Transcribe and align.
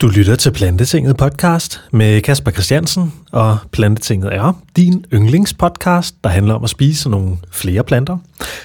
Du 0.00 0.08
lytter 0.08 0.36
til 0.36 0.50
Plantetinget 0.50 1.16
podcast 1.16 1.80
med 1.92 2.20
Kasper 2.20 2.50
Christiansen, 2.50 3.12
og 3.32 3.58
Plantetinget 3.72 4.34
er 4.34 4.62
din 4.76 5.04
yndlingspodcast, 5.12 6.14
der 6.24 6.30
handler 6.30 6.54
om 6.54 6.64
at 6.64 6.70
spise 6.70 7.10
nogle 7.10 7.36
flere 7.52 7.84
planter. 7.84 8.18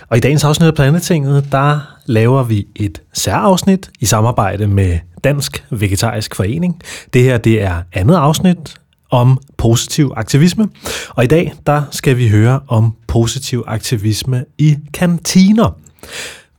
Og 0.10 0.18
i 0.18 0.20
dagens 0.20 0.44
afsnit 0.44 0.68
af 0.68 0.76
Plantetinget, 0.76 1.48
der 1.52 1.80
laver 2.06 2.44
vi 2.44 2.68
et 2.76 3.02
særafsnit 3.14 3.92
i 4.00 4.06
samarbejde 4.06 4.68
med 4.68 5.00
Dansk 5.24 5.66
Vegetarisk 5.70 6.36
Forening. 6.36 6.82
Det 7.14 7.24
her 7.24 7.38
det 7.38 7.62
er 7.62 7.82
andet 7.94 8.16
afsnit 8.16 8.76
om 9.12 9.40
positiv 9.58 10.14
aktivisme, 10.18 10.70
og 11.10 11.24
i 11.24 11.28
dag 11.28 11.54
der 11.66 11.82
skal 11.92 12.18
vi 12.18 12.30
høre 12.30 12.60
om 12.68 12.94
positiv 13.08 13.64
aktivisme 13.68 14.46
i 14.58 14.78
kantiner. 14.94 15.78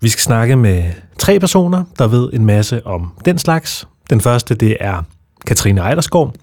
Vi 0.00 0.09
skal 0.09 0.23
snakke 0.23 0.57
med 0.57 0.84
tre 1.18 1.41
personer, 1.41 1.84
der 1.98 2.07
ved 2.07 2.30
en 2.32 2.46
masse 2.46 2.86
om 2.86 3.12
den 3.25 3.39
slags, 3.39 3.86
den 4.10 4.20
første, 4.20 4.54
det 4.54 4.76
er 4.80 5.02
Katrine 5.46 5.80
Ejderskov, 5.80 6.34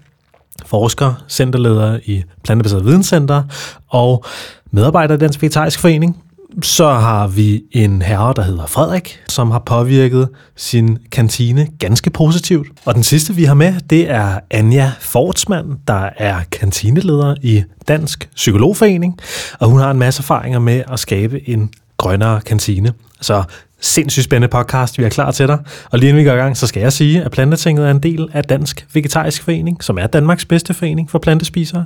forsker, 0.66 1.24
centerleder 1.28 1.98
i 2.04 2.22
Plantebaseret 2.44 2.84
Videnscenter 2.84 3.42
og 3.88 4.24
medarbejder 4.70 5.14
i 5.14 5.18
Dansk 5.18 5.42
Vegetarisk 5.42 5.78
Forening. 5.80 6.16
Så 6.62 6.88
har 6.88 7.26
vi 7.26 7.62
en 7.72 8.02
herre, 8.02 8.32
der 8.36 8.42
hedder 8.42 8.66
Frederik, 8.66 9.20
som 9.28 9.50
har 9.50 9.58
påvirket 9.58 10.28
sin 10.56 10.98
kantine 11.12 11.68
ganske 11.78 12.10
positivt. 12.10 12.68
Og 12.84 12.94
den 12.94 13.02
sidste, 13.02 13.34
vi 13.34 13.44
har 13.44 13.54
med, 13.54 13.74
det 13.90 14.10
er 14.10 14.40
Anja 14.50 14.92
Fortsmand, 15.00 15.66
der 15.88 16.08
er 16.16 16.40
kantineleder 16.52 17.34
i 17.42 17.62
Dansk 17.88 18.30
Psykologforening, 18.34 19.18
og 19.58 19.68
hun 19.68 19.80
har 19.80 19.90
en 19.90 19.98
masse 19.98 20.20
erfaringer 20.20 20.58
med 20.58 20.82
at 20.92 20.98
skabe 20.98 21.48
en 21.48 21.70
grønnere 21.96 22.40
kantine. 22.40 22.92
Så 23.20 23.42
sindssygt 23.80 24.24
spændende 24.24 24.48
podcast, 24.48 24.98
vi 24.98 25.04
er 25.04 25.08
klar 25.08 25.30
til 25.30 25.48
dig. 25.48 25.58
Og 25.90 25.98
lige 25.98 26.08
inden 26.08 26.24
vi 26.24 26.28
går 26.28 26.34
i 26.34 26.38
gang, 26.38 26.56
så 26.56 26.66
skal 26.66 26.80
jeg 26.80 26.92
sige, 26.92 27.24
at 27.24 27.30
Plantetinget 27.30 27.86
er 27.86 27.90
en 27.90 28.02
del 28.02 28.28
af 28.32 28.44
Dansk 28.44 28.86
Vegetarisk 28.92 29.42
Forening, 29.42 29.84
som 29.84 29.98
er 29.98 30.06
Danmarks 30.06 30.44
bedste 30.44 30.74
forening 30.74 31.10
for 31.10 31.18
plantespisere. 31.18 31.84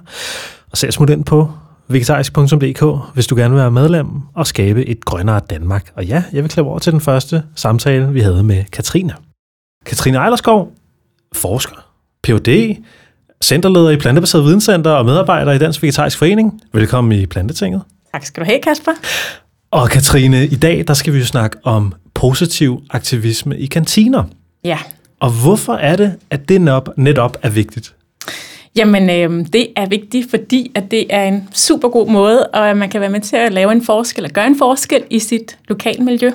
Og 0.70 0.78
se 0.78 0.92
smut 0.92 1.10
ind 1.10 1.24
på 1.24 1.50
vegetarisk.dk, 1.88 3.14
hvis 3.14 3.26
du 3.26 3.36
gerne 3.36 3.54
vil 3.54 3.60
være 3.60 3.70
medlem 3.70 4.06
og 4.34 4.46
skabe 4.46 4.86
et 4.86 5.04
grønnere 5.04 5.40
Danmark. 5.50 5.92
Og 5.96 6.04
ja, 6.04 6.22
jeg 6.32 6.42
vil 6.42 6.50
klippe 6.50 6.70
over 6.70 6.78
til 6.78 6.92
den 6.92 7.00
første 7.00 7.42
samtale, 7.54 8.12
vi 8.12 8.20
havde 8.20 8.42
med 8.42 8.64
Katrine. 8.72 9.14
Katrine 9.86 10.18
Ejlerskov, 10.18 10.72
forsker, 11.32 11.76
Ph.D., 12.22 12.76
centerleder 13.42 13.90
i 13.90 13.96
Plantebaseret 13.96 14.44
Videnscenter 14.44 14.90
og 14.90 15.04
medarbejder 15.04 15.52
i 15.52 15.58
Dansk 15.58 15.82
Vegetarisk 15.82 16.18
Forening. 16.18 16.60
Velkommen 16.72 17.12
i 17.12 17.26
Plantetinget. 17.26 17.82
Tak 18.12 18.24
skal 18.24 18.42
du 18.42 18.46
have, 18.46 18.60
Kasper. 18.62 18.92
Og 19.74 19.90
Katrine, 19.90 20.46
i 20.46 20.54
dag 20.54 20.84
der 20.88 20.94
skal 20.94 21.12
vi 21.12 21.18
jo 21.18 21.26
snakke 21.26 21.56
om 21.62 21.92
positiv 22.14 22.82
aktivisme 22.90 23.58
i 23.58 23.66
kantiner. 23.66 24.24
Ja. 24.64 24.78
Og 25.20 25.30
hvorfor 25.30 25.74
er 25.74 25.96
det, 25.96 26.14
at 26.30 26.48
det 26.48 26.60
netop 26.96 27.38
er 27.42 27.50
vigtigt? 27.50 27.94
Jamen, 28.76 29.10
øh, 29.10 29.46
det 29.52 29.66
er 29.76 29.86
vigtigt, 29.86 30.30
fordi 30.30 30.70
at 30.74 30.90
det 30.90 31.06
er 31.10 31.24
en 31.24 31.48
super 31.54 31.88
god 31.88 32.08
måde, 32.08 32.46
og 32.46 32.70
at 32.70 32.76
man 32.76 32.90
kan 32.90 33.00
være 33.00 33.10
med 33.10 33.20
til 33.20 33.36
at 33.36 33.52
lave 33.52 33.72
en 33.72 33.84
forskel 33.84 34.24
og 34.24 34.30
gøre 34.30 34.46
en 34.46 34.58
forskel 34.58 35.04
i 35.10 35.18
sit 35.18 35.58
lokalmiljø. 35.68 36.30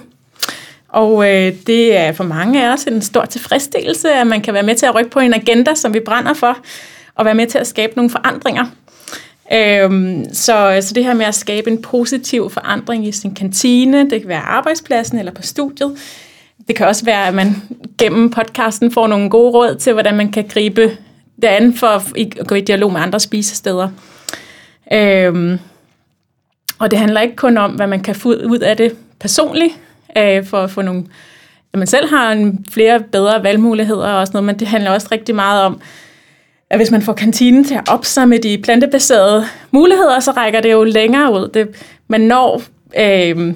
Og 0.90 1.30
øh, 1.30 1.54
det 1.68 1.98
er 1.98 2.12
for 2.12 2.24
mange 2.24 2.66
af 2.66 2.74
os 2.74 2.84
en 2.84 3.02
stor 3.02 3.26
tilfredsstillelse, 3.26 4.10
at 4.14 4.28
man 4.28 4.42
kan 4.42 4.54
være 4.54 4.64
med 4.64 4.76
til 4.76 4.86
at 4.86 4.96
rykke 4.96 5.12
på 5.12 5.20
en 5.20 5.34
agenda, 5.34 5.76
som 5.76 5.94
vi 5.94 6.00
brænder 6.00 6.34
for, 6.34 6.58
og 7.16 7.26
være 7.26 7.36
med 7.36 7.48
til 7.48 7.58
at 7.58 7.68
skabe 7.68 7.94
nogle 7.96 8.10
forandringer. 8.10 8.66
Øhm, 9.54 10.26
så, 10.34 10.78
så 10.82 10.94
det 10.94 11.04
her 11.04 11.14
med 11.14 11.26
at 11.26 11.36
skabe 11.36 11.70
en 11.70 11.82
positiv 11.82 12.50
forandring 12.50 13.08
i 13.08 13.12
sin 13.12 13.36
kantine, 13.36 14.10
det 14.10 14.22
kan 14.22 14.30
være 14.30 14.42
arbejdspladsen 14.42 15.20
eller 15.20 15.32
på 15.32 15.42
studiet. 15.42 15.98
Det 16.68 16.76
kan 16.76 16.88
også 16.88 17.06
være, 17.06 17.28
at 17.28 17.34
man 17.34 17.56
gennem 17.98 18.30
podcasten 18.30 18.92
får 18.92 19.08
nogle 19.08 19.30
gode 19.30 19.52
råd 19.52 19.76
til, 19.76 19.94
hvordan 19.94 20.18
man 20.18 20.32
kan 20.32 20.48
gribe 20.48 20.98
det 21.42 21.48
an 21.48 21.74
for 21.74 21.88
at 21.88 22.48
gå 22.48 22.56
i 22.56 22.62
dialog 22.62 22.94
med 22.94 23.02
andre 23.02 23.20
spisesteder. 23.20 23.90
Øhm, 24.94 25.60
og 26.80 26.92
det 26.92 27.00
handler 27.00 27.22
ikke 27.22 27.36
kun 27.36 27.58
om, 27.58 27.72
hvad 27.72 27.88
man 27.88 28.00
kan 28.00 28.16
få 28.16 28.30
ud 28.30 28.60
af 28.60 28.78
det 28.78 28.96
personligt, 29.20 29.74
øh, 30.18 30.46
for 30.46 30.58
at 30.58 30.72
få 30.72 30.82
nogle, 30.82 31.06
at 31.74 31.80
man 31.80 31.88
selv 31.88 32.10
har 32.10 32.32
en 32.32 32.66
flere 32.72 33.00
bedre 33.00 33.44
valgmuligheder 33.44 34.08
og 34.08 34.28
sådan 34.28 34.38
noget, 34.38 34.46
men 34.46 34.60
det 34.60 34.68
handler 34.68 34.92
også 34.92 35.08
rigtig 35.12 35.36
meget 35.36 35.64
om, 35.64 35.82
at 36.70 36.80
hvis 36.80 36.92
man 36.92 37.02
får 37.02 37.14
kantinen 37.14 37.64
til 37.64 37.76
at 37.76 37.90
opsamle 37.90 38.38
de 38.38 38.58
plantebaserede 38.58 39.46
muligheder, 39.72 40.20
så 40.20 40.32
rækker 40.32 40.62
det 40.62 40.72
jo 40.72 40.84
længere 40.84 41.34
ud. 41.34 41.50
Det, 41.54 41.68
man 42.08 42.22
når 42.22 42.62
øh, 43.00 43.54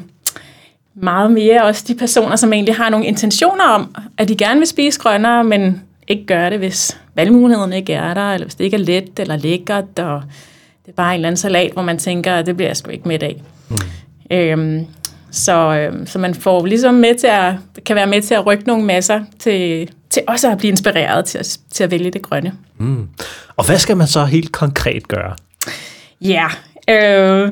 meget 0.95 1.31
mere 1.31 1.63
også 1.63 1.83
de 1.87 1.95
personer, 1.95 2.35
som 2.35 2.53
egentlig 2.53 2.75
har 2.75 2.89
nogle 2.89 3.05
intentioner 3.05 3.63
om, 3.63 3.95
at 4.17 4.27
de 4.27 4.35
gerne 4.35 4.59
vil 4.59 4.67
spise 4.67 4.99
grønnere, 4.99 5.43
men 5.43 5.81
ikke 6.07 6.25
gør 6.25 6.49
det, 6.49 6.59
hvis 6.59 6.99
valgmulighederne 7.15 7.77
ikke 7.77 7.93
er 7.93 8.13
der, 8.13 8.33
eller 8.33 8.45
hvis 8.45 8.55
det 8.55 8.63
ikke 8.63 8.77
er 8.77 8.81
let 8.81 9.19
eller 9.19 9.37
lækkert, 9.37 9.99
og 9.99 10.21
det 10.85 10.91
er 10.91 10.95
bare 10.95 11.13
en 11.13 11.15
eller 11.15 11.27
anden 11.27 11.37
salat, 11.37 11.71
hvor 11.71 11.81
man 11.81 11.97
tænker, 11.97 12.35
at 12.35 12.45
det 12.45 12.55
bliver 12.55 12.69
jeg 12.69 12.77
sgu 12.77 12.91
ikke 12.91 13.07
med 13.07 13.23
af. 13.23 13.41
Mm. 13.69 13.77
Øhm, 14.31 14.85
så, 15.31 15.53
øh, 15.53 16.07
så 16.07 16.19
man 16.19 16.35
får 16.35 16.65
ligesom 16.65 16.93
med 16.93 17.15
til 17.15 17.27
at, 17.27 17.53
kan 17.85 17.95
være 17.95 18.07
med 18.07 18.21
til 18.21 18.33
at 18.33 18.45
rykke 18.45 18.67
nogle 18.67 18.85
masser 18.85 19.21
til, 19.39 19.89
til 20.13 20.23
også 20.27 20.51
at 20.51 20.57
blive 20.57 20.71
inspireret 20.71 21.25
til 21.25 21.37
at, 21.37 21.57
til 21.71 21.83
at 21.83 21.91
vælge 21.91 22.11
det 22.11 22.21
grønne. 22.21 22.53
Mm. 22.77 23.09
Og 23.57 23.65
hvad 23.65 23.77
skal 23.77 23.97
man 23.97 24.07
så 24.07 24.25
helt 24.25 24.51
konkret 24.51 25.07
gøre? 25.07 25.35
Ja, 26.21 26.47
øh, 26.89 27.49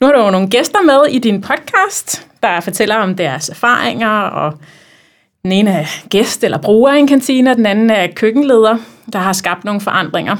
nu 0.00 0.06
har 0.06 0.12
du 0.12 0.24
jo 0.24 0.30
nogle 0.30 0.48
gæster 0.48 0.82
med 0.82 1.14
i 1.14 1.18
din 1.18 1.40
podcast, 1.40 2.26
der 2.42 2.60
fortæller 2.60 2.96
om 2.96 3.14
deres 3.14 3.48
erfaringer, 3.48 4.20
og 4.20 4.58
den 5.42 5.52
ene 5.52 5.70
er 5.70 5.86
gæst 6.08 6.44
eller 6.44 6.58
bruger 6.58 6.94
i 6.94 6.98
en 6.98 7.06
kantine, 7.06 7.50
og 7.50 7.56
den 7.56 7.66
anden 7.66 7.90
er 7.90 8.06
køkkenleder, 8.16 8.76
der 9.12 9.18
har 9.18 9.32
skabt 9.32 9.64
nogle 9.64 9.80
forandringer. 9.80 10.36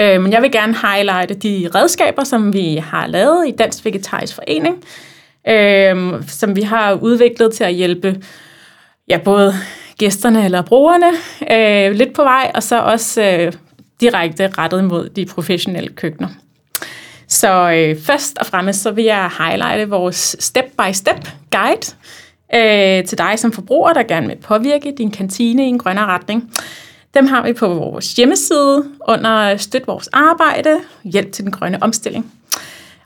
Øh, 0.00 0.22
men 0.22 0.32
jeg 0.32 0.42
vil 0.42 0.52
gerne 0.52 0.76
highlighte 0.82 1.34
de 1.34 1.68
redskaber, 1.74 2.24
som 2.24 2.52
vi 2.52 2.76
har 2.76 3.06
lavet 3.06 3.48
i 3.48 3.50
Dansk 3.50 3.84
Vegetarisk 3.84 4.34
Forening, 4.34 4.84
øh, 5.48 6.22
som 6.28 6.56
vi 6.56 6.62
har 6.62 6.92
udviklet 6.92 7.54
til 7.54 7.64
at 7.64 7.74
hjælpe 7.74 8.22
ja, 9.08 9.18
både 9.18 9.54
gæsterne 10.02 10.44
eller 10.44 10.62
brugerne 10.62 11.12
øh, 11.50 11.94
lidt 11.96 12.14
på 12.14 12.22
vej, 12.22 12.50
og 12.54 12.62
så 12.62 12.80
også 12.80 13.22
øh, 13.22 13.52
direkte 14.00 14.50
rettet 14.58 14.84
mod 14.84 15.08
de 15.08 15.26
professionelle 15.26 15.90
køkkener. 15.90 16.28
Så 17.28 17.72
øh, 17.72 18.00
først 18.00 18.38
og 18.38 18.46
fremmest 18.46 18.82
så 18.82 18.90
vil 18.90 19.04
jeg 19.04 19.30
highlighte 19.38 19.90
vores 19.90 20.36
step-by-step 20.40 21.28
guide 21.50 21.86
øh, 22.54 23.04
til 23.04 23.18
dig 23.18 23.38
som 23.38 23.52
forbruger, 23.52 23.92
der 23.92 24.02
gerne 24.02 24.26
vil 24.26 24.36
påvirke 24.36 24.94
din 24.98 25.10
kantine 25.10 25.64
i 25.64 25.68
en 25.68 25.78
grønnere 25.78 26.06
retning. 26.06 26.50
Dem 27.14 27.26
har 27.26 27.42
vi 27.42 27.52
på 27.52 27.68
vores 27.68 28.12
hjemmeside 28.12 28.84
under 29.08 29.56
Støt 29.56 29.86
vores 29.86 30.08
arbejde, 30.12 30.80
hjælp 31.04 31.32
til 31.32 31.44
den 31.44 31.52
grønne 31.52 31.82
omstilling. 31.82 32.32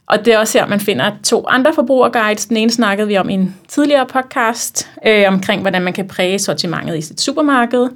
Og 0.07 0.25
det 0.25 0.35
er 0.35 0.39
også 0.39 0.59
her, 0.59 0.67
man 0.67 0.81
finder 0.81 1.11
to 1.25 1.45
andre 1.49 1.75
forbrugerguides. 1.75 2.47
Den 2.47 2.57
ene 2.57 2.71
snakkede 2.71 3.09
vi 3.09 3.17
om 3.17 3.31
i 3.31 3.35
en 3.35 3.57
tidligere 3.69 4.07
podcast, 4.07 4.91
øh, 5.07 5.25
omkring 5.29 5.61
hvordan 5.61 5.83
man 5.83 5.93
kan 5.93 6.09
præge 6.09 6.39
sortimentet 6.39 6.99
i 6.99 7.01
sit 7.01 7.21
supermarked. 7.21 7.89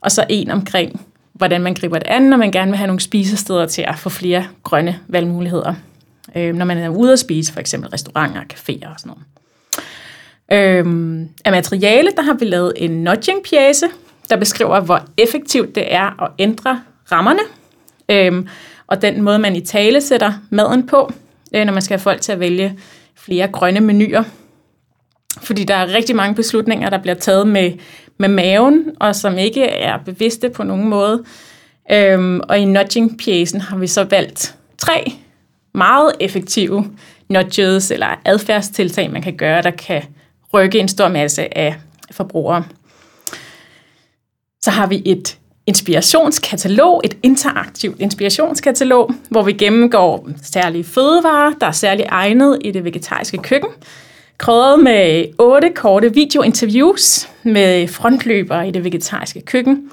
Og 0.00 0.12
så 0.12 0.24
en 0.28 0.50
omkring, 0.50 1.06
hvordan 1.32 1.60
man 1.62 1.74
griber 1.74 1.98
det 1.98 2.06
an, 2.06 2.22
når 2.22 2.36
man 2.36 2.50
gerne 2.50 2.70
vil 2.70 2.78
have 2.78 2.86
nogle 2.86 3.00
spisesteder 3.00 3.66
til 3.66 3.82
at 3.82 3.98
få 3.98 4.08
flere 4.08 4.46
grønne 4.62 4.98
valgmuligheder. 5.08 5.74
Øh, 6.36 6.54
når 6.54 6.64
man 6.64 6.78
er 6.78 6.88
ude 6.88 7.12
at 7.12 7.18
spise, 7.18 7.52
for 7.52 7.60
eksempel 7.60 7.90
restauranter, 7.90 8.40
caféer 8.40 8.92
og 8.92 9.00
sådan 9.00 9.12
noget. 9.12 9.24
Øh, 10.52 11.26
af 11.44 11.52
materiale, 11.52 12.10
der 12.16 12.22
har 12.22 12.34
vi 12.34 12.44
lavet 12.44 12.72
en 12.76 13.04
nudging-pjæse, 13.04 13.86
der 14.30 14.36
beskriver, 14.36 14.80
hvor 14.80 15.04
effektivt 15.16 15.74
det 15.74 15.94
er 15.94 16.22
at 16.22 16.30
ændre 16.38 16.80
rammerne, 17.12 17.40
øh, 18.08 18.46
og 18.86 19.02
den 19.02 19.22
måde, 19.22 19.38
man 19.38 19.56
i 19.56 19.60
tale 19.60 20.00
sætter 20.00 20.32
maden 20.50 20.86
på, 20.86 21.12
Øh, 21.56 21.64
når 21.64 21.72
man 21.72 21.82
skal 21.82 21.94
have 21.94 22.02
folk 22.02 22.20
til 22.20 22.32
at 22.32 22.40
vælge 22.40 22.78
flere 23.16 23.48
grønne 23.48 23.80
menuer. 23.80 24.22
Fordi 25.42 25.64
der 25.64 25.74
er 25.74 25.94
rigtig 25.94 26.16
mange 26.16 26.34
beslutninger, 26.34 26.90
der 26.90 26.98
bliver 26.98 27.14
taget 27.14 27.48
med, 27.48 27.72
med 28.18 28.28
maven, 28.28 28.84
og 29.00 29.16
som 29.16 29.38
ikke 29.38 29.64
er 29.64 29.98
bevidste 30.04 30.50
på 30.50 30.62
nogen 30.62 30.88
måde. 30.88 31.24
Øhm, 31.92 32.40
og 32.48 32.58
i 32.58 32.64
nudging-pjæsen 32.64 33.60
har 33.60 33.76
vi 33.76 33.86
så 33.86 34.04
valgt 34.04 34.54
tre 34.78 35.12
meget 35.74 36.12
effektive 36.20 36.90
nudges 37.28 37.90
eller 37.90 38.20
adfærdstiltag, 38.24 39.10
man 39.10 39.22
kan 39.22 39.36
gøre, 39.36 39.62
der 39.62 39.70
kan 39.70 40.02
rykke 40.54 40.78
en 40.78 40.88
stor 40.88 41.08
masse 41.08 41.58
af 41.58 41.74
forbrugere. 42.10 42.64
Så 44.62 44.70
har 44.70 44.86
vi 44.86 45.02
et 45.04 45.38
inspirationskatalog, 45.66 47.00
et 47.04 47.16
interaktivt 47.22 48.00
inspirationskatalog, 48.00 49.10
hvor 49.28 49.42
vi 49.42 49.52
gennemgår 49.52 50.28
særlige 50.42 50.84
fødevarer, 50.84 51.52
der 51.60 51.66
er 51.66 51.72
særligt 51.72 52.08
egnet 52.10 52.58
i 52.60 52.70
det 52.70 52.84
vegetariske 52.84 53.38
køkken, 53.38 53.70
krydret 54.38 54.80
med 54.80 55.26
otte 55.38 55.70
korte 55.74 56.14
videointerviews 56.14 57.28
med 57.42 57.88
frontløbere 57.88 58.68
i 58.68 58.70
det 58.70 58.84
vegetariske 58.84 59.40
køkken. 59.40 59.90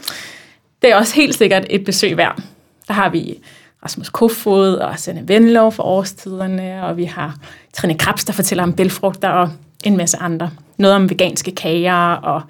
Det 0.82 0.92
er 0.92 0.96
også 0.96 1.16
helt 1.16 1.38
sikkert 1.38 1.66
et 1.70 1.86
besøg 1.86 2.18
værd. 2.18 2.42
Der 2.88 2.94
har 2.94 3.10
vi 3.10 3.40
Rasmus 3.84 4.10
Kofod 4.10 4.76
og 4.76 5.00
Sanne 5.00 5.28
Venlov 5.28 5.72
for 5.72 5.84
årstiderne, 5.84 6.84
og 6.84 6.98
vi 6.98 7.04
har 7.04 7.36
Trine 7.74 7.98
Krabs, 7.98 8.26
der 8.26 8.34
fortæller 8.34 8.64
om 8.64 8.74
bælfrugter 8.74 9.30
og 9.30 9.50
en 9.84 9.98
masse 9.98 10.18
andre. 10.18 10.50
Noget 10.78 10.96
om 10.96 11.10
veganske 11.10 11.52
kager, 11.52 12.14
og 12.14 12.42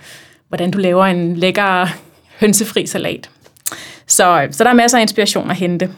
hvordan 0.47 0.71
du 0.71 0.77
laver 0.77 1.05
en 1.05 1.35
lækker 1.35 1.87
hønsefri 2.43 2.87
salat. 2.87 3.29
Så, 4.07 4.47
så 4.51 4.63
der 4.63 4.69
er 4.69 4.73
masser 4.73 4.97
af 4.97 5.01
inspiration 5.01 5.49
at 5.51 5.55
hente. 5.55 5.89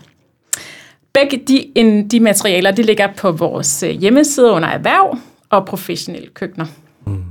Begge 1.13 1.42
de, 1.47 1.65
en, 1.75 2.07
de 2.07 2.19
materialer, 2.19 2.71
de 2.71 2.83
ligger 2.83 3.07
på 3.18 3.31
vores 3.31 3.83
øh, 3.83 3.89
hjemmeside 3.89 4.51
under 4.51 4.69
erhverv 4.69 5.18
og 5.50 5.65
professionelle 5.65 6.27
køkkener. 6.33 6.65
Mm. 7.06 7.24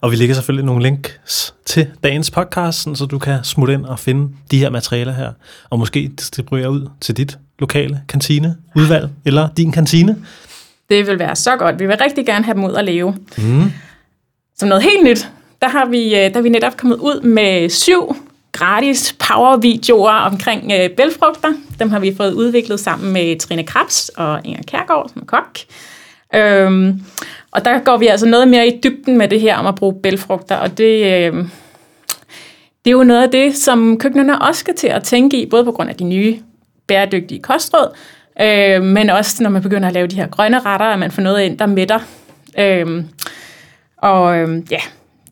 Og 0.00 0.10
vi 0.10 0.16
lægger 0.16 0.34
selvfølgelig 0.34 0.64
nogle 0.64 0.82
links 0.82 1.54
til 1.64 1.86
dagens 2.04 2.30
podcast, 2.30 2.88
så 2.94 3.06
du 3.10 3.18
kan 3.18 3.44
smutte 3.44 3.74
ind 3.74 3.84
og 3.84 3.98
finde 3.98 4.28
de 4.50 4.58
her 4.58 4.70
materialer 4.70 5.12
her, 5.12 5.32
og 5.70 5.78
måske 5.78 6.10
distribuere 6.18 6.70
ud 6.70 6.88
til 7.00 7.16
dit 7.16 7.38
lokale 7.58 8.00
kantine, 8.08 8.56
udvalg 8.76 9.08
eller 9.24 9.48
din 9.56 9.72
kantine. 9.72 10.16
Det 10.90 11.06
vil 11.06 11.18
være 11.18 11.36
så 11.36 11.56
godt. 11.56 11.78
Vi 11.78 11.86
vil 11.86 11.96
rigtig 11.96 12.26
gerne 12.26 12.44
have 12.44 12.54
dem 12.54 12.64
ud 12.64 12.74
at 12.74 12.84
leve. 12.84 13.16
Mm. 13.38 13.72
Som 14.58 14.68
noget 14.68 14.82
helt 14.82 15.04
nyt, 15.04 15.28
der 15.62 15.68
har 15.68 15.86
vi, 15.86 16.04
øh, 16.04 16.32
der 16.32 16.38
er 16.38 16.42
vi 16.42 16.48
netop 16.48 16.76
kommet 16.76 16.96
ud 16.96 17.20
med 17.20 17.68
syv 17.68 18.16
gratis 18.52 19.16
power-videoer 19.18 20.12
omkring 20.12 20.72
øh, 20.72 20.90
bælfrugter. 20.90 21.52
Dem 21.78 21.90
har 21.90 21.98
vi 21.98 22.14
fået 22.16 22.32
udviklet 22.32 22.80
sammen 22.80 23.12
med 23.12 23.38
Trine 23.38 23.64
Krabs 23.64 24.08
og 24.08 24.40
Inger 24.44 24.62
Kærgaard 24.66 25.10
som 25.14 25.26
kok. 25.26 25.58
Øhm, 26.34 27.00
og 27.50 27.64
der 27.64 27.78
går 27.78 27.96
vi 27.96 28.06
altså 28.06 28.26
noget 28.26 28.48
mere 28.48 28.68
i 28.68 28.80
dybden 28.84 29.18
med 29.18 29.28
det 29.28 29.40
her 29.40 29.56
om 29.56 29.66
at 29.66 29.74
bruge 29.74 29.94
bælfrugter, 30.02 30.56
og 30.56 30.78
det, 30.78 31.04
øh, 31.04 31.34
det 32.84 32.90
er 32.90 32.90
jo 32.90 33.04
noget 33.04 33.22
af 33.22 33.30
det, 33.30 33.56
som 33.56 33.98
køkkenerne 33.98 34.42
også 34.42 34.60
skal 34.60 34.74
til 34.74 34.86
at 34.86 35.02
tænke 35.02 35.42
i, 35.42 35.46
både 35.46 35.64
på 35.64 35.72
grund 35.72 35.90
af 35.90 35.96
de 35.96 36.04
nye 36.04 36.38
bæredygtige 36.86 37.42
kostråd, 37.42 37.96
øh, 38.40 38.82
men 38.82 39.10
også 39.10 39.42
når 39.42 39.50
man 39.50 39.62
begynder 39.62 39.88
at 39.88 39.94
lave 39.94 40.06
de 40.06 40.16
her 40.16 40.26
grønne 40.26 40.60
retter, 40.60 40.86
at 40.86 40.98
man 40.98 41.10
får 41.10 41.22
noget 41.22 41.42
ind, 41.42 41.58
der 41.58 41.66
mætter. 41.66 41.98
Øh, 42.58 43.04
og 43.96 44.36
øh, 44.36 44.62
ja, 44.70 44.80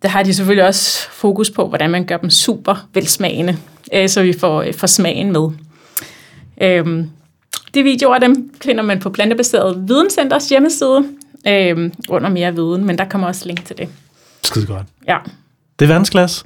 der 0.02 0.08
har 0.08 0.22
de 0.22 0.34
selvfølgelig 0.34 0.66
også 0.66 1.10
fokus 1.10 1.50
på, 1.50 1.68
hvordan 1.68 1.90
man 1.90 2.04
gør 2.04 2.16
dem 2.16 2.30
super 2.30 2.88
velsmagende, 2.94 3.56
øh, 3.92 4.08
så 4.08 4.22
vi 4.22 4.32
får, 4.32 4.62
øh, 4.62 4.74
får 4.74 4.86
smagen 4.86 5.32
med. 5.32 5.50
Øh, 6.62 7.04
de 7.74 7.82
videoer, 7.82 8.18
dem 8.18 8.50
finder 8.62 8.82
man 8.82 9.00
på 9.00 9.10
Plantebaseret 9.10 9.88
Videnscenters 9.88 10.48
hjemmeside, 10.48 11.04
øh, 11.48 11.90
under 12.08 12.28
mere 12.28 12.54
viden, 12.54 12.84
men 12.84 12.98
der 12.98 13.04
kommer 13.04 13.26
også 13.26 13.46
link 13.46 13.64
til 13.64 13.78
det. 13.78 13.88
Skide 14.44 14.66
godt. 14.66 14.86
Ja. 15.08 15.18
Det 15.78 15.84
er 15.84 15.88
verdensklasse. 15.88 16.44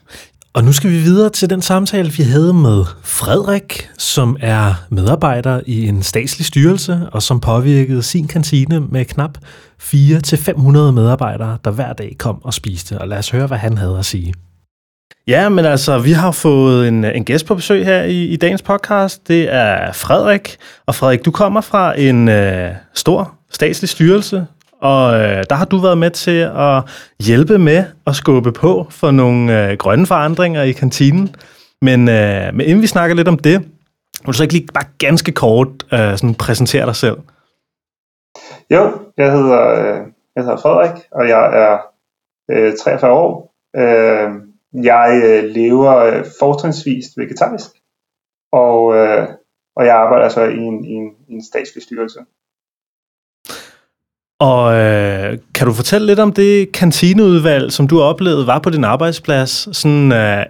Og 0.54 0.64
nu 0.64 0.72
skal 0.72 0.90
vi 0.90 0.96
videre 0.96 1.30
til 1.30 1.50
den 1.50 1.62
samtale, 1.62 2.12
vi 2.12 2.22
havde 2.22 2.52
med 2.52 2.84
Frederik, 3.02 3.88
som 3.98 4.36
er 4.40 4.74
medarbejder 4.90 5.60
i 5.66 5.88
en 5.88 6.02
statslig 6.02 6.46
styrelse, 6.46 7.00
og 7.12 7.22
som 7.22 7.40
påvirkede 7.40 8.02
sin 8.02 8.28
kantine 8.28 8.80
med 8.80 9.04
knap 9.04 9.38
400-500 9.82 9.90
medarbejdere, 10.90 11.58
der 11.64 11.70
hver 11.70 11.92
dag 11.92 12.16
kom 12.18 12.44
og 12.44 12.54
spiste. 12.54 12.98
Og 12.98 13.08
lad 13.08 13.18
os 13.18 13.30
høre, 13.30 13.46
hvad 13.46 13.58
han 13.58 13.78
havde 13.78 13.98
at 13.98 14.04
sige. 14.04 14.34
Ja, 15.26 15.48
men 15.48 15.64
altså, 15.64 15.98
vi 15.98 16.12
har 16.12 16.30
fået 16.30 16.88
en, 16.88 17.04
en 17.04 17.24
gæst 17.24 17.46
på 17.46 17.54
besøg 17.54 17.84
her 17.84 18.02
i, 18.02 18.24
i 18.24 18.36
dagens 18.36 18.62
podcast. 18.62 19.28
Det 19.28 19.54
er 19.54 19.92
Frederik. 19.92 20.56
Og 20.86 20.94
Frederik, 20.94 21.24
du 21.24 21.30
kommer 21.30 21.60
fra 21.60 22.00
en 22.00 22.28
øh, 22.28 22.70
stor 22.94 23.34
statslig 23.50 23.88
styrelse, 23.88 24.46
og 24.82 25.14
øh, 25.14 25.44
der 25.50 25.54
har 25.54 25.64
du 25.64 25.78
været 25.78 25.98
med 25.98 26.10
til 26.10 26.50
at 26.56 26.82
hjælpe 27.26 27.58
med 27.58 27.84
at 28.06 28.14
skubbe 28.14 28.52
på 28.52 28.86
for 28.90 29.10
nogle 29.10 29.70
øh, 29.70 29.76
grønne 29.76 30.06
forandringer 30.06 30.62
i 30.62 30.72
kantinen. 30.72 31.34
Men, 31.82 32.08
øh, 32.08 32.54
men 32.54 32.60
inden 32.60 32.82
vi 32.82 32.86
snakker 32.86 33.16
lidt 33.16 33.28
om 33.28 33.38
det, 33.38 33.60
vil 33.60 34.26
du 34.26 34.32
så 34.32 34.42
ikke 34.42 34.54
lige 34.54 34.66
bare 34.74 34.84
ganske 34.98 35.32
kort 35.32 35.68
øh, 35.92 36.16
sådan 36.16 36.34
præsentere 36.34 36.86
dig 36.86 36.96
selv? 36.96 37.16
Jo, 38.70 38.92
jeg 39.16 39.32
hedder, 39.32 39.68
øh, 39.68 40.06
jeg 40.36 40.44
hedder 40.44 40.56
Frederik, 40.56 41.02
og 41.10 41.28
jeg 41.28 41.44
er 41.64 41.78
øh, 42.50 42.72
43 42.84 43.12
år. 43.12 43.54
Øh, 43.76 44.30
jeg 44.84 45.20
øh, 45.24 45.44
lever 45.44 45.96
øh, 45.96 46.24
fortrinsvist 46.40 47.18
vegetarisk, 47.18 47.70
og, 48.52 48.94
øh, 48.94 49.28
og 49.76 49.86
jeg 49.86 49.96
arbejder 49.96 50.24
altså 50.24 50.42
i 50.44 50.56
en, 50.56 50.84
i 50.84 50.92
en, 50.92 51.10
i 51.28 51.32
en 51.32 51.44
statslig 51.44 51.82
styrelse. 51.82 52.20
Og 54.50 54.74
øh, 54.74 55.38
kan 55.54 55.66
du 55.66 55.72
fortælle 55.72 56.06
lidt 56.06 56.18
om 56.18 56.32
det 56.32 56.72
kantineudvalg, 56.72 57.72
som 57.72 57.88
du 57.88 58.00
oplevede 58.00 58.46
var 58.46 58.58
på 58.58 58.70
din 58.70 58.84
arbejdsplads, 58.84 59.76
sådan, 59.76 60.12
øh, 60.12 60.46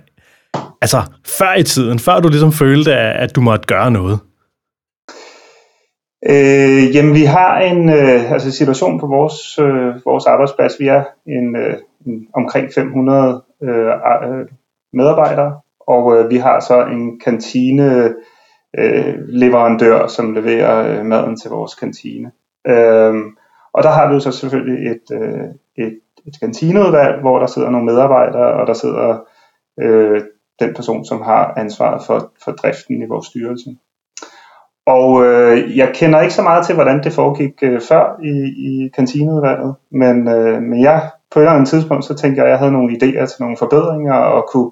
altså 0.82 1.00
før 1.38 1.54
i 1.54 1.62
tiden, 1.62 1.98
før 1.98 2.20
du 2.20 2.28
ligesom 2.28 2.52
følte, 2.52 2.94
at 2.94 3.36
du 3.36 3.40
måtte 3.40 3.66
gøre 3.66 3.90
noget? 3.90 4.18
Øh, 6.30 6.96
jamen, 6.96 7.14
vi 7.14 7.24
har 7.24 7.58
en 7.60 7.88
øh, 7.88 8.32
altså 8.32 8.50
situation 8.50 9.00
på 9.00 9.06
vores, 9.06 9.58
øh, 9.58 10.06
vores 10.06 10.26
arbejdsplads. 10.26 10.72
Vi 10.80 10.86
er 10.86 11.04
en, 11.26 11.56
øh, 11.56 11.76
en 12.06 12.26
omkring 12.34 12.68
500 12.74 13.42
øh, 13.62 13.86
øh, 13.86 14.46
medarbejdere, 14.92 15.60
og 15.80 16.16
øh, 16.16 16.30
vi 16.30 16.36
har 16.36 16.60
så 16.60 16.86
en 16.86 17.20
kantine 17.20 18.14
øh, 18.78 19.14
leverandør, 19.28 20.06
som 20.06 20.34
leverer 20.34 20.98
øh, 20.98 21.06
maden 21.06 21.36
til 21.36 21.50
vores 21.50 21.74
kantine. 21.74 22.30
Øh, 22.66 23.14
og 23.74 23.82
der 23.82 23.90
har 23.90 24.08
vi 24.08 24.14
jo 24.14 24.20
så 24.20 24.32
selvfølgelig 24.32 24.90
et, 24.90 25.06
øh, 25.12 25.48
et, 25.76 26.00
et 26.26 26.40
kantineudvalg, 26.40 27.20
hvor 27.20 27.38
der 27.38 27.46
sidder 27.46 27.70
nogle 27.70 27.86
medarbejdere, 27.86 28.52
og 28.52 28.66
der 28.66 28.72
sidder 28.72 29.18
øh, 29.80 30.22
den 30.60 30.74
person, 30.74 31.04
som 31.04 31.22
har 31.22 31.54
ansvaret 31.56 32.02
for, 32.06 32.32
for 32.44 32.52
driften 32.52 33.02
i 33.02 33.06
vores 33.06 33.26
styrelse. 33.26 33.70
Og 34.86 35.24
øh, 35.24 35.76
jeg 35.76 35.92
kender 35.94 36.20
ikke 36.20 36.34
så 36.34 36.42
meget 36.42 36.66
til, 36.66 36.74
hvordan 36.74 37.04
det 37.04 37.12
foregik 37.12 37.54
øh, 37.62 37.80
før 37.80 38.20
i, 38.22 38.34
i 38.68 38.88
kantineudvalget, 38.88 39.74
men, 39.90 40.28
øh, 40.28 40.62
men 40.62 40.82
jeg 40.82 41.10
på 41.32 41.38
et 41.38 41.42
eller 41.42 41.52
andet 41.52 41.68
tidspunkt, 41.68 42.04
så 42.04 42.14
tænkte 42.14 42.38
jeg, 42.38 42.46
at 42.46 42.50
jeg 42.50 42.58
havde 42.58 42.72
nogle 42.72 42.92
idéer 42.92 43.26
til 43.26 43.36
nogle 43.40 43.56
forbedringer, 43.56 44.14
og 44.14 44.48
kunne 44.52 44.70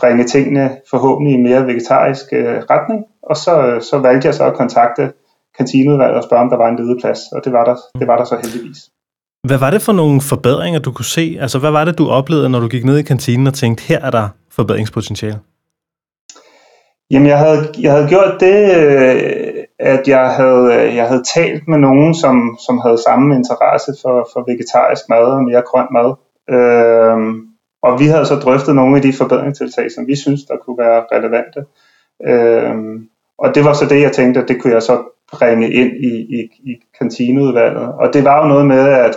bringe 0.00 0.24
tingene 0.24 0.76
forhåbentlig 0.90 1.34
i 1.34 1.42
mere 1.42 1.66
vegetarisk 1.66 2.26
øh, 2.32 2.62
retning. 2.70 3.04
Og 3.22 3.36
så, 3.36 3.66
øh, 3.66 3.82
så 3.82 3.98
valgte 3.98 4.26
jeg 4.26 4.34
så 4.34 4.44
at 4.44 4.54
kontakte 4.54 5.12
kantineudvalget 5.58 6.16
og 6.16 6.24
spørge, 6.24 6.42
om 6.42 6.50
der 6.50 6.56
var 6.56 6.68
en 6.68 6.76
ledig 6.76 6.96
plads, 7.00 7.20
og 7.32 7.40
det 7.44 7.52
var 7.52 7.64
der, 7.64 7.76
det 8.00 8.06
var 8.08 8.16
der 8.16 8.24
så 8.24 8.36
heldigvis. 8.42 8.80
Hvad 9.46 9.58
var 9.58 9.70
det 9.70 9.82
for 9.82 9.92
nogle 9.92 10.20
forbedringer, 10.20 10.80
du 10.80 10.92
kunne 10.92 11.04
se? 11.04 11.38
Altså, 11.40 11.58
hvad 11.58 11.70
var 11.70 11.84
det, 11.84 11.98
du 11.98 12.08
oplevede, 12.08 12.48
når 12.48 12.60
du 12.60 12.68
gik 12.68 12.84
ned 12.84 12.98
i 12.98 13.02
kantinen 13.02 13.46
og 13.46 13.54
tænkte, 13.54 13.84
her 13.84 14.00
er 14.00 14.10
der 14.10 14.28
forbedringspotentiale? 14.50 15.38
Jamen, 17.10 17.28
jeg 17.28 17.38
havde, 17.38 17.72
jeg 17.80 17.92
havde 17.92 18.08
gjort 18.08 18.40
det, 18.40 18.76
øh, 18.76 19.52
at 19.78 20.08
jeg 20.08 20.30
havde, 20.30 20.94
jeg 20.94 21.08
havde 21.08 21.22
talt 21.34 21.68
med 21.68 21.78
nogen, 21.78 22.14
som, 22.14 22.58
som 22.66 22.78
havde 22.78 23.02
samme 23.02 23.34
interesse 23.34 23.92
for, 24.02 24.28
for 24.32 24.50
vegetarisk 24.50 25.08
mad 25.08 25.24
og 25.24 25.44
mere 25.44 25.62
grøn 25.70 25.86
mad. 25.90 26.14
Øhm, 26.50 27.52
og 27.82 28.00
vi 28.00 28.06
havde 28.06 28.26
så 28.26 28.34
drøftet 28.34 28.74
nogle 28.74 28.96
af 28.96 29.02
de 29.02 29.12
forbedringstiltag, 29.12 29.90
som 29.90 30.06
vi 30.06 30.16
synes, 30.16 30.44
der 30.44 30.56
kunne 30.56 30.78
være 30.78 31.04
relevante. 31.12 31.60
Øhm, 32.30 33.08
og 33.38 33.54
det 33.54 33.64
var 33.64 33.72
så 33.72 33.86
det, 33.86 34.00
jeg 34.00 34.12
tænkte, 34.12 34.40
at 34.40 34.48
det 34.48 34.62
kunne 34.62 34.72
jeg 34.72 34.82
så 34.82 35.02
bringe 35.32 35.72
ind 35.72 35.92
i, 35.92 36.12
i, 36.38 36.40
i 36.70 36.72
kantineudvalget. 36.98 37.92
Og 37.92 38.14
det 38.14 38.24
var 38.24 38.42
jo 38.42 38.48
noget 38.48 38.66
med, 38.66 38.88
at 38.88 39.16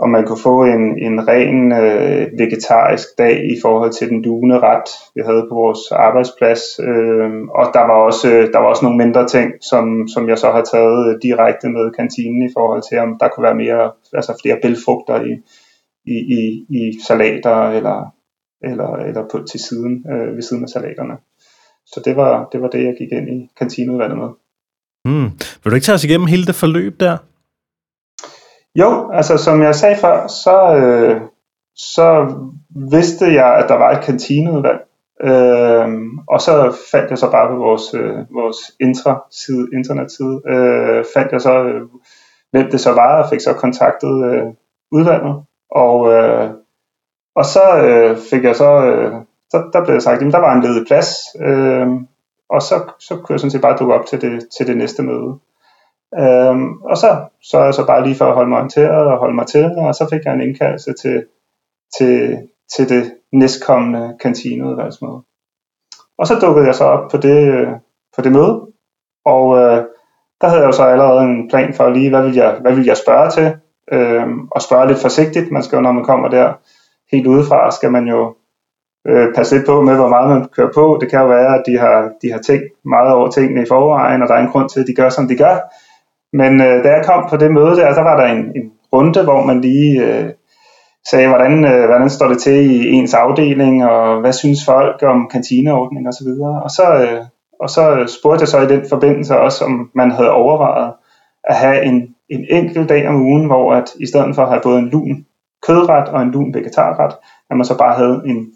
om 0.00 0.10
man 0.10 0.26
kunne 0.26 0.38
få 0.38 0.64
en, 0.64 0.98
en 0.98 1.28
ren 1.28 1.72
øh, 1.72 2.38
vegetarisk 2.38 3.08
dag 3.18 3.50
i 3.52 3.56
forhold 3.62 3.92
til 3.92 4.08
den 4.08 4.22
dune 4.22 4.58
ret, 4.58 4.90
vi 5.14 5.20
havde 5.28 5.46
på 5.48 5.54
vores 5.54 5.92
arbejdsplads. 5.92 6.60
Øh, 6.82 7.30
og 7.58 7.66
der 7.74 7.80
var, 7.80 7.98
også, 8.08 8.32
øh, 8.32 8.52
der 8.52 8.58
var 8.58 8.66
også 8.66 8.84
nogle 8.84 8.98
mindre 9.04 9.26
ting, 9.28 9.52
som, 9.70 10.08
som 10.08 10.28
jeg 10.28 10.38
så 10.38 10.50
har 10.50 10.62
taget 10.62 11.08
øh, 11.08 11.22
direkte 11.22 11.68
med 11.68 11.90
kantinen 11.90 12.42
i 12.42 12.52
forhold 12.56 12.82
til, 12.90 12.98
om 12.98 13.16
der 13.20 13.28
kunne 13.28 13.44
være 13.44 13.62
mere, 13.64 13.90
altså 14.12 14.38
flere 14.42 14.58
bælfrugter 14.62 15.20
i, 15.20 15.32
i, 16.04 16.16
i, 16.38 16.66
i 16.68 16.98
salater 17.06 17.68
eller, 17.70 18.14
eller, 18.62 18.90
eller 18.96 19.28
på, 19.32 19.42
til 19.50 19.60
siden, 19.60 20.04
øh, 20.12 20.36
ved 20.36 20.42
siden 20.42 20.62
af 20.62 20.68
salaterne. 20.68 21.16
Så 21.86 22.02
det 22.04 22.16
var, 22.16 22.48
det 22.52 22.62
var 22.62 22.68
det, 22.68 22.84
jeg 22.84 22.94
gik 22.98 23.12
ind 23.12 23.28
i 23.28 23.50
kantineudvalget 23.58 24.18
med. 24.18 24.28
Mm. 25.04 25.30
Vil 25.64 25.70
du 25.70 25.74
ikke 25.74 25.84
tage 25.84 25.94
os 25.94 26.04
igennem 26.04 26.26
hele 26.26 26.46
det 26.46 26.54
forløb 26.54 27.00
der? 27.00 27.16
Jo, 28.74 29.10
altså 29.12 29.36
som 29.36 29.62
jeg 29.62 29.74
sagde 29.74 29.96
før, 29.96 30.26
så, 30.26 30.76
øh, 30.76 31.20
så 31.76 32.34
vidste 32.90 33.24
jeg, 33.34 33.56
at 33.56 33.68
der 33.68 33.74
var 33.74 33.90
et 33.90 34.04
kantineudvalg. 34.04 34.80
Øh, 35.24 35.88
og 36.28 36.40
så 36.40 36.76
fandt 36.92 37.10
jeg 37.10 37.18
så 37.18 37.30
bare 37.30 37.48
på 37.48 37.54
vores, 37.54 37.94
øh, 37.94 38.16
vores 38.34 38.56
intra-side, 38.80 39.68
internetside, 39.72 40.42
øh, 40.46 41.04
fandt 41.14 41.32
jeg 41.32 41.40
så, 41.40 41.64
øh, 41.64 41.82
hvem 42.50 42.70
det 42.70 42.80
så 42.80 42.92
var, 42.92 43.22
og 43.22 43.30
fik 43.30 43.40
så 43.40 43.52
kontaktet 43.52 44.24
øh, 44.24 44.46
udvalget. 44.92 45.42
Og, 45.70 46.12
øh, 46.12 46.50
og 47.34 47.44
så 47.44 47.62
øh, 47.84 48.18
fik 48.30 48.44
jeg 48.44 48.56
så, 48.56 48.70
øh, 48.86 49.12
så 49.50 49.70
der 49.72 49.84
blev 49.84 50.00
sagt, 50.00 50.22
at 50.22 50.32
der 50.32 50.38
var 50.38 50.54
en 50.54 50.62
ledig 50.62 50.86
plads, 50.86 51.08
øh, 51.40 51.86
og 52.50 52.62
så, 52.62 52.92
så 52.98 53.16
kunne 53.16 53.32
jeg 53.32 53.40
sådan 53.40 53.50
set 53.50 53.60
bare 53.60 53.76
dukke 53.76 53.94
op 53.94 54.06
til 54.06 54.20
det, 54.20 54.48
til 54.56 54.66
det 54.66 54.76
næste 54.76 55.02
møde. 55.02 55.38
Øhm, 56.18 56.82
og 56.82 56.96
så, 56.96 57.24
så 57.42 57.58
er 57.58 57.64
jeg 57.64 57.74
så 57.74 57.86
bare 57.86 58.04
lige 58.04 58.16
for 58.16 58.24
at 58.24 58.34
holde 58.34 58.48
mig 58.48 58.56
orienteret 58.56 59.06
og 59.12 59.18
holde 59.18 59.34
mig 59.34 59.46
til, 59.46 59.64
og 59.64 59.94
så 59.94 60.06
fik 60.10 60.24
jeg 60.24 60.34
en 60.34 60.40
indkaldelse 60.40 60.92
til, 60.92 61.24
til, 61.98 62.38
til 62.76 62.88
det 62.88 63.14
næstkommende 63.32 64.16
kantineudvalgsmøde. 64.20 65.22
Og 66.18 66.26
så 66.26 66.34
dukkede 66.40 66.66
jeg 66.66 66.74
så 66.74 66.84
op 66.84 67.10
på 67.10 67.16
det, 67.16 67.48
øh, 67.54 67.68
på 68.16 68.22
det 68.22 68.32
møde, 68.32 68.66
og 69.24 69.58
øh, 69.58 69.84
der 70.40 70.48
havde 70.48 70.60
jeg 70.60 70.66
jo 70.66 70.72
så 70.72 70.84
allerede 70.84 71.20
en 71.20 71.48
plan 71.48 71.74
for 71.74 71.90
lige, 71.90 72.10
hvad 72.10 72.22
vil 72.22 72.34
jeg, 72.34 72.58
hvad 72.60 72.74
vil 72.74 72.84
jeg 72.84 72.96
spørge 72.96 73.30
til, 73.30 73.56
øhm, 73.92 74.48
og 74.50 74.62
spørge 74.62 74.88
lidt 74.88 74.98
forsigtigt. 74.98 75.50
Man 75.50 75.62
skal 75.62 75.76
jo, 75.76 75.82
når 75.82 75.92
man 75.92 76.04
kommer 76.04 76.28
der 76.28 76.52
helt 77.12 77.26
udefra, 77.26 77.70
skal 77.70 77.92
man 77.92 78.06
jo 78.06 78.34
øh, 79.08 79.34
passe 79.34 79.56
lidt 79.56 79.66
på 79.66 79.80
med, 79.82 79.94
hvor 79.96 80.08
meget 80.08 80.28
man 80.30 80.48
kører 80.56 80.72
på. 80.74 80.98
Det 81.00 81.10
kan 81.10 81.20
jo 81.20 81.26
være, 81.26 81.54
at 81.58 81.62
de 81.66 81.78
har, 81.78 82.10
de 82.22 82.32
har 82.32 82.38
tænkt 82.38 82.64
meget 82.84 83.12
over 83.12 83.30
tingene 83.30 83.62
i 83.62 83.68
forvejen, 83.68 84.22
og 84.22 84.28
der 84.28 84.34
er 84.34 84.42
en 84.42 84.52
grund 84.52 84.68
til, 84.68 84.80
at 84.80 84.86
de 84.86 84.94
gør, 84.94 85.08
som 85.08 85.28
de 85.28 85.36
gør. 85.36 85.56
Men 86.32 86.60
øh, 86.60 86.84
da 86.84 86.88
jeg 86.88 87.04
kom 87.04 87.26
på 87.30 87.36
det 87.36 87.52
møde 87.52 87.76
der, 87.76 87.94
så 87.94 88.00
var 88.00 88.16
der 88.20 88.26
en, 88.26 88.44
en 88.56 88.72
runde, 88.92 89.22
hvor 89.22 89.44
man 89.44 89.60
lige 89.60 90.04
øh, 90.04 90.30
sagde, 91.10 91.28
hvordan, 91.28 91.64
øh, 91.64 91.86
hvordan 91.86 92.10
står 92.10 92.28
det 92.28 92.38
til 92.38 92.70
i 92.70 92.92
ens 92.92 93.14
afdeling, 93.14 93.84
og 93.84 94.20
hvad 94.20 94.32
synes 94.32 94.64
folk 94.64 95.02
om 95.02 95.28
kantineordning 95.32 96.08
osv. 96.08 96.28
Og, 96.28 96.62
og, 96.64 96.70
så, 96.70 96.94
øh, 96.94 97.24
og 97.60 97.70
så 97.70 98.14
spurgte 98.20 98.42
jeg 98.42 98.48
så 98.48 98.60
i 98.60 98.66
den 98.66 98.88
forbindelse 98.88 99.38
også, 99.38 99.64
om 99.64 99.90
man 99.94 100.10
havde 100.10 100.30
overvejet 100.30 100.92
at 101.44 101.56
have 101.56 101.84
en, 101.84 102.14
en 102.28 102.46
enkelt 102.50 102.88
dag 102.88 103.08
om 103.08 103.22
ugen, 103.22 103.46
hvor 103.46 103.74
at 103.74 103.88
i 104.00 104.06
stedet 104.06 104.34
for 104.34 104.42
at 104.42 104.48
have 104.48 104.60
både 104.62 104.78
en 104.78 104.88
lun 104.88 105.26
kødret 105.66 106.08
og 106.08 106.22
en 106.22 106.30
lun 106.30 106.54
vegetarret, 106.54 107.14
at 107.50 107.56
man 107.56 107.64
så 107.64 107.78
bare 107.78 107.94
havde 107.94 108.22
en, 108.26 108.46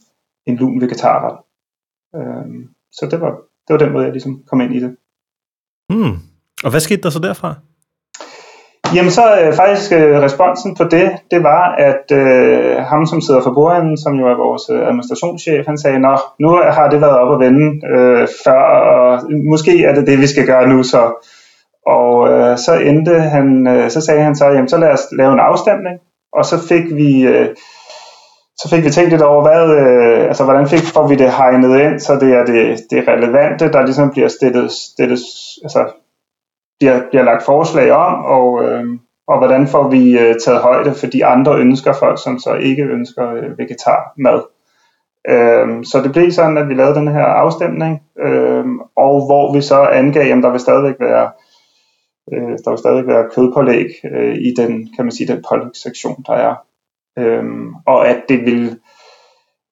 en 0.47 0.57
lun 0.57 0.81
vegetarret. 0.81 1.39
Øhm, 2.17 2.69
så 2.93 3.07
det 3.11 3.21
var, 3.21 3.31
det 3.69 3.71
var 3.71 3.79
den 3.79 3.93
måde, 3.93 4.05
jeg 4.05 4.13
ligesom 4.13 4.43
kom 4.51 4.61
ind 4.61 4.75
i 4.75 4.81
det. 4.81 4.97
Hmm. 5.89 6.17
Og 6.65 6.71
hvad 6.71 6.81
skete 6.81 7.03
der 7.03 7.11
så 7.11 7.19
derfra? 7.19 7.55
Jamen 8.95 9.11
så 9.11 9.41
øh, 9.41 9.55
faktisk 9.55 9.93
øh, 9.93 10.23
responsen 10.23 10.77
på 10.77 10.85
det, 10.85 11.11
det 11.31 11.43
var, 11.43 11.75
at 11.75 12.13
øh, 12.13 12.77
ham 12.77 13.07
som 13.07 13.21
sidder 13.21 13.43
for 13.43 13.55
bordenden, 13.55 13.99
som 13.99 14.15
jo 14.15 14.27
er 14.27 14.37
vores 14.37 14.63
øh, 14.71 14.89
administrationschef, 14.89 15.67
han 15.67 15.79
sagde, 15.79 15.99
nå, 15.99 16.19
nu 16.41 16.49
har 16.49 16.91
det 16.91 17.01
været 17.01 17.19
op 17.19 17.35
at 17.35 17.41
vende 17.47 17.87
øh, 17.95 18.29
før, 18.45 18.63
og 18.95 19.23
måske 19.51 19.85
er 19.85 19.95
det 19.95 20.07
det, 20.07 20.19
vi 20.19 20.27
skal 20.27 20.47
gøre 20.47 20.69
nu 20.69 20.83
så. 20.83 21.29
Og 21.87 22.29
øh, 22.29 22.59
så 22.59 22.75
endte 22.75 23.21
han, 23.21 23.67
øh, 23.67 23.91
så 23.91 24.01
sagde 24.01 24.23
han 24.23 24.37
så, 24.37 24.47
jamen 24.47 24.69
så 24.69 24.79
lad 24.79 24.91
os 24.91 25.07
lave 25.13 25.33
en 25.33 25.41
afstemning, 25.41 26.01
og 26.33 26.45
så 26.45 26.69
fik 26.69 26.85
vi... 26.97 27.27
Øh, 27.27 27.49
så 28.57 28.69
fik 28.71 28.85
vi 28.85 28.91
tænkt 28.91 29.11
lidt 29.11 29.23
over, 29.23 29.43
hvad, 29.43 29.77
øh, 29.81 30.25
altså, 30.25 30.45
hvordan 30.45 30.69
fik, 30.69 30.85
får 30.95 31.09
vi 31.09 31.15
det 31.15 31.33
hegnet 31.33 31.81
ind, 31.81 32.01
så 32.01 32.15
det 32.15 32.33
er 32.35 32.45
det, 32.45 32.79
det 32.91 33.09
relevante, 33.09 33.73
der 33.73 33.83
ligesom 33.83 34.11
bliver 34.11 34.29
stillet, 34.29 34.71
stillet 34.73 35.21
altså, 35.63 35.93
bliver, 36.79 37.01
bliver 37.11 37.25
lagt 37.25 37.45
forslag 37.45 37.93
om, 37.93 38.25
og, 38.25 38.65
øh, 38.65 38.85
og 39.27 39.39
hvordan 39.39 39.67
får 39.67 39.89
vi 39.89 40.19
øh, 40.19 40.35
taget 40.45 40.61
højde 40.61 40.95
for 40.95 41.07
de 41.07 41.25
andre 41.25 41.59
ønsker, 41.59 41.93
folk 41.93 42.23
som 42.23 42.39
så 42.39 42.55
ikke 42.55 42.83
ønsker 42.83 43.33
øh, 43.33 43.59
vegetarmad. 43.59 44.43
Øh, 45.29 45.85
så 45.85 46.01
det 46.03 46.13
blev 46.13 46.31
sådan, 46.31 46.59
at 46.59 46.69
vi 46.69 46.75
lavede 46.75 46.95
den 46.95 47.09
her 47.09 47.25
afstemning, 47.25 48.03
øh, 48.19 48.65
og 48.97 49.27
hvor 49.27 49.55
vi 49.55 49.61
så 49.61 49.81
angav, 49.83 50.37
at 50.37 50.43
der 50.43 50.51
vil 50.51 50.61
stadigvæk 50.61 50.97
være 51.01 51.31
øh, 52.33 52.59
der 52.65 52.71
vil 52.71 52.79
stadig 52.79 53.07
være 53.07 53.31
kødpålæg 53.35 53.87
øh, 54.05 54.35
i 54.35 54.55
den, 54.57 54.89
kan 54.97 55.05
man 55.05 55.13
sige, 55.13 55.33
den 55.33 55.45
pålægssektion, 55.49 56.25
der 56.27 56.33
er. 56.33 56.55
Øhm, 57.19 57.75
og 57.87 58.09
at 58.09 58.23
det 58.29 58.41
vil 58.47 58.79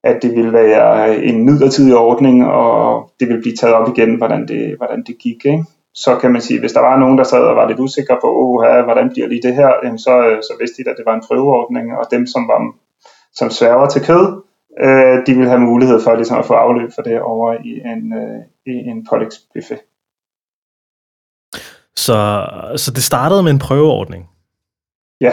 at 0.05 0.23
det 0.23 0.37
vil 0.37 0.53
være 0.53 1.17
en 1.17 1.45
midlertidig 1.45 1.97
ordning, 1.97 2.47
og 2.47 3.11
det 3.21 3.29
vil 3.29 3.41
blive 3.41 3.57
taget 3.57 3.75
op 3.75 3.89
igen, 3.89 4.15
hvordan 4.15 4.49
det, 4.49 4.77
hvordan 4.77 5.05
det 5.07 5.19
gik. 5.19 5.45
Ikke? 5.45 5.65
Så 5.95 6.19
kan 6.21 6.33
man 6.33 6.41
sige, 6.41 6.61
hvis 6.61 6.73
der 6.73 6.81
var 6.81 6.99
nogen, 6.99 7.19
der 7.19 7.25
sad 7.25 7.45
og 7.45 7.57
var 7.57 7.69
lidt 7.69 7.79
usikre 7.79 8.19
på, 8.23 8.63
her, 8.65 8.85
hvordan 8.85 9.11
bliver 9.11 9.29
lige 9.29 9.43
det 9.43 9.55
her, 9.55 9.97
så, 9.97 10.15
så 10.43 10.55
vidste 10.61 10.85
de, 10.85 10.91
at 10.91 10.97
det 10.97 11.07
var 11.07 11.15
en 11.15 11.25
prøveordning, 11.29 11.97
og 11.99 12.07
dem, 12.11 12.27
som, 12.27 12.49
var, 12.49 12.75
som 13.33 13.51
sværger 13.51 13.89
til 13.89 14.05
kød, 14.05 14.43
øh, 14.81 15.27
de 15.27 15.35
vil 15.39 15.49
have 15.49 15.61
mulighed 15.61 16.01
for 16.01 16.15
ligesom 16.15 16.39
at 16.39 16.47
få 16.47 16.55
afløb 16.55 16.91
for 16.95 17.03
det 17.03 17.21
over 17.21 17.53
i 17.65 17.81
en, 17.93 18.13
øh, 18.13 18.41
i 18.67 18.77
en 18.91 19.07
pålægsbuffet. 19.11 19.81
Så, 21.97 22.47
så 22.77 22.93
det 22.95 23.03
startede 23.03 23.43
med 23.43 23.53
en 23.53 23.59
prøveordning? 23.59 24.29
Ja, 25.21 25.33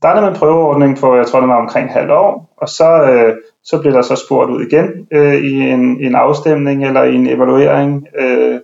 startede 0.00 0.24
med 0.24 0.32
en 0.32 0.38
prøveordning 0.38 0.98
for, 0.98 1.16
jeg 1.16 1.26
tror 1.26 1.40
det 1.40 1.48
var 1.48 1.62
omkring 1.62 1.92
halv 1.92 2.10
år, 2.10 2.54
og 2.56 2.68
så, 2.68 3.02
øh, 3.10 3.36
så 3.64 3.80
blev 3.80 3.92
der 3.92 4.02
så 4.02 4.16
spurgt 4.16 4.50
ud 4.50 4.66
igen 4.66 5.06
øh, 5.12 5.34
i 5.34 5.52
en, 5.70 6.00
en 6.00 6.14
afstemning 6.14 6.84
eller 6.86 7.02
i 7.02 7.14
en 7.14 7.26
evaluering, 7.26 8.06
øh, 8.18 8.60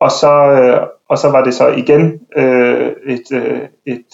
og, 0.00 0.10
så, 0.10 0.32
øh, 0.50 0.86
og 1.08 1.18
så 1.18 1.30
var 1.30 1.44
det 1.44 1.54
så 1.54 1.68
igen 1.68 2.20
øh, 2.36 2.92
et, 3.06 3.32
øh, 3.32 3.60
et, 3.86 4.06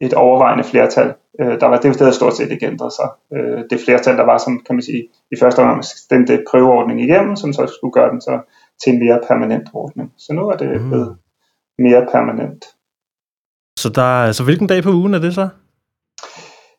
et 0.00 0.14
overvejende 0.14 0.64
flertal. 0.64 1.14
Øh, 1.40 1.60
der 1.60 1.66
var 1.66 1.78
det 1.78 1.98
havde 1.98 2.12
stort 2.12 2.36
set 2.36 2.50
ikke 2.50 2.66
ændret 2.66 2.92
sig. 2.92 3.08
Øh, 3.34 3.64
det 3.70 3.80
flertal, 3.84 4.16
der 4.16 4.24
var, 4.24 4.38
som 4.38 4.62
kan 4.66 4.74
man 4.74 4.82
sige, 4.82 5.08
i 5.32 5.36
første 5.40 5.58
omgang 5.58 5.84
stemte 5.84 6.44
prøveordning 6.50 7.02
igennem, 7.02 7.36
som 7.36 7.52
så 7.52 7.66
skulle 7.76 7.92
gøre 7.92 8.10
den 8.10 8.20
så 8.20 8.40
til 8.84 8.92
en 8.92 8.98
mere 8.98 9.20
permanent 9.28 9.68
ordning. 9.72 10.12
Så 10.18 10.32
nu 10.32 10.48
er 10.48 10.56
det 10.56 10.80
mm. 10.80 10.88
blevet 10.88 11.16
mere 11.78 12.06
permanent. 12.12 12.64
Så, 13.78 13.88
der, 13.88 14.32
så 14.32 14.44
hvilken 14.44 14.66
dag 14.66 14.82
på 14.82 14.90
ugen 14.90 15.14
er 15.14 15.18
det 15.18 15.34
så? 15.34 15.48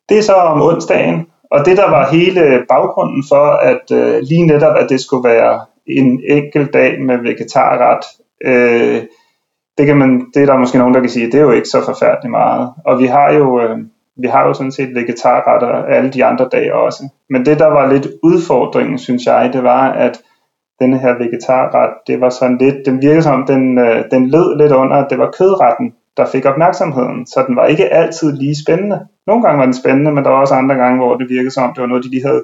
Det 0.10 0.18
er 0.18 0.22
så 0.22 0.34
om 0.34 0.62
onsdagen, 0.62 1.28
og 1.52 1.66
det 1.66 1.78
der 1.78 1.90
var 1.90 2.10
hele 2.12 2.66
baggrunden 2.70 3.24
for, 3.30 3.46
at 3.46 3.92
øh, 3.92 4.22
lige 4.22 4.46
netop, 4.48 4.78
at 4.78 4.90
det 4.90 5.02
skulle 5.02 5.30
være 5.30 5.66
en 5.88 6.22
enkelt 6.30 6.74
dag 6.74 7.02
med 7.02 7.18
vegetarret, 7.18 8.06
øh, 8.46 9.04
det, 9.78 9.86
kan 9.86 9.98
man, 9.98 10.26
det 10.34 10.42
er 10.42 10.46
der 10.46 10.58
måske 10.58 10.78
nogen, 10.78 10.94
der 10.94 11.00
kan 11.00 11.10
sige, 11.10 11.26
det 11.26 11.36
er 11.36 11.42
jo 11.42 11.52
ikke 11.52 11.68
så 11.68 11.82
forfærdeligt 11.86 12.32
meget. 12.32 12.74
Og 12.86 13.00
vi 13.00 13.06
har 13.06 13.34
jo, 13.34 13.62
øh, 13.62 13.78
vi 14.22 14.28
har 14.28 14.48
jo 14.48 14.54
sådan 14.54 14.72
set 14.72 14.96
vegetarretter 14.96 15.86
alle 15.86 16.10
de 16.10 16.26
andre 16.26 16.50
dage 16.52 16.76
også. 16.76 17.04
Men 17.30 17.46
det, 17.46 17.60
der 17.60 17.68
var 17.68 17.92
lidt 17.94 18.08
udfordringen, 18.24 18.98
synes 18.98 19.26
jeg, 19.26 19.50
det 19.54 19.64
var, 19.64 19.92
at 19.92 20.22
denne 20.80 21.00
her 21.00 21.14
vegetarret, 21.18 21.94
det 22.08 22.22
var 22.22 22.30
sådan 22.30 22.58
lidt, 22.58 22.76
den 22.86 23.02
virkede 23.02 23.24
som, 23.24 23.46
den, 23.46 23.80
øh, 23.80 24.04
den 24.12 24.28
led 24.28 24.58
lidt 24.58 24.72
under, 24.72 24.96
at 24.96 25.08
det 25.10 25.20
var 25.20 25.32
kødretten, 25.32 25.94
der 26.18 26.26
fik 26.26 26.46
opmærksomheden, 26.46 27.28
så 27.28 27.44
den 27.48 27.56
var 27.56 27.66
ikke 27.66 27.94
altid 27.94 28.32
lige 28.34 28.64
spændende. 28.66 29.00
Nogle 29.28 29.44
gange 29.44 29.60
var 29.60 29.66
den 29.66 29.74
spændende, 29.74 30.12
men 30.12 30.24
der 30.24 30.30
var 30.30 30.42
også 30.42 30.54
andre 30.54 30.76
gange, 30.76 30.98
hvor 30.98 31.16
det 31.16 31.30
virkede 31.30 31.52
som, 31.52 31.74
det 31.74 31.82
var 31.82 31.88
noget, 31.88 32.04
de 32.04 32.10
lige 32.10 32.28
havde 32.28 32.44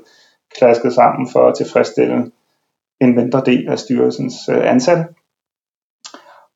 klasket 0.58 0.94
sammen 0.94 1.30
for 1.32 1.48
at 1.48 1.56
tilfredsstille 1.56 2.32
en 3.02 3.16
mindre 3.16 3.42
del 3.46 3.70
af 3.70 3.80
styrelsens 3.80 4.36
øh, 4.52 4.70
ansatte. 4.72 5.04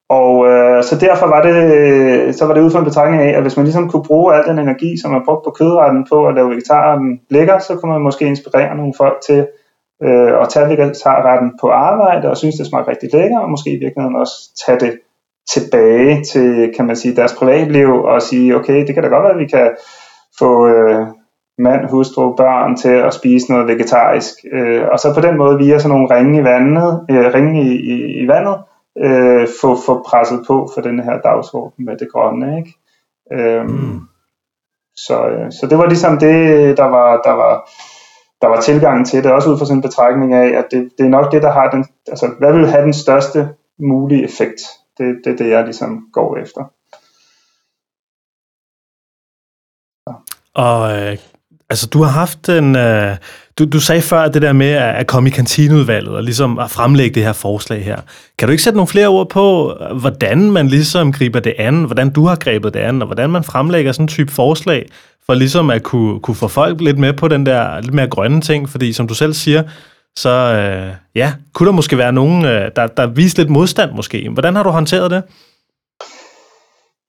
Og 0.09 0.47
øh, 0.47 0.83
så 0.83 0.97
derfor 0.99 1.27
var 1.27 1.41
det, 1.41 2.35
så 2.35 2.45
var 2.45 2.53
det 2.53 2.61
ud 2.61 2.71
fra 2.71 2.79
en 2.79 2.85
betragtning 2.85 3.23
af, 3.23 3.37
at 3.37 3.41
hvis 3.41 3.57
man 3.57 3.65
ligesom 3.65 3.89
kunne 3.89 4.03
bruge 4.03 4.35
al 4.35 4.43
den 4.49 4.59
energi, 4.59 4.97
som 4.97 5.11
man 5.11 5.25
brugte 5.25 5.47
på 5.47 5.51
kødretten 5.51 6.05
på 6.09 6.27
at 6.27 6.35
lave 6.35 6.49
vegetarretten 6.49 7.21
lækker, 7.29 7.59
så 7.59 7.75
kunne 7.75 7.91
man 7.91 8.01
måske 8.01 8.25
inspirere 8.25 8.75
nogle 8.75 8.93
folk 8.97 9.17
til 9.27 9.47
øh, 10.03 10.41
at 10.41 10.49
tage 10.49 10.69
vegetarretten 10.69 11.51
på 11.61 11.67
arbejde 11.69 12.29
og 12.29 12.37
synes, 12.37 12.55
det 12.55 12.67
smager 12.67 12.87
rigtig 12.87 13.09
lækker, 13.13 13.39
og 13.39 13.49
måske 13.49 13.69
i 13.69 13.79
virkeligheden 13.79 14.15
også 14.15 14.35
tage 14.65 14.79
det 14.79 14.99
tilbage 15.53 16.23
til, 16.23 16.73
kan 16.75 16.85
man 16.85 16.95
sige, 16.95 17.15
deres 17.15 17.35
privatliv 17.39 17.89
og 18.03 18.21
sige, 18.21 18.55
okay, 18.55 18.87
det 18.87 18.93
kan 18.93 19.03
da 19.03 19.09
godt 19.09 19.23
være, 19.23 19.33
at 19.33 19.39
vi 19.39 19.47
kan 19.47 19.69
få 20.39 20.67
øh, 20.67 21.07
mand, 21.57 21.89
hustru, 21.89 22.35
børn 22.35 22.75
til 22.75 22.89
at 22.89 23.13
spise 23.13 23.51
noget 23.51 23.67
vegetarisk. 23.67 24.33
Øh, 24.53 24.83
og 24.91 24.99
så 24.99 25.13
på 25.13 25.21
den 25.21 25.37
måde 25.37 25.57
via 25.57 25.79
sådan 25.79 25.97
nogle 25.97 26.15
ringe 26.15 26.39
i 26.39 26.43
vandet, 26.43 27.05
øh, 27.11 27.33
ringe 27.33 27.61
i, 27.61 27.71
i, 27.93 28.23
i 28.23 28.27
vandet, 28.27 28.57
øh, 29.05 29.47
få, 29.61 29.77
få 29.85 30.03
presset 30.07 30.43
på 30.47 30.69
for 30.73 30.81
den 30.81 30.99
her 30.99 31.21
dagsorden 31.21 31.85
med 31.85 31.97
det 31.97 32.11
grønne. 32.11 32.57
Ikke? 32.57 32.73
Øh, 33.33 33.65
mm. 33.65 33.99
så, 34.95 35.27
øh, 35.27 35.51
så 35.51 35.67
det 35.69 35.77
var 35.77 35.85
ligesom 35.85 36.17
det, 36.17 36.77
der 36.77 36.85
var, 36.85 37.21
der 37.21 37.31
var 37.31 37.69
der 38.41 38.47
var 38.47 38.61
tilgangen 38.61 39.05
til 39.05 39.23
det, 39.23 39.31
også 39.31 39.49
ud 39.49 39.57
fra 39.57 39.65
sådan 39.65 39.77
en 39.77 39.81
betragtning 39.81 40.33
af, 40.33 40.47
at 40.57 40.65
det, 40.71 40.91
det 40.97 41.05
er 41.05 41.09
nok 41.09 41.31
det, 41.31 41.41
der 41.41 41.51
har 41.51 41.69
den, 41.69 41.85
altså 42.07 42.27
hvad 42.39 42.53
vil 42.53 42.67
have 42.67 42.83
den 42.83 42.93
største 42.93 43.49
mulige 43.79 44.23
effekt? 44.23 44.61
Det, 44.97 45.21
det 45.23 45.33
er 45.33 45.37
det, 45.37 45.49
jeg 45.49 45.63
ligesom 45.63 46.07
går 46.13 46.37
efter. 46.37 46.71
Og 50.57 50.97
øh, 50.97 51.17
altså, 51.69 51.87
du 51.87 52.03
har 52.03 52.11
haft 52.11 52.49
en... 52.49 52.75
Øh, 52.75 53.15
du, 53.59 53.65
du 53.65 53.79
sagde 53.79 54.01
før 54.01 54.27
det 54.27 54.41
der 54.41 54.53
med 54.53 54.71
at 54.71 55.07
komme 55.07 55.29
i 55.29 55.31
kantineudvalget 55.31 56.15
og 56.15 56.23
ligesom 56.23 56.59
at 56.59 56.71
fremlægge 56.71 57.15
det 57.15 57.23
her 57.23 57.33
forslag 57.33 57.85
her. 57.85 57.97
Kan 58.37 58.47
du 58.47 58.51
ikke 58.51 58.63
sætte 58.63 58.77
nogle 58.77 58.87
flere 58.87 59.07
ord 59.07 59.29
på, 59.29 59.77
øh, 59.81 59.97
hvordan 59.97 60.51
man 60.51 60.67
ligesom 60.67 61.11
griber 61.11 61.39
det 61.39 61.53
an, 61.57 61.83
hvordan 61.83 62.09
du 62.09 62.25
har 62.25 62.35
grebet 62.35 62.73
det 62.73 62.79
an, 62.79 63.01
og 63.01 63.05
hvordan 63.05 63.29
man 63.29 63.43
fremlægger 63.43 63.91
sådan 63.91 64.03
en 64.03 64.07
type 64.07 64.31
forslag, 64.31 64.85
for 65.25 65.33
ligesom 65.33 65.69
at 65.69 65.83
kunne, 65.83 66.19
kunne 66.19 66.35
få 66.35 66.47
folk 66.47 66.81
lidt 66.81 66.97
med 66.97 67.13
på 67.13 67.27
den 67.27 67.45
der 67.45 67.81
lidt 67.81 67.93
mere 67.93 68.07
grønne 68.07 68.41
ting, 68.41 68.69
fordi 68.69 68.93
som 68.93 69.07
du 69.07 69.13
selv 69.13 69.33
siger, 69.33 69.63
så 70.17 70.29
øh, 70.29 70.93
ja, 71.15 71.33
kunne 71.53 71.67
der 71.67 71.73
måske 71.73 71.97
være 71.97 72.11
nogen, 72.11 72.45
øh, 72.45 72.71
der, 72.75 72.87
der 72.87 73.07
viste 73.07 73.39
lidt 73.39 73.49
modstand 73.49 73.91
måske. 73.91 74.29
Hvordan 74.29 74.55
har 74.55 74.63
du 74.63 74.69
håndteret 74.69 75.11
det? 75.11 75.23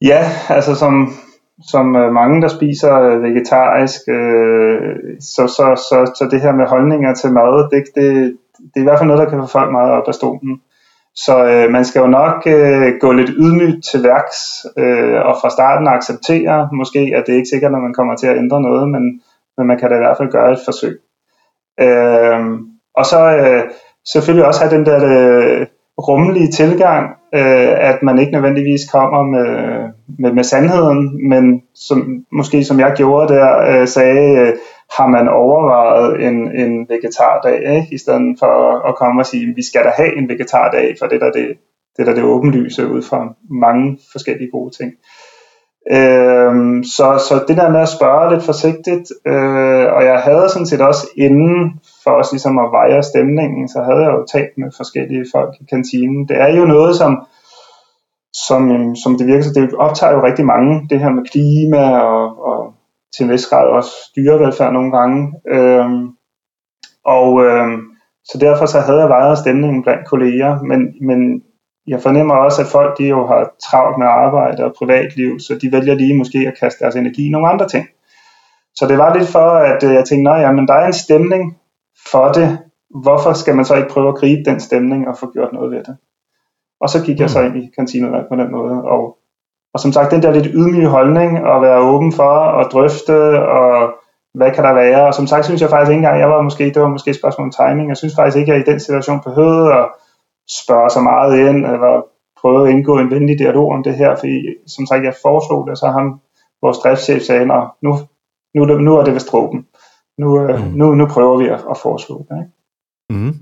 Ja, 0.03 0.33
altså 0.49 0.75
som, 0.75 1.15
som 1.67 1.97
øh, 1.97 2.13
mange, 2.13 2.43
der 2.43 2.49
spiser 2.49 3.01
øh, 3.01 3.23
vegetarisk, 3.23 4.01
øh, 4.09 4.97
så, 5.21 5.47
så, 5.47 5.67
så, 5.89 6.13
så 6.17 6.29
det 6.31 6.41
her 6.41 6.53
med 6.53 6.67
holdninger 6.67 7.15
til 7.15 7.33
mad, 7.33 7.71
det, 7.71 7.85
det, 7.95 8.37
det 8.59 8.77
er 8.77 8.81
i 8.81 8.89
hvert 8.89 8.99
fald 8.99 9.09
noget, 9.09 9.23
der 9.23 9.31
kan 9.31 9.41
få 9.41 9.47
folk 9.47 9.73
meget 9.73 9.93
op 9.93 10.09
af 10.09 10.15
stolen. 10.15 10.61
Så 11.15 11.47
øh, 11.47 11.71
man 11.71 11.85
skal 11.85 12.01
jo 12.01 12.07
nok 12.07 12.47
øh, 12.47 12.93
gå 13.01 13.13
lidt 13.13 13.31
ydmygt 13.39 13.85
til 13.85 14.03
værks, 14.03 14.67
øh, 14.79 15.21
og 15.29 15.37
fra 15.41 15.51
starten 15.51 15.89
acceptere 15.89 16.69
måske, 16.73 17.13
at 17.17 17.25
det 17.27 17.33
er 17.33 17.37
ikke 17.37 17.53
sikkert, 17.53 17.75
at 17.75 17.83
man 17.83 17.95
kommer 17.95 18.17
til 18.17 18.27
at 18.27 18.39
ændre 18.39 18.61
noget, 18.61 18.89
men, 18.89 19.21
men 19.57 19.67
man 19.67 19.79
kan 19.79 19.91
da 19.91 19.95
i 19.97 20.05
hvert 20.05 20.17
fald 20.17 20.31
gøre 20.31 20.53
et 20.53 20.59
forsøg. 20.65 21.01
Øh, 21.81 22.41
og 22.95 23.07
så 23.07 23.21
øh, 23.37 23.63
selvfølgelig 24.13 24.47
også 24.47 24.61
have 24.65 24.77
den 24.77 24.87
der 24.87 24.99
øh, 25.05 25.67
rummelige 25.99 26.53
tilgang, 26.53 27.11
øh, 27.35 27.89
at 27.91 28.03
man 28.03 28.19
ikke 28.19 28.33
nødvendigvis 28.33 28.91
kommer 28.91 29.23
med, 29.23 29.49
med, 30.19 30.33
med 30.33 30.45
sandheden, 30.45 31.29
men 31.29 31.63
som, 31.75 32.25
måske 32.33 32.65
som 32.65 32.81
jeg 32.81 32.93
gjorde 32.97 33.35
der, 33.35 33.81
øh, 33.81 33.89
sagde, 33.89 34.41
øh, 34.41 34.53
har 34.97 35.07
man 35.07 35.29
overvejet 35.29 36.27
en, 36.27 36.57
en 36.57 36.89
vegetardag, 36.89 37.77
ikke? 37.77 37.95
i 37.95 37.99
stedet 37.99 38.37
for 38.39 38.89
at, 38.89 38.97
komme 38.97 39.23
og 39.23 39.27
sige, 39.27 39.55
vi 39.55 39.65
skal 39.65 39.85
da 39.85 39.91
have 39.97 40.19
en 40.19 40.29
vegetardag, 40.29 40.97
for 40.99 41.07
det 41.07 41.21
der 41.21 41.31
det, 41.31 41.49
det, 41.97 42.07
der 42.07 42.15
det 42.15 42.25
åbenlyse 42.25 42.89
ud 42.89 43.03
fra 43.03 43.35
mange 43.51 43.99
forskellige 44.13 44.51
gode 44.51 44.75
ting. 44.77 44.93
Øhm, 45.93 46.85
så, 46.85 47.25
så 47.29 47.45
det 47.49 47.57
der 47.57 47.71
med 47.71 47.81
at 47.81 47.89
spørge 47.89 48.35
lidt 48.35 48.45
forsigtigt, 48.45 49.13
øh, 49.27 49.87
og 49.97 50.05
jeg 50.05 50.19
havde 50.19 50.49
sådan 50.49 50.67
set 50.67 50.81
også 50.81 51.07
inden 51.17 51.81
for 52.09 52.15
også 52.15 52.33
ligesom 52.35 52.59
at 52.59 52.73
veje 52.79 53.03
stemningen, 53.03 53.69
så 53.69 53.79
havde 53.87 54.03
jeg 54.05 54.13
jo 54.17 54.27
talt 54.35 54.55
med 54.59 54.71
forskellige 54.77 55.25
folk 55.35 55.53
i 55.61 55.65
kantinen. 55.73 56.29
Det 56.29 56.37
er 56.41 56.51
jo 56.59 56.65
noget, 56.65 56.97
som, 56.97 57.13
som, 58.47 58.71
øhm, 58.75 58.97
som 59.03 59.19
det 59.19 59.27
virker, 59.27 59.43
så 59.43 59.53
det 59.55 59.75
optager 59.75 60.13
jo 60.13 60.27
rigtig 60.29 60.45
mange, 60.47 60.87
det 60.91 61.01
her 61.01 61.11
med 61.11 61.25
klima 61.33 61.83
og, 61.99 62.23
og 62.49 62.75
til 63.15 63.25
en 63.25 63.33
vis 63.33 63.47
grad 63.47 63.67
også 63.79 63.93
dyrevelfærd 64.17 64.73
nogle 64.73 64.93
gange. 64.99 65.19
Øhm, 65.57 66.03
og 67.05 67.31
øhm, 67.45 67.79
så 68.25 68.39
derfor 68.41 68.67
så 68.67 68.81
havde 68.81 69.01
jeg 69.01 69.09
vejet 69.09 69.39
stemningen 69.39 69.83
blandt 69.83 70.09
kolleger, 70.09 70.63
men, 70.71 70.81
men 71.09 71.43
jeg 71.87 72.01
fornemmer 72.03 72.35
også, 72.35 72.63
at 72.63 72.69
folk 72.69 72.99
de 72.99 73.05
jo 73.05 73.27
har 73.27 73.43
travlt 73.71 73.99
med 73.99 74.07
arbejde 74.07 74.65
og 74.65 74.75
privatliv, 74.79 75.41
så 75.41 75.59
de 75.63 75.73
vælger 75.73 75.95
lige 75.95 76.19
måske 76.19 76.39
at 76.39 76.59
kaste 76.61 76.85
deres 76.85 76.97
energi 76.97 77.27
i 77.27 77.31
nogle 77.31 77.49
andre 77.49 77.69
ting. 77.69 77.87
Så 78.75 78.87
det 78.87 78.99
var 78.99 79.15
lidt 79.17 79.29
for, 79.29 79.49
at 79.73 79.85
øh, 79.85 79.95
jeg 79.95 80.05
tænkte, 80.05 80.31
nej, 80.31 80.53
men 80.53 80.69
der 80.69 80.75
er 80.75 80.87
en 80.87 81.03
stemning 81.07 81.59
for 82.13 82.33
det. 82.33 82.59
Hvorfor 83.03 83.33
skal 83.33 83.57
man 83.57 83.65
så 83.65 83.75
ikke 83.75 83.89
prøve 83.89 84.09
at 84.09 84.15
gribe 84.15 84.51
den 84.51 84.61
stemning 84.61 85.09
og 85.09 85.19
få 85.19 85.31
gjort 85.33 85.53
noget 85.53 85.71
ved 85.71 85.85
det? 85.85 85.97
Og 86.81 86.89
så 86.89 87.05
gik 87.05 87.21
jeg 87.21 87.31
så 87.31 87.41
mm. 87.41 87.47
ind 87.47 87.57
i 87.57 87.71
kantinevalg 87.77 88.27
på 88.29 88.37
den 88.37 88.51
måde. 88.53 88.83
Og, 88.83 89.19
og 89.75 89.81
som 89.81 89.93
sagt, 89.93 90.11
den 90.11 90.23
der 90.23 90.31
lidt 90.31 90.49
ydmyge 90.55 90.89
holdning 90.89 91.39
at 91.39 91.63
være 91.63 91.81
åben 91.81 92.13
for 92.13 92.33
at 92.61 92.73
drøfte, 92.73 93.43
og 93.43 93.95
hvad 94.35 94.51
kan 94.53 94.65
der 94.65 94.73
være? 94.73 95.07
Og 95.07 95.15
som 95.15 95.27
sagt, 95.27 95.45
synes 95.45 95.61
jeg 95.61 95.71
faktisk 95.71 95.91
ikke 95.91 95.99
engang, 95.99 96.21
jeg 96.21 96.31
var 96.31 96.43
måske, 96.43 96.65
det 96.65 96.83
var 96.83 96.89
måske 96.89 97.11
et 97.11 97.17
spørgsmål 97.17 97.47
om 97.47 97.53
timing. 97.53 97.89
Jeg 97.89 97.97
synes 97.97 98.15
faktisk 98.17 98.37
ikke, 98.37 98.53
at 98.53 98.59
jeg 98.59 98.69
i 98.69 98.71
den 98.71 98.81
situation 98.81 99.21
behøvede 99.21 99.73
at 99.75 99.87
spørge 100.51 100.91
så 100.91 101.01
meget 101.01 101.39
ind, 101.39 101.67
eller 101.67 102.03
prøve 102.41 102.69
at 102.69 102.75
indgå 102.75 102.99
en 102.99 103.11
venlig 103.11 103.39
dialog 103.39 103.73
om 103.73 103.83
det 103.83 103.95
her, 103.95 104.17
fordi 104.17 104.37
som 104.67 104.87
sagt, 104.87 105.05
jeg 105.05 105.15
foreslog 105.23 105.69
det, 105.69 105.79
så 105.79 105.87
han, 105.87 106.15
vores 106.63 106.79
driftschef 106.79 107.23
sagde, 107.23 107.47
nu, 107.83 107.93
nu, 108.55 108.65
nu 108.65 108.97
er 108.97 109.05
det 109.05 109.15
vist 109.15 109.33
dråben. 109.33 109.67
Nu, 110.19 110.41
øh, 110.41 110.67
mm. 110.67 110.73
nu, 110.73 110.95
nu 110.95 111.07
prøver 111.07 111.39
vi 111.39 111.47
at, 111.49 111.61
at 111.71 111.77
foreslå 111.83 112.27
det. 112.29 112.37
Ikke? 112.37 112.53
Mm. 113.11 113.35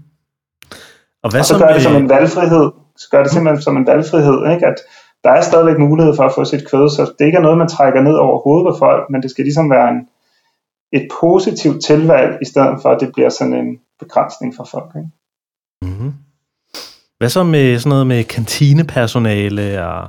Og, 1.23 1.31
hvad 1.31 1.41
og 1.41 1.47
så 1.47 1.59
gør 1.59 1.73
det 1.73 1.83
som 1.83 1.97
en 1.97 2.09
valgfrihed, 2.09 2.71
så 2.97 3.09
gør 3.11 3.23
det 3.23 3.33
simpelthen 3.33 3.63
som 3.63 3.77
en 3.77 3.87
valgfrihed, 3.87 4.53
ikke? 4.53 4.67
at 4.67 4.79
der 5.25 5.31
er 5.31 5.41
stadigvæk 5.41 5.79
mulighed 5.79 6.17
for 6.17 6.25
at 6.25 6.35
få 6.35 6.45
sit 6.45 6.71
kød, 6.71 6.91
så 6.91 7.13
det 7.19 7.27
ikke 7.27 7.39
er 7.39 7.43
noget, 7.43 7.59
man 7.59 7.69
trækker 7.69 8.01
ned 8.03 8.15
over 8.15 8.43
hovedet 8.45 8.73
på 8.73 8.79
folk, 8.79 9.11
men 9.11 9.23
det 9.23 9.31
skal 9.31 9.45
ligesom 9.45 9.71
være 9.71 9.89
en, 9.89 10.09
et 10.93 11.09
positivt 11.21 11.85
tilvalg, 11.85 12.39
i 12.43 12.45
stedet 12.45 12.79
for 12.83 12.89
at 12.89 13.01
det 13.01 13.13
bliver 13.13 13.29
sådan 13.29 13.55
en 13.55 13.81
begrænsning 14.01 14.57
for 14.57 14.65
folk. 14.71 14.91
Ikke? 14.97 15.11
Mm-hmm. 15.83 16.13
Hvad 17.19 17.29
så 17.29 17.45
med 17.45 17.79
sådan 17.79 17.91
noget 17.91 18.07
med 18.07 18.25
kantinepersonale 18.25 19.87
og... 19.87 20.09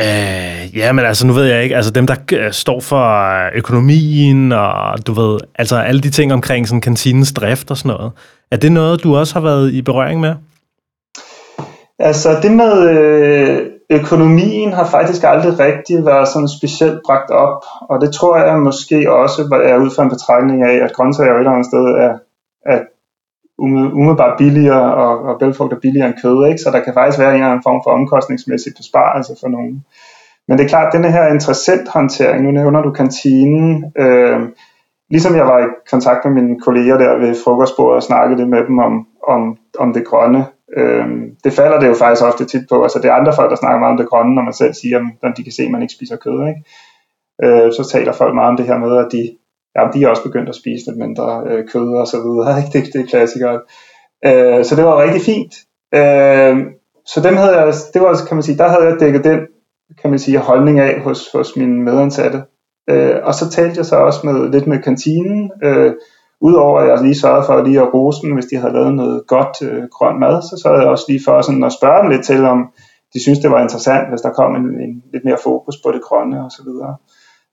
Øh, 0.00 0.76
ja, 0.76 0.92
men 0.92 1.04
altså, 1.04 1.26
nu 1.26 1.32
ved 1.32 1.44
jeg 1.44 1.62
ikke, 1.62 1.76
altså 1.76 1.90
dem, 1.90 2.06
der 2.06 2.16
øh, 2.32 2.52
står 2.52 2.80
for 2.80 3.06
øh, 3.46 3.52
økonomien, 3.54 4.52
og 4.52 5.06
du 5.06 5.12
ved, 5.12 5.38
altså 5.54 5.76
alle 5.76 6.00
de 6.00 6.10
ting 6.10 6.32
omkring 6.32 6.68
sådan 6.68 6.80
kantinens 6.80 7.32
drift 7.32 7.70
og 7.70 7.76
sådan 7.76 7.96
noget. 7.96 8.12
Er 8.50 8.56
det 8.56 8.72
noget, 8.72 9.02
du 9.02 9.16
også 9.16 9.34
har 9.34 9.40
været 9.40 9.72
i 9.72 9.82
berøring 9.82 10.20
med? 10.20 10.34
Altså, 11.98 12.40
det 12.42 12.52
med 12.52 12.90
øh, 12.90 13.66
økonomien 13.90 14.72
har 14.72 14.86
faktisk 14.86 15.22
aldrig 15.24 15.58
rigtig 15.58 16.06
været 16.06 16.28
sådan 16.28 16.48
specielt 16.48 17.00
bragt 17.06 17.30
op, 17.30 17.64
og 17.90 18.00
det 18.00 18.12
tror 18.12 18.36
jeg 18.38 18.58
måske 18.58 19.12
også 19.12 19.42
er 19.42 19.76
ud 19.76 19.90
fra 19.96 20.02
en 20.02 20.10
betragtning 20.10 20.62
af, 20.62 20.74
at 20.84 20.92
grøntsager 20.92 21.32
et 21.32 21.38
eller 21.38 21.50
andet 21.50 21.66
sted 21.66 21.78
er, 21.78 22.10
er 22.10 22.14
umiddelbart 23.58 24.38
billigere, 24.38 24.94
og, 24.94 25.18
og 25.18 25.38
bælfrugt 25.38 25.72
er 25.72 25.78
billigere 25.78 26.08
end 26.08 26.16
kød, 26.22 26.46
ikke? 26.48 26.58
så 26.58 26.70
der 26.70 26.80
kan 26.80 26.94
faktisk 26.94 27.18
være 27.18 27.30
en 27.30 27.34
eller 27.34 27.46
anden 27.46 27.62
form 27.62 27.80
for 27.84 27.90
omkostningsmæssig 27.90 28.72
besparelse 28.76 29.32
for 29.40 29.48
nogen. 29.48 29.84
Men 30.48 30.58
det 30.58 30.64
er 30.64 30.68
klart, 30.68 30.86
at 30.86 30.92
denne 30.92 31.12
her 31.12 31.26
interessenthåndtering, 31.26 32.44
nu 32.44 32.50
nævner 32.50 32.82
du 32.82 32.90
kantinen, 32.90 33.92
øh, 33.98 34.40
ligesom 35.10 35.36
jeg 35.36 35.46
var 35.46 35.58
i 35.58 35.68
kontakt 35.90 36.24
med 36.24 36.42
mine 36.42 36.60
kolleger 36.60 36.98
der 36.98 37.18
ved 37.18 37.34
frokostbordet 37.44 37.96
og 37.96 38.02
snakkede 38.02 38.38
lidt 38.38 38.48
med 38.48 38.66
dem 38.66 38.78
om, 38.78 39.06
om, 39.28 39.58
om 39.78 39.92
det 39.92 40.06
grønne, 40.06 40.46
øh, 40.76 41.06
det 41.44 41.52
falder 41.52 41.80
det 41.80 41.88
jo 41.88 41.94
faktisk 41.94 42.24
ofte 42.24 42.44
tit 42.44 42.68
på, 42.68 42.82
altså 42.82 42.98
det 42.98 43.08
er 43.08 43.14
andre 43.14 43.32
folk, 43.36 43.50
der 43.50 43.56
snakker 43.56 43.78
meget 43.78 43.92
om 43.92 43.98
det 43.98 44.08
grønne, 44.08 44.34
når 44.34 44.42
man 44.42 44.52
selv 44.52 44.74
siger, 44.74 44.98
at 45.22 45.36
de 45.36 45.42
kan 45.42 45.52
se, 45.52 45.62
at 45.62 45.70
man 45.70 45.82
ikke 45.82 45.94
spiser 45.94 46.16
kød, 46.16 46.48
ikke? 46.48 46.62
Øh, 47.44 47.72
så 47.72 47.88
taler 47.92 48.12
folk 48.12 48.34
meget 48.34 48.50
om 48.50 48.56
det 48.56 48.66
her 48.66 48.78
med, 48.78 48.96
at 48.96 49.08
de 49.12 49.36
ja, 49.76 49.88
de 49.94 50.04
er 50.04 50.08
også 50.08 50.22
begyndt 50.22 50.48
at 50.48 50.54
spise 50.54 50.86
lidt 50.86 50.98
mindre 50.98 51.42
øh, 51.46 51.68
kød 51.68 51.88
og 52.02 52.06
så 52.06 52.16
videre. 52.16 52.52
Ikke? 52.58 52.78
Det, 52.78 52.92
det 52.92 53.00
er 53.00 53.06
klassikere. 53.06 53.60
Øh, 54.26 54.64
så 54.64 54.76
det 54.76 54.84
var 54.84 55.02
rigtig 55.02 55.22
fint. 55.22 55.54
Øh, 55.94 56.56
så 57.06 57.20
dem 57.20 57.36
havde 57.36 57.56
jeg, 57.56 57.74
det 57.94 58.02
var, 58.02 58.20
kan 58.28 58.36
man 58.36 58.42
sige, 58.42 58.58
der 58.58 58.68
havde 58.68 58.84
jeg 58.84 59.00
dækket 59.00 59.24
den 59.24 59.40
kan 60.00 60.10
man 60.10 60.18
sige, 60.18 60.38
holdning 60.38 60.80
af 60.80 61.00
hos, 61.00 61.32
hos 61.32 61.56
mine 61.56 61.82
medansatte. 61.84 62.42
Øh, 62.90 63.16
og 63.24 63.34
så 63.34 63.50
talte 63.50 63.78
jeg 63.78 63.86
så 63.86 63.96
også 63.96 64.20
med 64.24 64.50
lidt 64.50 64.66
med 64.66 64.82
kantinen, 64.82 65.50
øh, 65.62 65.92
Udover 66.40 66.80
at 66.80 66.88
jeg 66.88 67.02
lige 67.02 67.20
sørgede 67.20 67.46
for 67.46 67.64
lige 67.64 67.80
at 67.80 67.94
rose 67.94 68.22
dem, 68.22 68.34
hvis 68.34 68.46
de 68.46 68.56
havde 68.56 68.72
lavet 68.72 68.94
noget 68.94 69.26
godt 69.26 69.62
øh, 69.62 69.84
grøn 69.96 70.20
mad, 70.20 70.42
så 70.42 70.60
sørgede 70.62 70.82
jeg 70.82 70.90
også 70.90 71.04
lige 71.08 71.24
for 71.24 71.42
sådan 71.42 71.64
at 71.64 71.72
spørge 71.72 72.02
dem 72.02 72.10
lidt 72.10 72.24
til, 72.24 72.44
om 72.44 72.58
de 73.14 73.22
synes 73.22 73.38
det 73.38 73.50
var 73.50 73.62
interessant, 73.62 74.08
hvis 74.08 74.20
der 74.20 74.32
kom 74.38 74.56
en, 74.56 74.66
en 74.84 75.02
lidt 75.12 75.24
mere 75.24 75.38
fokus 75.44 75.76
på 75.84 75.92
det 75.92 76.02
grønne 76.02 76.44
og 76.44 76.50
så 76.50 76.62
videre. 76.68 76.96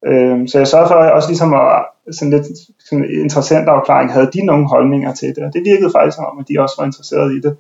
Øh, 0.08 0.48
så 0.48 0.58
jeg 0.58 0.68
sørgede 0.68 0.90
for 0.90 0.96
også 0.96 1.30
ligesom 1.30 1.54
at 1.54 1.86
sådan 2.12 2.32
lidt 2.32 2.48
sådan 2.90 3.06
interessant 3.24 3.70
afklaring, 3.70 4.14
havde 4.14 4.30
de 4.34 4.46
nogle 4.46 4.68
holdninger 4.68 5.14
til 5.14 5.36
det? 5.36 5.44
Og 5.44 5.54
det 5.54 5.62
virkede 5.66 5.92
faktisk 5.96 6.16
som 6.16 6.26
om, 6.26 6.40
at 6.40 6.48
de 6.50 6.60
også 6.60 6.76
var 6.80 6.86
interesserede 6.86 7.38
i 7.38 7.42
det. 7.42 7.54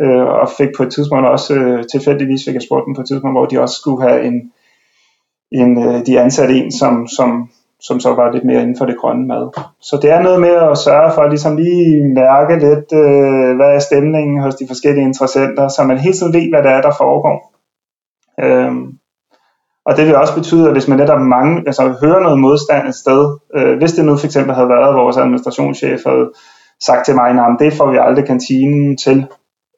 Øh, 0.00 0.26
og 0.40 0.48
fik 0.58 0.68
på 0.76 0.82
et 0.82 0.92
tidspunkt 0.92 1.26
også, 1.26 1.54
øh, 1.54 1.84
tilfældigvis 1.92 2.44
fik 2.44 2.54
jeg 2.54 2.62
spurgt 2.62 2.86
dem 2.86 2.94
på 2.94 3.00
et 3.00 3.06
tidspunkt, 3.06 3.34
hvor 3.34 3.46
de 3.46 3.60
også 3.60 3.76
skulle 3.80 4.02
have 4.08 4.24
en, 4.24 4.52
en 5.52 5.70
øh, 5.84 6.06
de 6.06 6.20
ansatte 6.20 6.54
en, 6.54 6.72
som, 6.72 7.06
som, 7.06 7.50
som 7.80 8.00
så 8.00 8.14
var 8.14 8.32
lidt 8.32 8.44
mere 8.44 8.62
inden 8.62 8.78
for 8.78 8.86
det 8.86 8.98
grønne 8.98 9.26
mad. 9.26 9.48
Så 9.80 9.98
det 10.02 10.10
er 10.10 10.22
noget 10.22 10.40
med 10.40 10.54
at 10.70 10.78
sørge 10.78 11.12
for 11.14 11.22
at 11.22 11.30
ligesom 11.30 11.56
lige 11.56 12.08
mærke 12.14 12.54
lidt, 12.54 12.92
øh, 12.92 13.56
hvad 13.56 13.70
er 13.74 13.78
stemningen 13.78 14.42
hos 14.42 14.54
de 14.54 14.66
forskellige 14.66 15.04
interessenter, 15.04 15.68
så 15.68 15.84
man 15.84 15.98
hele 15.98 16.14
tiden 16.14 16.34
ved, 16.34 16.48
hvad 16.50 16.62
der 16.62 16.70
er, 16.70 16.82
der 16.82 16.92
foregår. 16.98 17.52
Øh, 18.44 18.72
og 19.88 19.96
det 19.96 20.06
vil 20.06 20.16
også 20.16 20.34
betyde, 20.34 20.66
at 20.66 20.72
hvis 20.72 20.88
man 20.88 20.98
netop 20.98 21.20
mange, 21.20 21.62
altså 21.66 21.94
hører 22.02 22.20
noget 22.20 22.38
modstand 22.38 22.88
et 22.88 22.94
sted, 22.94 23.36
øh, 23.56 23.78
hvis 23.78 23.92
det 23.92 24.04
nu 24.04 24.16
for 24.16 24.26
eksempel 24.26 24.54
havde 24.54 24.68
været, 24.68 24.88
at 24.88 24.94
vores 24.94 25.16
administrationschef 25.16 26.00
havde 26.06 26.30
sagt 26.80 27.04
til 27.04 27.14
mig, 27.14 27.30
at 27.30 27.56
det 27.60 27.72
får 27.72 27.90
vi 27.90 27.98
aldrig 28.00 28.24
kantinen 28.26 28.96
til, 28.96 29.26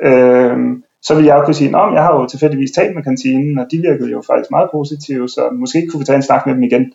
øh, 0.03 0.57
så 1.03 1.15
vil 1.15 1.25
jeg 1.25 1.37
jo 1.37 1.45
kunne 1.45 1.55
sige, 1.55 1.69
at 1.69 1.95
jeg 1.95 2.03
har 2.03 2.15
jo 2.21 2.27
tilfældigvis 2.27 2.71
talt 2.71 2.95
med 2.95 3.03
kantinen, 3.03 3.59
og 3.59 3.67
de 3.71 3.79
virkede 3.79 4.11
jo 4.11 4.23
faktisk 4.27 4.51
meget 4.51 4.69
positive, 4.73 5.29
så 5.29 5.43
måske 5.53 5.87
kunne 5.87 6.01
vi 6.01 6.05
tage 6.05 6.17
en 6.17 6.23
snak 6.23 6.47
med 6.47 6.55
dem 6.55 6.63
igen, 6.63 6.93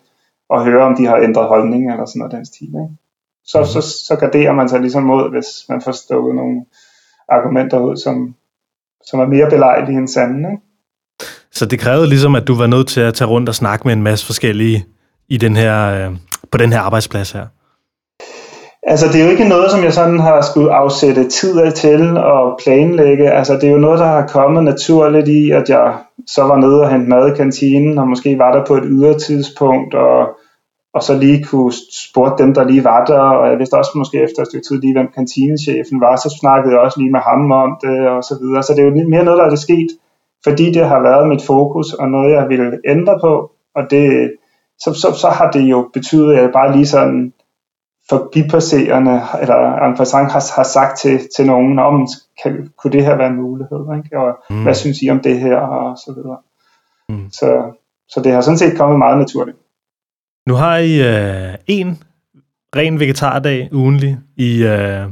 og 0.48 0.64
høre, 0.64 0.84
om 0.84 0.96
de 0.96 1.06
har 1.06 1.16
ændret 1.16 1.48
holdning 1.48 1.92
eller 1.92 2.06
sådan 2.06 2.18
noget 2.18 2.32
den 2.32 2.46
stil. 2.46 2.68
Ikke? 2.68 2.96
Så, 3.44 3.58
mm-hmm. 3.58 3.72
så, 3.72 3.80
så 4.08 4.16
garderer 4.20 4.52
man 4.52 4.68
sig 4.68 4.80
ligesom 4.80 5.02
mod, 5.02 5.30
hvis 5.30 5.48
man 5.68 5.80
får 5.80 5.92
stået 5.92 6.34
nogle 6.34 6.64
argumenter 7.28 7.78
ud, 7.78 7.96
som, 7.96 8.34
som 9.04 9.20
er 9.20 9.26
mere 9.26 9.50
belejlige 9.50 9.98
end 9.98 10.08
sande. 10.08 10.50
Ikke? 10.52 10.65
Så 11.58 11.66
det 11.66 11.78
krævede 11.78 12.08
ligesom, 12.08 12.34
at 12.34 12.46
du 12.48 12.54
var 12.54 12.66
nødt 12.66 12.88
til 12.88 13.00
at 13.00 13.14
tage 13.14 13.28
rundt 13.28 13.48
og 13.48 13.54
snakke 13.54 13.82
med 13.88 13.92
en 13.92 14.02
masse 14.02 14.26
forskellige 14.26 14.84
i 15.28 15.36
den 15.36 15.56
her, 15.56 15.76
øh, 15.94 16.16
på 16.52 16.58
den 16.58 16.72
her 16.72 16.80
arbejdsplads 16.80 17.30
her. 17.32 17.46
Altså 18.82 19.06
det 19.06 19.20
er 19.20 19.24
jo 19.24 19.30
ikke 19.30 19.48
noget, 19.48 19.70
som 19.70 19.84
jeg 19.84 19.92
sådan 19.92 20.20
har 20.20 20.40
skulle 20.42 20.74
afsætte 20.74 21.28
tid 21.28 21.60
af 21.60 21.72
til 21.72 22.16
og 22.16 22.58
planlægge. 22.64 23.30
Altså 23.30 23.54
det 23.54 23.64
er 23.64 23.70
jo 23.72 23.78
noget, 23.86 23.98
der 23.98 24.06
har 24.06 24.26
kommet 24.26 24.64
naturligt 24.64 25.28
i, 25.28 25.50
at 25.50 25.68
jeg 25.68 25.94
så 26.26 26.42
var 26.42 26.56
nede 26.56 26.80
og 26.80 26.90
hente 26.90 27.08
mad 27.08 27.32
i 27.32 27.36
kantinen, 27.36 27.98
og 27.98 28.08
måske 28.08 28.38
var 28.38 28.52
der 28.52 28.64
på 28.64 28.74
et 28.74 28.84
ydre 28.86 29.18
tidspunkt, 29.18 29.94
og, 29.94 30.20
og 30.94 31.02
så 31.02 31.18
lige 31.18 31.44
kunne 31.44 31.72
spurgte 32.06 32.42
dem, 32.42 32.54
der 32.54 32.64
lige 32.64 32.84
var 32.84 33.04
der, 33.04 33.20
og 33.40 33.50
jeg 33.50 33.58
vidste 33.58 33.78
også 33.80 33.90
måske 33.94 34.16
efter 34.26 34.42
et 34.42 34.48
stykke 34.48 34.66
tid 34.68 34.80
lige, 34.80 34.96
hvem 34.96 35.08
kantinechefen 35.14 36.00
var, 36.00 36.16
så 36.16 36.38
snakkede 36.40 36.74
jeg 36.74 36.80
også 36.80 37.00
lige 37.00 37.12
med 37.16 37.20
ham 37.20 37.52
om 37.52 37.70
det, 37.84 37.98
og 38.14 38.22
så 38.28 38.34
videre. 38.40 38.62
Så 38.62 38.72
det 38.72 38.80
er 38.80 38.88
jo 38.88 39.08
mere 39.14 39.24
noget, 39.24 39.38
der 39.38 39.46
er 39.46 39.54
det 39.56 39.66
sket 39.68 39.90
fordi 40.44 40.72
det 40.72 40.88
har 40.88 41.00
været 41.00 41.28
mit 41.28 41.42
fokus 41.46 41.92
og 41.92 42.08
noget, 42.08 42.32
jeg 42.32 42.48
ville 42.48 42.80
ændre 42.84 43.18
på, 43.20 43.52
og 43.74 43.82
det, 43.90 44.32
så, 44.78 44.92
så, 44.92 45.18
så 45.20 45.28
har 45.28 45.50
det 45.50 45.60
jo 45.60 45.90
betydet, 45.92 46.34
at 46.34 46.42
jeg 46.42 46.50
bare 46.52 46.72
lige 46.72 46.86
sådan 46.86 47.32
forbipasserende, 48.08 49.20
eller 49.40 49.86
en 49.86 49.96
passant 49.96 50.32
har, 50.32 50.54
har 50.56 50.62
sagt 50.62 50.98
til, 50.98 51.20
til 51.36 51.46
nogen, 51.46 51.78
om 51.78 52.08
kan, 52.42 52.70
kunne 52.78 52.92
det 52.92 53.04
her 53.04 53.16
være 53.16 53.30
en 53.30 53.42
mulighed, 53.42 53.80
ikke? 53.96 54.18
og 54.18 54.38
mm. 54.50 54.62
hvad 54.62 54.74
synes 54.74 54.98
I 55.02 55.10
om 55.10 55.20
det 55.20 55.40
her, 55.40 55.56
og 55.56 55.96
så 55.96 56.12
videre. 56.16 56.38
Mm. 57.08 57.30
Så, 57.30 57.72
så 58.08 58.20
det 58.20 58.32
har 58.32 58.40
sådan 58.40 58.58
set 58.58 58.78
kommet 58.78 58.98
meget 58.98 59.18
naturligt. 59.18 59.56
Nu 60.46 60.54
har 60.54 60.76
I 60.76 60.92
øh, 61.00 61.54
en 61.66 61.98
ren 62.76 63.00
vegetardag 63.00 63.68
ugenlig 63.72 64.18
i, 64.36 64.62
øh, 64.62 65.06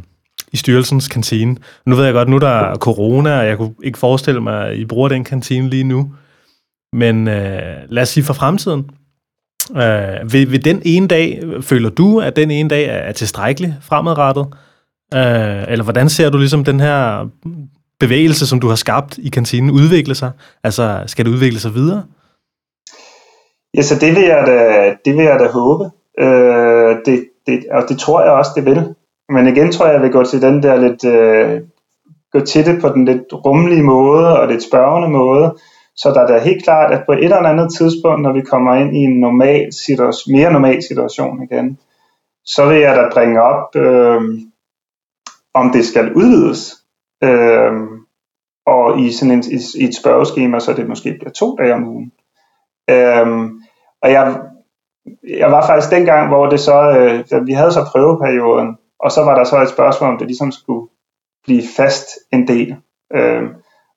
i 0.55 0.57
styrelsens 0.57 1.09
kantine. 1.09 1.57
Nu 1.87 1.97
ved 1.97 2.05
jeg 2.05 2.15
godt, 2.15 2.29
nu 2.29 2.39
der 2.39 2.49
er 2.49 2.77
corona, 2.77 3.39
og 3.39 3.47
jeg 3.47 3.57
kunne 3.57 3.75
ikke 3.85 3.99
forestille 3.99 4.41
mig, 4.41 4.67
at 4.67 4.77
I 4.77 4.85
bruger 4.85 5.09
den 5.09 5.25
kantine 5.25 5.71
lige 5.71 5.85
nu. 5.85 6.13
Men 6.93 7.29
øh, 7.29 7.77
lad 7.89 8.03
os 8.03 8.09
sige 8.09 8.25
for 8.25 8.35
fremtiden. 8.35 8.91
Øh, 9.71 10.33
ved, 10.33 10.47
ved 10.47 10.59
den 10.59 10.83
ene 10.85 11.09
dag, 11.09 11.43
føler 11.61 11.91
du, 11.91 12.21
at 12.21 12.37
den 12.37 12.51
ene 12.51 12.69
dag 12.69 13.09
er 13.09 13.13
tilstrækkelig 13.13 13.75
fremadrettet? 13.83 14.47
Øh, 15.15 15.73
eller 15.73 15.83
hvordan 15.83 16.09
ser 16.09 16.31
du 16.31 16.39
ligesom 16.39 16.65
den 16.65 16.81
her 16.81 17.29
bevægelse, 18.01 18.47
som 18.47 18.61
du 18.61 18.69
har 18.69 18.77
skabt 18.77 19.19
i 19.19 19.29
kantinen, 19.29 19.71
udvikle 19.71 20.15
sig? 20.15 20.31
Altså, 20.65 21.03
skal 21.07 21.25
det 21.25 21.31
udvikle 21.31 21.61
sig 21.61 21.75
videre? 21.75 22.03
Ja, 23.77 23.83
så 23.83 23.95
det 24.01 24.17
vil 24.17 24.23
jeg 24.23 24.45
da, 24.47 24.59
det 25.05 25.17
vil 25.17 25.25
jeg 25.25 25.39
da 25.41 25.49
håbe. 25.49 25.85
Øh, 26.19 26.97
det, 27.07 27.25
det, 27.47 27.65
og 27.71 27.83
det 27.89 27.99
tror 27.99 28.23
jeg 28.23 28.33
også, 28.33 28.51
det 28.57 28.65
vil. 28.65 28.95
Men 29.29 29.47
igen 29.47 29.73
tror 29.73 29.87
jeg, 29.87 29.95
jeg 29.95 30.03
vil 30.03 30.13
gå 30.13 30.25
til 30.25 30.43
den 30.43 30.63
der 30.63 30.77
lidt, 30.77 31.05
øh, 31.05 31.63
gå 32.33 32.41
til 32.41 32.67
det 32.67 32.81
på 32.81 32.89
den 32.89 33.05
lidt 33.05 33.33
rummelige 33.33 33.83
måde 33.83 34.41
og 34.41 34.49
lidt 34.49 34.63
spørgende 34.63 35.09
måde. 35.09 35.57
Så 35.97 36.11
der 36.11 36.21
er 36.21 36.27
da 36.27 36.39
helt 36.39 36.65
klart, 36.65 36.93
at 36.93 37.03
på 37.07 37.13
et 37.13 37.25
eller 37.25 37.37
andet 37.37 37.75
tidspunkt, 37.79 38.23
når 38.23 38.33
vi 38.33 38.41
kommer 38.41 38.75
ind 38.75 38.97
i 38.97 39.01
en 39.01 39.21
normal 39.21 39.73
situation, 39.73 40.37
mere 40.37 40.53
normal 40.53 40.83
situation 40.83 41.43
igen, 41.43 41.79
så 42.45 42.69
vil 42.69 42.79
jeg 42.81 42.97
da 42.97 43.11
bringe 43.13 43.43
op, 43.43 43.77
øh, 43.77 44.21
om 45.55 45.71
det 45.71 45.85
skal 45.85 46.13
udvides. 46.13 46.75
Øh, 47.23 47.73
og 48.67 49.01
i 49.01 49.13
sådan 49.13 49.35
en, 49.35 49.45
i, 49.51 49.59
i 49.81 49.85
et 49.85 49.97
spørgeskema, 49.97 50.61
så 50.61 50.73
det 50.73 50.89
måske 50.89 51.17
bliver 51.19 51.33
to 51.33 51.57
dage 51.57 51.75
om 51.75 51.89
ugen. 51.89 52.13
Øh, 52.91 53.27
og 54.03 54.11
jeg, 54.13 54.41
jeg 55.29 55.53
var 55.53 55.67
faktisk 55.67 55.91
dengang, 55.91 56.29
hvor 56.29 56.47
det 56.47 56.61
så, 56.61 56.79
øh, 57.33 57.47
vi 57.47 57.53
havde 57.53 57.73
så 57.73 57.85
prøveperioden, 57.93 58.77
og 59.05 59.13
så 59.13 59.23
var 59.23 59.35
der 59.35 59.45
så 59.45 59.63
et 59.63 59.69
spørgsmål, 59.69 60.11
om 60.11 60.19
det 60.19 60.27
ligesom 60.27 60.53
skulle 60.53 60.89
blive 61.45 61.63
fast 61.77 62.07
en 62.33 62.49
del. 62.49 62.77
Øh, 63.15 63.43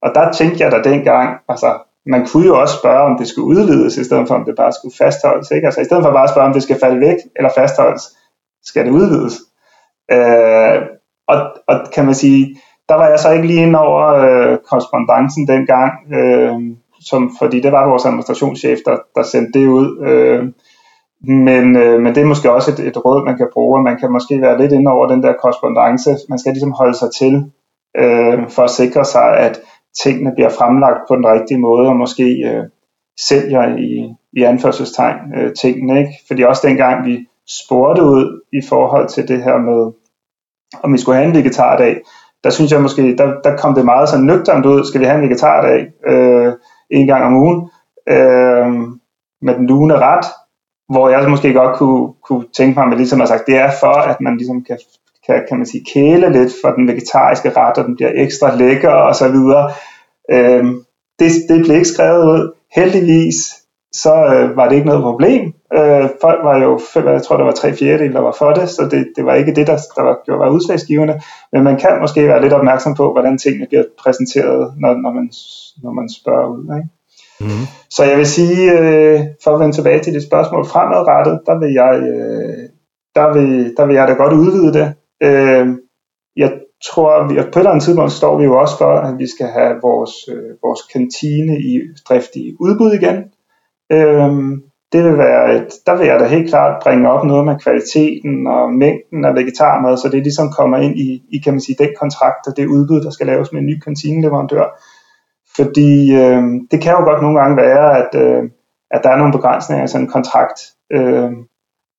og 0.02 0.12
der 0.16 0.32
tænkte 0.32 0.64
jeg 0.64 0.72
da 0.72 0.90
dengang, 0.90 1.40
altså 1.50 1.80
man 2.06 2.28
kunne 2.28 2.48
jo 2.48 2.62
også 2.62 2.78
spørge, 2.78 3.02
om 3.02 3.18
det 3.18 3.28
skulle 3.28 3.48
udvides, 3.48 3.98
i 3.98 4.04
stedet 4.04 4.28
for 4.28 4.36
om 4.36 4.46
det 4.46 4.56
bare 4.56 4.74
skulle 4.74 4.96
fastholdes. 4.98 5.52
Ikke? 5.52 5.66
Altså 5.66 5.82
i 5.82 5.86
stedet 5.86 6.04
for 6.04 6.12
bare 6.12 6.24
at 6.24 6.30
spørge, 6.30 6.48
om 6.48 6.54
det 6.54 6.64
skal 6.64 6.80
falde 6.80 7.00
væk 7.00 7.18
eller 7.36 7.50
fastholdes, 7.58 8.04
skal 8.64 8.86
det 8.86 8.92
udvides. 8.92 9.34
Øh, 10.12 10.82
og, 11.28 11.38
og 11.68 11.92
kan 11.94 12.06
man 12.06 12.16
sige, 12.16 12.62
der 12.90 12.96
var 12.96 13.08
jeg 13.08 13.20
så 13.20 13.32
ikke 13.32 13.48
lige 13.48 13.62
ind 13.62 13.76
over 13.76 14.04
øh, 14.08 14.58
korrespondancen 14.58 15.48
dengang, 15.48 16.14
øh, 16.14 16.54
som, 17.02 17.32
fordi 17.40 17.60
det 17.60 17.72
var 17.72 17.90
vores 17.90 18.06
administrationschef, 18.06 18.80
der, 18.86 18.98
der 19.16 19.24
sendte 19.24 19.60
det 19.60 19.68
ud. 19.68 20.06
Øh, 20.08 20.46
men, 21.22 21.76
øh, 21.76 22.00
men 22.02 22.16
det 22.16 22.22
er 22.22 22.26
måske 22.26 22.52
også 22.52 22.72
et, 22.72 22.80
et 22.80 23.06
råd, 23.06 23.26
man 23.26 23.38
kan 23.38 23.48
bruge, 23.54 23.84
man 23.84 24.00
kan 24.00 24.12
måske 24.12 24.42
være 24.42 24.62
lidt 24.62 24.72
inde 24.72 24.92
over 24.92 25.08
den 25.08 25.24
der 25.24 25.34
korrespondence. 25.34 26.16
Man 26.30 26.40
skal 26.40 26.52
ligesom 26.52 26.72
holde 26.72 26.98
sig 26.98 27.10
til, 27.20 27.52
øh, 27.98 28.50
for 28.50 28.64
at 28.64 28.70
sikre 28.70 29.06
sig, 29.06 29.38
at 29.38 29.60
tingene 30.04 30.32
bliver 30.36 30.50
fremlagt 30.50 31.00
på 31.08 31.16
den 31.16 31.28
rigtige 31.28 31.60
måde, 31.60 31.88
og 31.88 31.96
måske 31.96 32.24
øh, 32.24 32.64
sælger 33.20 33.78
i, 33.78 34.16
i 34.34 34.44
anførselstegn 34.44 35.18
øh, 35.38 35.54
tingene. 35.54 36.00
Ikke? 36.00 36.14
Fordi 36.28 36.44
også 36.44 36.68
dengang 36.68 37.06
vi 37.06 37.28
spurgte 37.48 38.04
ud 38.04 38.42
i 38.54 38.62
forhold 38.70 39.08
til 39.08 39.28
det 39.28 39.44
her 39.44 39.58
med, 39.58 39.92
om 40.84 40.94
vi 40.94 40.98
skulle 40.98 41.18
have 41.18 41.28
en 41.28 41.36
vegetardag, 41.36 42.02
der 42.44 42.50
synes 42.50 42.72
jeg 42.72 42.82
måske, 42.82 43.18
der, 43.18 43.42
der 43.44 43.58
kom 43.58 43.76
det 43.76 43.86
meget 43.86 44.10
så 44.10 44.18
nøgternt 44.18 44.66
ud, 44.66 44.84
skal 44.84 45.02
vi 45.02 45.06
have 45.06 45.18
en 45.18 45.30
vegetardag 45.30 45.88
øh, 46.08 46.54
en 46.90 47.08
gang 47.08 47.24
om 47.26 47.36
ugen, 47.36 47.70
øh, 48.10 48.68
med 49.42 49.56
den 49.56 49.68
lune 49.68 49.94
ret, 50.00 50.26
hvor 50.90 51.10
jeg 51.10 51.30
måske 51.30 51.54
godt 51.54 51.78
kunne, 51.78 52.14
kunne 52.28 52.46
tænke 52.58 52.80
mig, 52.80 52.92
at 52.92 52.98
ligesom 52.98 53.20
har 53.20 53.28
sagt, 53.28 53.48
det 53.48 53.58
er 53.58 53.72
for, 53.80 53.98
at 54.12 54.22
man 54.22 54.38
ligesom 54.38 54.64
kan, 54.64 54.78
kan, 55.26 55.44
kan 55.50 55.58
man 55.58 55.66
sige, 55.66 55.86
kæle 55.94 56.32
lidt 56.32 56.54
for 56.64 56.72
den 56.72 56.88
vegetariske 56.88 57.50
ret, 57.50 57.78
og 57.78 57.86
den 57.86 57.96
bliver 57.96 58.12
ekstra 58.16 58.56
lækker 58.56 58.90
og 58.90 59.16
så 59.16 59.28
videre. 59.32 59.72
Øhm, 60.32 60.84
det, 61.20 61.32
det 61.50 61.66
blev 61.66 61.76
ikke 61.76 61.88
skrevet 61.88 62.26
ud. 62.26 62.52
Heldigvis 62.76 63.36
så 63.92 64.14
øh, 64.34 64.58
var 64.58 64.70
det 64.70 64.76
ikke 64.76 64.88
noget 64.88 65.04
problem. 65.04 65.54
Øh, 65.74 66.10
folk 66.22 66.40
var 66.44 66.58
jo, 66.58 66.80
jeg 66.96 67.24
tror 67.24 67.38
der 67.38 67.44
var 67.44 67.52
tre 67.52 67.74
fjerdedel, 67.74 68.14
der 68.14 68.20
var 68.20 68.36
for 68.40 68.52
det, 68.54 68.70
så 68.70 68.88
det, 68.92 69.08
det 69.16 69.26
var 69.26 69.34
ikke 69.34 69.56
det, 69.56 69.68
der, 69.68 69.78
der 69.96 70.02
var, 70.02 70.38
var 70.38 70.50
udslagsgivende. 70.50 71.22
Men 71.52 71.64
man 71.64 71.78
kan 71.78 72.02
måske 72.02 72.28
være 72.28 72.42
lidt 72.42 72.54
opmærksom 72.54 72.96
på, 72.96 73.12
hvordan 73.12 73.38
tingene 73.38 73.68
bliver 73.68 73.84
præsenteret, 74.04 74.74
når, 74.78 74.94
når, 74.94 75.12
man, 75.12 75.30
når 75.84 75.92
man 75.92 76.10
spørger 76.10 76.48
ud. 76.48 76.64
Ikke? 76.78 76.90
Mm. 77.40 77.66
Så 77.90 78.04
jeg 78.04 78.18
vil 78.18 78.26
sige, 78.26 78.72
øh, 78.80 79.20
for 79.44 79.52
at 79.52 79.60
vende 79.60 79.76
tilbage 79.76 80.00
til 80.00 80.14
dit 80.14 80.24
spørgsmål 80.24 80.66
fremadrettet, 80.66 81.40
der 81.46 81.60
vil 81.60 81.74
jeg, 81.74 81.94
øh, 82.12 82.70
der 83.16 83.34
vil, 83.34 83.74
der 83.78 83.86
vil 83.86 83.96
jeg 83.96 84.08
da 84.08 84.14
godt 84.14 84.34
udvide 84.34 84.74
det. 84.74 84.94
Øh, 85.24 85.68
jeg 86.36 86.52
tror, 86.86 87.12
at 87.12 87.28
på 87.28 87.34
et 87.34 87.58
eller 87.58 87.72
andet 87.72 87.84
tidspunkt 87.84 88.12
står 88.12 88.38
vi 88.38 88.44
jo 88.44 88.60
også 88.60 88.78
for, 88.78 88.94
at 89.08 89.20
vi 89.20 89.28
skal 89.28 89.48
have 89.48 89.76
vores, 89.82 90.14
øh, 90.34 90.52
vores 90.66 90.82
kantine 90.94 91.60
i 91.60 91.82
drift 92.10 92.36
i 92.36 92.56
udbud 92.60 92.92
igen. 92.94 93.18
Øh, 93.92 94.32
det 94.92 95.04
vil 95.04 95.18
være 95.18 95.56
et, 95.56 95.68
der 95.86 95.96
vil 95.98 96.08
jeg 96.08 96.20
da 96.20 96.26
helt 96.26 96.50
klart 96.50 96.84
bringe 96.84 97.10
op 97.10 97.24
noget 97.26 97.46
med 97.46 97.60
kvaliteten 97.60 98.48
og 98.48 98.74
mængden 98.74 99.26
af 99.26 99.36
vegetarmad, 99.36 99.98
så 99.98 100.10
det 100.10 100.24
ligesom 100.24 100.52
kommer 100.58 100.78
ind 100.78 101.00
i, 101.00 101.22
i 101.36 101.38
kan 101.44 101.54
man 101.54 101.62
sige, 101.62 101.76
den 101.80 101.90
kontrakt 102.00 102.48
og 102.48 102.58
det 102.58 102.68
udbud, 102.68 103.02
der 103.02 103.10
skal 103.10 103.28
laves 103.28 103.52
med 103.52 103.62
en 103.62 103.66
ny 103.66 103.80
kantineleverandør. 103.80 104.66
Fordi 105.58 106.16
øh, 106.16 106.44
det 106.72 106.82
kan 106.82 106.92
jo 106.92 107.04
godt 107.10 107.22
nogle 107.22 107.40
gange 107.40 107.58
være, 107.58 107.98
at, 108.02 108.12
øh, 108.24 108.44
at 108.92 109.02
der 109.04 109.10
er 109.10 109.18
nogle 109.18 109.34
begrænsninger 109.34 109.86
i 109.86 109.88
sådan 109.88 110.06
en 110.06 110.12
kontrakt. 110.12 110.60
Øh, 110.92 111.32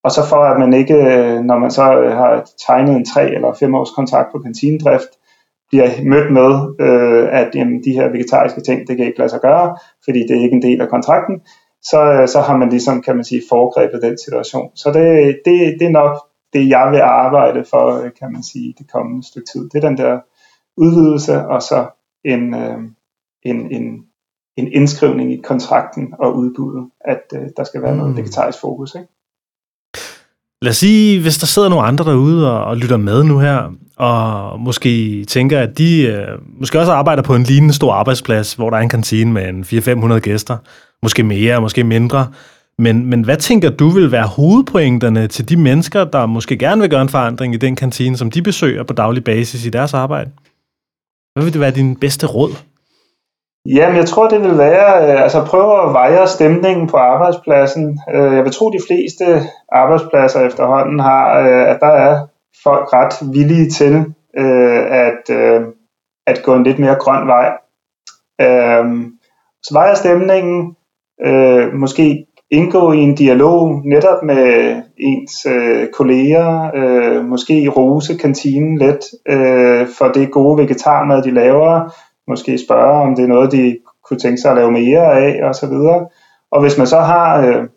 og 0.05 0.11
så 0.11 0.27
for 0.29 0.37
at 0.37 0.59
man 0.59 0.73
ikke, 0.73 0.95
øh, 0.95 1.41
når 1.41 1.59
man 1.59 1.71
så 1.71 2.01
øh, 2.01 2.13
har 2.13 2.47
tegnet 2.67 2.97
en 2.97 3.05
tre 3.05 3.35
eller 3.35 3.53
fem 3.53 3.75
års 3.75 3.91
kontrakt 3.91 4.33
på 4.33 4.39
kantinedrift, 4.39 5.13
bliver 5.69 5.89
mødt 6.05 6.33
med, 6.33 6.51
øh, 6.87 7.29
at 7.33 7.55
jamen, 7.55 7.85
de 7.85 7.93
her 7.93 8.09
vegetariske 8.09 8.61
ting, 8.61 8.89
det 8.89 8.97
kan 8.97 9.07
ikke 9.07 9.19
lade 9.19 9.29
sig 9.29 9.41
gøre, 9.41 9.77
fordi 10.05 10.19
det 10.19 10.31
er 10.31 10.43
ikke 10.43 10.57
en 10.57 10.63
del 10.63 10.81
af 10.81 10.89
kontrakten, 10.89 11.41
så, 11.83 12.13
øh, 12.13 12.29
så 12.29 12.41
har 12.41 12.57
man 12.57 12.69
ligesom, 12.69 13.03
kan 13.03 13.17
man 13.17 13.25
sige, 13.25 13.43
foregrebet 13.49 14.03
den 14.03 14.19
situation. 14.19 14.71
Så 14.75 14.93
det, 14.93 15.39
det, 15.45 15.77
det 15.81 15.87
er 15.87 15.99
nok 16.03 16.17
det, 16.53 16.69
jeg 16.69 16.89
vil 16.91 17.01
arbejde 17.01 17.65
for, 17.65 18.09
kan 18.19 18.33
man 18.33 18.43
sige, 18.43 18.75
det 18.79 18.93
kommende 18.93 19.27
stykke 19.27 19.49
tid. 19.53 19.69
Det 19.69 19.85
er 19.85 19.89
den 19.89 19.99
der 19.99 20.21
udvidelse, 20.77 21.47
og 21.47 21.63
så 21.63 21.87
en, 22.25 22.55
øh, 22.55 22.79
en, 23.43 23.73
en, 23.73 24.05
en 24.57 24.73
indskrivning 24.73 25.33
i 25.33 25.41
kontrakten 25.45 26.15
og 26.19 26.37
udbuddet, 26.37 26.91
at 27.01 27.23
øh, 27.35 27.49
der 27.57 27.65
skal 27.65 27.83
være 27.83 27.93
mm. 27.93 27.99
noget 27.99 28.17
vegetarisk 28.17 28.61
fokus. 28.61 28.95
Ikke? 28.95 29.09
Lad 30.63 30.71
os 30.71 30.77
sige, 30.77 31.21
hvis 31.21 31.39
der 31.39 31.47
sidder 31.47 31.69
nogle 31.69 31.85
andre 31.85 32.05
derude 32.05 32.53
og, 32.53 32.65
og 32.65 32.77
lytter 32.77 32.97
med 32.97 33.25
nu 33.25 33.39
her, 33.39 33.73
og 33.97 34.61
måske 34.61 35.25
tænker, 35.25 35.61
at 35.61 35.79
de 35.79 36.07
øh, 36.07 36.39
måske 36.61 36.81
også 36.81 36.93
arbejder 36.93 37.23
på 37.23 37.35
en 37.35 37.43
lignende 37.43 37.75
stor 37.75 37.93
arbejdsplads, 37.93 38.55
hvor 38.55 38.71
der 38.71 38.77
er 38.77 38.81
en 38.81 38.89
kantine 38.89 39.33
med 39.33 39.49
en 39.49 39.63
400-500 39.63 40.19
gæster, 40.19 40.57
måske 41.03 41.23
mere, 41.23 41.61
måske 41.61 41.85
mindre. 41.85 42.33
Men, 42.79 43.07
men 43.07 43.25
hvad 43.25 43.37
tænker 43.37 43.71
du 43.71 43.89
vil 43.89 44.13
være 44.13 44.27
hovedpointerne 44.27 45.29
til 45.29 45.49
de 45.49 45.57
mennesker, 45.57 46.05
der 46.05 46.27
måske 46.27 46.59
gerne 46.59 46.81
vil 46.81 46.91
gøre 46.91 47.03
en 47.03 47.09
forandring 47.09 47.55
i 47.55 47.57
den 47.57 47.77
kantine, 47.77 48.17
som 48.17 48.31
de 48.31 48.43
besøger 48.43 48.83
på 48.83 48.93
daglig 48.93 49.25
basis 49.25 49.67
i 49.67 49.71
deres 49.71 49.95
arbejde? 49.95 50.31
Hvad 51.35 51.45
vil 51.45 51.53
det 51.53 51.61
være 51.61 51.71
din 51.71 51.97
bedste 51.97 52.27
råd? 52.27 52.51
Jamen, 53.75 53.97
jeg 53.97 54.07
tror, 54.07 54.29
det 54.29 54.41
vil 54.41 54.59
være 54.59 55.13
øh, 55.13 55.23
altså 55.23 55.45
prøve 55.45 55.89
at 55.89 55.93
veje 55.93 56.27
stemningen 56.27 56.87
på 56.87 56.97
arbejdspladsen. 56.97 58.01
Øh, 58.15 58.35
jeg 58.35 58.45
vil 58.45 58.53
tro, 58.53 58.71
de 58.71 58.79
fleste 58.89 59.25
arbejdspladser 59.73 60.47
efterhånden 60.47 61.01
har, 61.01 61.41
øh, 61.41 61.71
at 61.71 61.79
der 61.81 61.87
er 61.87 62.27
folk 62.63 62.93
ret 62.93 63.33
villige 63.33 63.71
til 63.71 63.95
øh, 64.39 64.83
at, 64.91 65.31
øh, 65.31 65.61
at 66.27 66.43
gå 66.45 66.55
en 66.55 66.65
lidt 66.65 66.79
mere 66.79 66.95
grøn 66.95 67.27
vej. 67.27 67.53
Øh, 68.41 68.85
så 69.63 69.75
vejer 69.75 69.95
stemningen, 69.95 70.77
øh, 71.27 71.75
måske 71.75 72.27
indgå 72.51 72.93
i 72.93 72.99
en 72.99 73.15
dialog 73.15 73.83
netop 73.85 74.23
med 74.23 74.77
ens 74.99 75.47
øh, 75.47 75.89
kolleger, 75.89 76.71
øh, 76.75 77.25
måske 77.25 77.69
rose 77.77 78.17
kantinen 78.17 78.79
lidt 78.79 79.05
øh, 79.29 79.87
for 79.99 80.09
det 80.09 80.31
gode 80.31 80.59
vegetarmad, 80.59 81.23
de 81.23 81.31
laver, 81.31 81.91
måske 82.29 82.59
spørge, 82.59 83.03
om 83.03 83.15
det 83.17 83.25
er 83.25 83.29
noget, 83.29 83.53
de 83.53 83.79
kunne 84.05 84.19
tænke 84.19 84.39
sig 84.39 84.51
at 84.51 84.57
lave 84.57 84.73
mere 84.73 85.13
af, 85.13 85.49
og 85.49 85.55
så 85.55 85.67
videre. 85.67 86.09
Og 86.51 86.61
hvis 86.61 86.79
man 86.79 86.87
så 86.87 86.99
har 86.99 87.47
øh, 87.47 87.69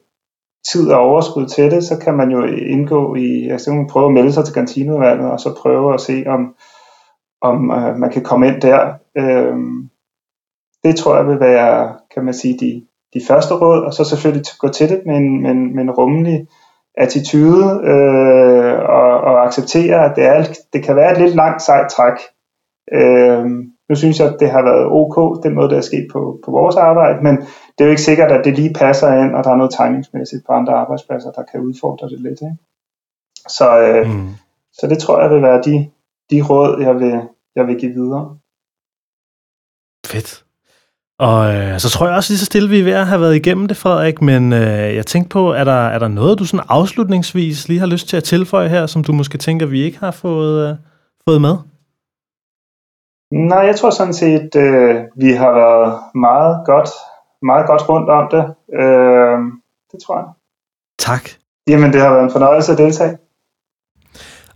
tid 0.72 0.92
og 0.92 1.00
overskud 1.00 1.46
til 1.48 1.72
det, 1.72 1.84
så 1.84 2.00
kan 2.00 2.14
man 2.14 2.32
jo 2.32 2.44
indgå 2.46 3.16
i, 3.16 3.50
altså 3.50 3.72
man 3.72 3.88
prøve 3.88 4.06
at 4.06 4.14
melde 4.14 4.34
sig 4.34 4.46
til 4.46 4.54
kantineudvalget, 4.54 5.32
og 5.32 5.40
så 5.40 5.56
prøve 5.62 5.94
at 5.94 6.02
se, 6.02 6.24
om, 6.28 6.56
om 7.42 7.72
øh, 7.72 7.96
man 7.96 8.10
kan 8.12 8.24
komme 8.24 8.48
ind 8.48 8.62
der. 8.62 8.94
Øh, 9.18 9.56
det 10.84 10.96
tror 10.96 11.16
jeg 11.16 11.28
vil 11.28 11.40
være, 11.40 11.96
kan 12.14 12.26
man 12.26 12.34
sige, 12.34 12.58
de, 12.60 12.86
de 13.14 13.26
første 13.28 13.54
råd, 13.54 13.82
og 13.82 13.94
så 13.94 14.04
selvfølgelig 14.04 14.46
gå 14.60 14.68
til 14.68 14.90
det 14.90 15.02
med 15.06 15.16
en, 15.16 15.42
med 15.42 15.52
en, 15.52 15.76
med 15.76 15.84
en 15.84 15.92
rummelig 15.92 16.48
attitude, 16.98 17.82
øh, 17.84 18.80
og, 18.80 19.22
og 19.22 19.46
acceptere, 19.46 20.06
at 20.06 20.16
det, 20.16 20.26
er, 20.26 20.44
det 20.74 20.84
kan 20.84 20.96
være 20.96 21.12
et 21.12 21.18
lidt 21.18 21.36
langt 21.36 21.62
sejt 21.62 21.92
træk. 21.92 22.20
Øh, 22.94 23.46
nu 23.91 23.95
synes 23.95 24.19
jeg, 24.19 24.27
at 24.34 24.39
det 24.39 24.49
har 24.51 24.63
været 24.69 24.86
ok, 24.99 25.43
den 25.43 25.56
måde, 25.56 25.69
det 25.69 25.77
er 25.77 25.89
sket 25.91 26.08
på, 26.12 26.39
på 26.45 26.51
vores 26.51 26.75
arbejde, 26.75 27.23
men 27.23 27.36
det 27.38 27.80
er 27.80 27.86
jo 27.86 27.89
ikke 27.89 28.10
sikkert, 28.10 28.32
at 28.32 28.45
det 28.45 28.56
lige 28.56 28.73
passer 28.73 29.08
ind, 29.23 29.36
og 29.36 29.43
der 29.43 29.51
er 29.51 29.56
noget 29.56 29.75
timingsmæssigt 29.80 30.45
på 30.45 30.51
andre 30.54 30.73
arbejdspladser, 30.73 31.32
der 31.32 31.43
kan 31.51 31.60
udfordre 31.60 32.10
det 32.10 32.19
lidt. 32.19 32.41
Ikke? 32.41 32.58
Så, 33.58 33.67
øh, 33.82 34.08
mm. 34.08 34.30
så 34.73 34.88
det 34.88 34.97
tror 34.99 35.21
jeg 35.21 35.30
vil 35.30 35.41
være 35.41 35.62
de, 35.62 35.89
de 36.32 36.41
råd, 36.49 36.82
jeg 36.82 36.95
vil, 36.95 37.21
jeg 37.56 37.67
vil 37.67 37.80
give 37.80 37.93
videre. 37.93 38.38
Fedt. 40.06 40.43
Og 41.19 41.54
øh, 41.56 41.80
så 41.80 41.89
tror 41.89 42.08
jeg 42.08 42.15
også 42.15 42.32
lige 42.32 42.39
så 42.39 42.45
stille, 42.45 42.69
vi 42.69 42.80
er 42.80 42.84
ved 42.84 42.93
at 42.93 43.08
have 43.08 43.21
været 43.21 43.36
igennem 43.36 43.67
det, 43.67 43.77
Frederik, 43.77 44.21
men 44.21 44.54
øh, 44.54 44.95
jeg 44.95 45.06
tænkte 45.06 45.30
på, 45.30 45.51
er 45.51 45.63
der, 45.63 45.88
er 45.95 45.99
der 45.99 46.08
noget, 46.08 46.39
du 46.39 46.45
sådan 46.45 46.65
afslutningsvis 46.69 47.67
lige 47.67 47.80
har 47.80 47.88
lyst 47.88 48.08
til 48.08 48.17
at 48.17 48.23
tilføje 48.23 48.69
her, 48.69 48.86
som 48.86 49.04
du 49.04 49.12
måske 49.13 49.38
tænker, 49.38 49.65
vi 49.65 49.82
ikke 49.82 49.99
har 49.99 50.12
fået, 50.12 50.69
øh, 50.69 50.75
fået 51.27 51.41
med? 51.41 51.56
Nej, 53.32 53.60
jeg 53.60 53.76
tror 53.76 53.89
sådan 53.89 54.13
set, 54.13 54.56
øh, 54.56 54.96
vi 55.15 55.32
har 55.32 55.52
været 55.52 56.00
meget 56.15 56.65
godt, 56.65 56.89
meget 57.41 57.67
godt 57.67 57.89
rundt 57.89 58.10
om 58.10 58.28
det. 58.32 58.44
Øh, 58.82 59.38
det 59.91 60.00
tror 60.06 60.17
jeg. 60.17 60.28
Tak. 61.00 61.30
Jamen, 61.67 61.94
det 61.94 62.02
har 62.02 62.10
været 62.10 62.24
en 62.24 62.32
fornøjelse 62.32 62.72
at 62.72 62.78
deltage. 62.78 63.17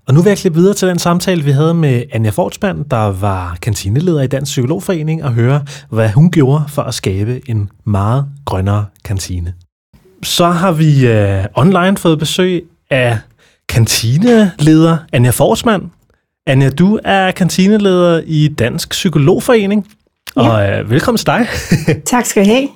Og 0.08 0.14
nu 0.14 0.22
vil 0.22 0.30
jeg 0.30 0.38
klippe 0.38 0.60
videre 0.60 0.74
til 0.74 0.88
den 0.88 1.00
samtale, 1.00 1.44
vi 1.44 1.52
havde 1.52 1.74
med 1.74 2.04
Anja 2.14 2.30
Fortsmand, 2.30 2.86
der 2.86 3.12
var 3.22 3.58
kantineleder 3.62 4.22
i 4.22 4.28
Dansk 4.28 4.50
Psykologforening, 4.50 5.24
og 5.24 5.34
høre, 5.34 5.66
hvad 5.90 6.10
hun 6.10 6.32
gjorde 6.32 6.64
for 6.70 6.82
at 6.82 6.94
skabe 6.94 7.42
en 7.50 7.70
meget 7.84 8.26
grønnere 8.46 8.86
kantine. 9.06 9.54
Så 10.24 10.46
har 10.46 10.72
vi 10.72 10.92
uh, 11.10 11.64
online 11.64 11.98
fået 11.98 12.20
besøg 12.20 12.68
af 12.90 13.20
kantineleder 13.70 14.98
Anja 15.14 15.30
Fortsmand. 15.30 15.84
Anja, 16.48 16.70
du 16.70 17.00
er 17.04 17.32
kantineleder 17.32 18.22
i 18.26 18.48
Dansk 18.48 18.90
Psykologforening, 18.90 19.88
ja. 20.36 20.42
og 20.42 20.84
uh, 20.84 20.92
velkommen 20.92 21.18
til 21.18 21.26
dig. 21.26 21.48
tak 22.06 22.26
skal 22.26 22.46
du 22.46 22.50
have. 22.50 22.68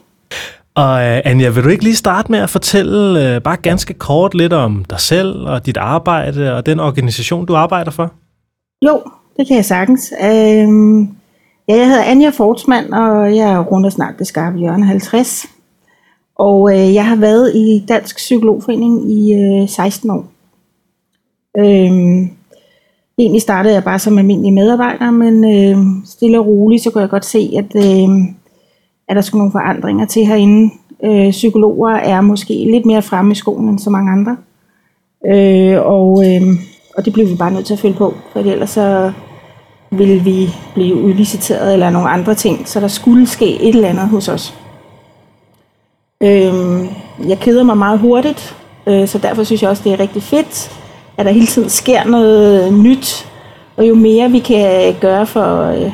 Og 0.75 0.93
uh, 0.93 1.31
Anja, 1.31 1.49
vil 1.49 1.63
du 1.63 1.69
ikke 1.69 1.83
lige 1.83 1.95
starte 1.95 2.31
med 2.31 2.39
at 2.39 2.49
fortælle 2.49 3.35
uh, 3.35 3.41
bare 3.43 3.57
ganske 3.57 3.93
kort 3.93 4.33
lidt 4.33 4.53
om 4.53 4.85
dig 4.89 4.99
selv 4.99 5.35
og 5.35 5.65
dit 5.65 5.77
arbejde 5.77 6.55
og 6.55 6.65
den 6.65 6.79
organisation, 6.79 7.45
du 7.45 7.55
arbejder 7.55 7.91
for? 7.91 8.13
Jo, 8.85 9.01
det 9.37 9.47
kan 9.47 9.55
jeg 9.55 9.65
sagtens. 9.65 10.13
Uh, 10.21 10.27
ja, 11.67 11.75
jeg 11.75 11.87
hedder 11.87 12.03
Anja 12.03 12.29
Fortsmand, 12.29 12.93
og 12.93 13.35
jeg 13.35 13.51
er 13.51 13.59
rundt 13.59 13.85
og 13.85 13.91
snart 13.91 14.19
det 14.19 14.27
skarpe 14.27 14.57
hjørne 14.57 14.85
50. 14.85 15.45
Og 16.35 16.61
uh, 16.61 16.93
jeg 16.93 17.05
har 17.05 17.15
været 17.15 17.55
i 17.55 17.85
Dansk 17.87 18.15
Psykologforening 18.15 19.11
i 19.11 19.61
uh, 19.61 19.69
16 19.69 20.09
år. 20.09 20.31
Uh, 21.59 22.38
egentlig 23.19 23.41
startede 23.41 23.73
jeg 23.73 23.83
bare 23.83 23.99
som 23.99 24.17
almindelig 24.17 24.53
medarbejder, 24.53 25.11
men 25.11 25.43
øh, 25.55 25.85
stille 26.05 26.39
og 26.39 26.45
roligt, 26.45 26.83
så 26.83 26.91
kunne 26.91 27.01
jeg 27.01 27.09
godt 27.09 27.25
se, 27.25 27.51
at... 27.57 27.75
øh, 27.75 28.09
at 29.09 29.15
der 29.15 29.21
skulle 29.21 29.39
nogle 29.39 29.51
forandringer 29.51 30.05
til 30.05 30.25
herinde. 30.25 30.73
Øh, 31.03 31.31
psykologer 31.31 31.89
er 31.89 32.21
måske 32.21 32.53
lidt 32.53 32.85
mere 32.85 33.01
fremme 33.01 33.31
i 33.31 33.35
skolen 33.35 33.69
end 33.69 33.79
så 33.79 33.89
mange 33.89 34.11
andre. 34.11 34.37
Øh, 35.25 35.81
og, 35.85 36.25
øh, 36.27 36.41
og 36.97 37.05
det 37.05 37.13
blev 37.13 37.29
vi 37.29 37.35
bare 37.35 37.51
nødt 37.51 37.65
til 37.65 37.73
at 37.73 37.79
følge 37.79 37.95
på, 37.95 38.13
for 38.33 38.39
ellers 38.39 38.69
så 38.69 39.11
ville 39.91 40.23
vi 40.23 40.49
blive 40.73 40.95
udliciteret 40.95 41.73
eller 41.73 41.89
nogle 41.89 42.09
andre 42.09 42.35
ting, 42.35 42.67
så 42.67 42.79
der 42.79 42.87
skulle 42.87 43.27
ske 43.27 43.61
et 43.61 43.75
eller 43.75 43.89
andet 43.89 44.07
hos 44.07 44.27
os. 44.27 44.53
Øh, 46.23 46.53
jeg 47.27 47.39
keder 47.41 47.63
mig 47.63 47.77
meget 47.77 47.99
hurtigt, 47.99 48.55
øh, 48.87 49.07
så 49.07 49.17
derfor 49.17 49.43
synes 49.43 49.61
jeg 49.61 49.69
også, 49.69 49.83
det 49.83 49.93
er 49.93 49.99
rigtig 49.99 50.23
fedt, 50.23 50.81
at 51.19 51.25
der 51.25 51.31
hele 51.31 51.47
tiden 51.47 51.69
sker 51.69 52.03
noget 52.03 52.73
nyt, 52.73 53.27
og 53.77 53.87
jo 53.87 53.95
mere 53.95 54.31
vi 54.31 54.39
kan 54.39 54.95
gøre 55.01 55.25
for, 55.25 55.63
øh, 55.63 55.91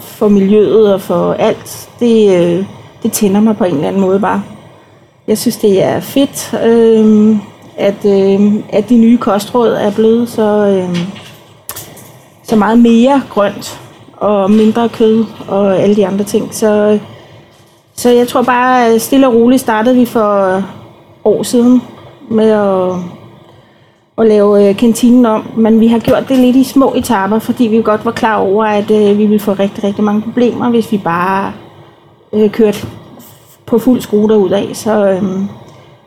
for 0.00 0.28
miljøet 0.28 0.94
og 0.94 1.00
for 1.00 1.32
alt, 1.32 1.88
det, 2.00 2.40
øh, 2.40 2.64
det 3.02 3.12
tænder 3.12 3.40
mig 3.40 3.56
på 3.56 3.64
en 3.64 3.74
eller 3.74 3.88
anden 3.88 4.02
måde 4.02 4.20
bare. 4.20 4.42
Jeg 5.28 5.38
synes, 5.38 5.56
det 5.56 5.82
er 5.82 6.00
fedt, 6.00 6.54
øh, 6.64 7.36
at, 7.76 8.04
øh, 8.04 8.54
at 8.70 8.88
de 8.88 8.96
nye 8.96 9.18
kostråd 9.18 9.72
er 9.72 9.90
blevet 9.90 10.28
så, 10.28 10.66
øh, 10.66 10.98
så 12.42 12.56
meget 12.56 12.78
mere 12.78 13.22
grønt 13.30 13.80
og 14.16 14.50
mindre 14.50 14.88
kød 14.88 15.24
og 15.48 15.78
alle 15.78 15.96
de 15.96 16.06
andre 16.06 16.24
ting. 16.24 16.54
Så, 16.54 16.72
øh, 16.72 17.00
så 17.94 18.10
jeg 18.10 18.28
tror 18.28 18.42
bare, 18.42 18.98
stille 18.98 19.28
og 19.28 19.34
roligt 19.34 19.60
startede 19.60 19.96
vi 19.96 20.04
for 20.04 20.62
år 21.24 21.42
siden 21.42 21.82
med 22.30 22.50
at 22.50 23.17
at 24.18 24.26
lave 24.26 24.68
øh, 24.68 24.76
kantinen 24.76 25.26
om, 25.26 25.48
men 25.56 25.80
vi 25.80 25.86
har 25.86 25.98
gjort 25.98 26.28
det 26.28 26.38
lidt 26.38 26.56
i 26.56 26.64
små 26.64 26.94
etaper, 26.96 27.38
fordi 27.38 27.66
vi 27.66 27.82
godt 27.82 28.04
var 28.04 28.10
klar 28.10 28.36
over, 28.36 28.64
at 28.64 28.90
øh, 28.90 29.18
vi 29.18 29.26
ville 29.26 29.40
få 29.40 29.52
rigtig, 29.52 29.84
rigtig 29.84 30.04
mange 30.04 30.22
problemer, 30.22 30.70
hvis 30.70 30.92
vi 30.92 31.00
bare 31.04 31.52
øh, 32.32 32.50
kørte 32.50 32.86
på 33.66 33.78
fuld 33.78 34.00
skrue 34.00 34.56
af. 34.56 34.70
Så 34.72 35.08
øh, 35.08 35.22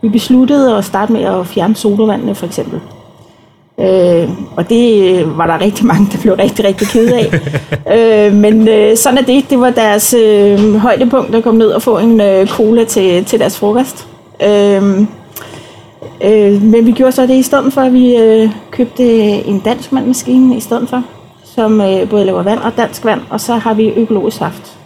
vi 0.02 0.10
besluttede 0.10 0.78
at 0.78 0.86
starte 0.86 1.14
med 1.14 1.22
at 1.22 1.48
fjerne 1.48 1.76
sodavandene 1.76 2.36
for 2.36 2.46
eksempel. 2.46 2.80
Øh, 3.80 4.30
og 4.56 4.70
det 4.70 5.16
øh, 5.20 5.38
var 5.38 5.48
der 5.48 5.62
rigtig 5.62 5.86
mange, 5.86 6.08
der 6.12 6.18
blev 6.22 6.34
rigtig, 6.34 6.66
rigtig 6.66 6.88
ked 6.88 7.14
af. 7.14 7.32
øh, 8.28 8.34
men 8.34 8.68
øh, 8.68 8.98
sådan 8.98 9.18
er 9.18 9.22
det. 9.22 9.50
Det 9.50 9.60
var 9.60 9.70
deres 9.70 10.14
øh, 10.14 10.76
højdepunkt 10.76 11.36
at 11.36 11.44
komme 11.44 11.60
ned 11.60 11.68
og 11.68 11.82
få 11.82 11.98
en 11.98 12.22
øh, 12.22 12.48
cola 12.48 12.84
til, 12.84 13.26
til 13.26 13.40
deres 13.40 13.60
frokost. 13.60 14.08
Øh, 14.44 15.06
Øh, 16.24 16.62
men 16.62 16.86
vi 16.86 16.92
gjorde 16.92 17.12
så 17.12 17.22
det 17.22 17.36
i 17.36 17.42
stedet 17.42 17.74
for, 17.74 17.82
at 17.82 17.94
vi 17.94 18.16
øh, 18.16 18.50
købte 18.72 19.04
en 19.46 19.60
dansk 19.60 19.92
vandmaskine 19.92 20.58
i 20.58 20.60
stedet 20.60 20.90
for, 20.90 21.04
som 21.44 21.82
øh, 21.82 22.10
både 22.10 22.26
laver 22.26 22.44
vand 22.44 22.60
og 22.60 22.78
dansk 22.78 23.06
vand, 23.06 23.22
og 23.30 23.42
så 23.42 23.54
har 23.54 23.74
vi 23.74 23.90
økologisk 23.90 24.38
saft. 24.38 24.78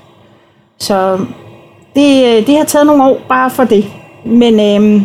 Så 0.79 1.17
det, 1.95 2.25
øh, 2.25 2.47
det 2.47 2.57
har 2.57 2.63
taget 2.63 2.85
nogle 2.85 3.03
år 3.03 3.21
bare 3.29 3.49
for 3.49 3.63
det, 3.63 3.85
men, 4.25 4.53
øh, 4.59 5.01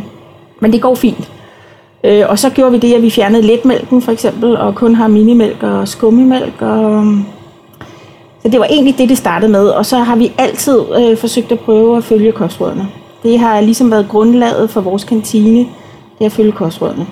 men 0.61 0.73
det 0.73 0.83
går 0.83 0.95
fint. 0.95 1.31
Øh, 2.05 2.23
og 2.29 2.39
så 2.39 2.51
gjorde 2.51 2.73
vi 2.73 2.79
det, 2.79 2.95
at 2.95 3.03
vi 3.03 3.11
fjernede 3.11 3.43
letmælken 3.43 4.03
for 4.03 4.13
eksempel, 4.13 4.57
og 4.57 4.75
kun 4.75 4.95
har 4.95 5.09
minimælk 5.09 5.63
og 5.63 5.89
skummimælk. 5.89 6.63
Og, 6.63 7.05
så 8.43 8.49
det 8.49 8.61
var 8.61 8.67
egentlig 8.67 8.99
det, 8.99 9.09
det 9.09 9.19
startede 9.19 9.53
med, 9.53 9.69
og 9.69 9.87
så 9.87 9.99
har 9.99 10.17
vi 10.17 10.33
altid 10.39 10.81
øh, 11.01 11.17
forsøgt 11.17 11.53
at 11.53 11.61
prøve 11.61 11.97
at 11.97 12.05
følge 12.05 12.33
kostrådene. 12.33 12.89
Det 13.23 13.39
har 13.39 13.61
ligesom 13.61 13.91
været 13.91 14.09
grundlaget 14.09 14.71
for 14.71 14.81
vores 14.81 15.05
kantine, 15.05 15.67
det 16.21 16.27
er 16.27 16.31
at 16.31 16.33
følge 16.33 16.53
kostrådene. 16.53 17.07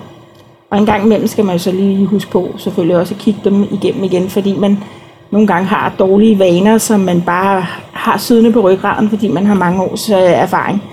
Og 0.69 0.77
en 0.77 0.85
gang 0.85 1.05
imellem 1.05 1.27
skal 1.27 1.45
man 1.45 1.55
jo 1.55 1.59
så 1.59 1.71
lige 1.71 2.05
huske 2.05 2.31
på, 2.31 2.49
selvfølgelig 2.57 2.97
også 2.97 3.13
at 3.13 3.21
kigge 3.21 3.39
dem 3.43 3.63
igennem 3.71 4.03
igen, 4.03 4.29
fordi 4.29 4.57
man 4.57 4.83
nogle 5.31 5.47
gange 5.47 5.67
har 5.67 5.93
dårlige 5.99 6.39
vaner, 6.39 6.77
som 6.77 6.99
man 6.99 7.21
bare 7.21 7.61
har 7.91 8.17
siddende 8.17 8.51
på 8.51 8.61
ryggraden, 8.61 9.09
fordi 9.09 9.27
man 9.27 9.45
har 9.45 9.53
mange 9.53 9.83
års 9.83 10.09
øh, 10.09 10.17
erfaring. 10.17 10.83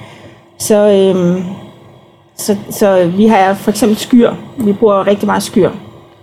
Så, 0.59 0.77
øhm, 0.77 1.45
så, 2.37 2.57
så 2.71 3.07
vi 3.17 3.27
har 3.27 3.55
for 3.55 3.71
eksempel 3.71 3.97
skyr. 3.97 4.33
Vi 4.57 4.73
bruger 4.73 5.07
rigtig 5.07 5.27
meget 5.27 5.43
skyr 5.43 5.71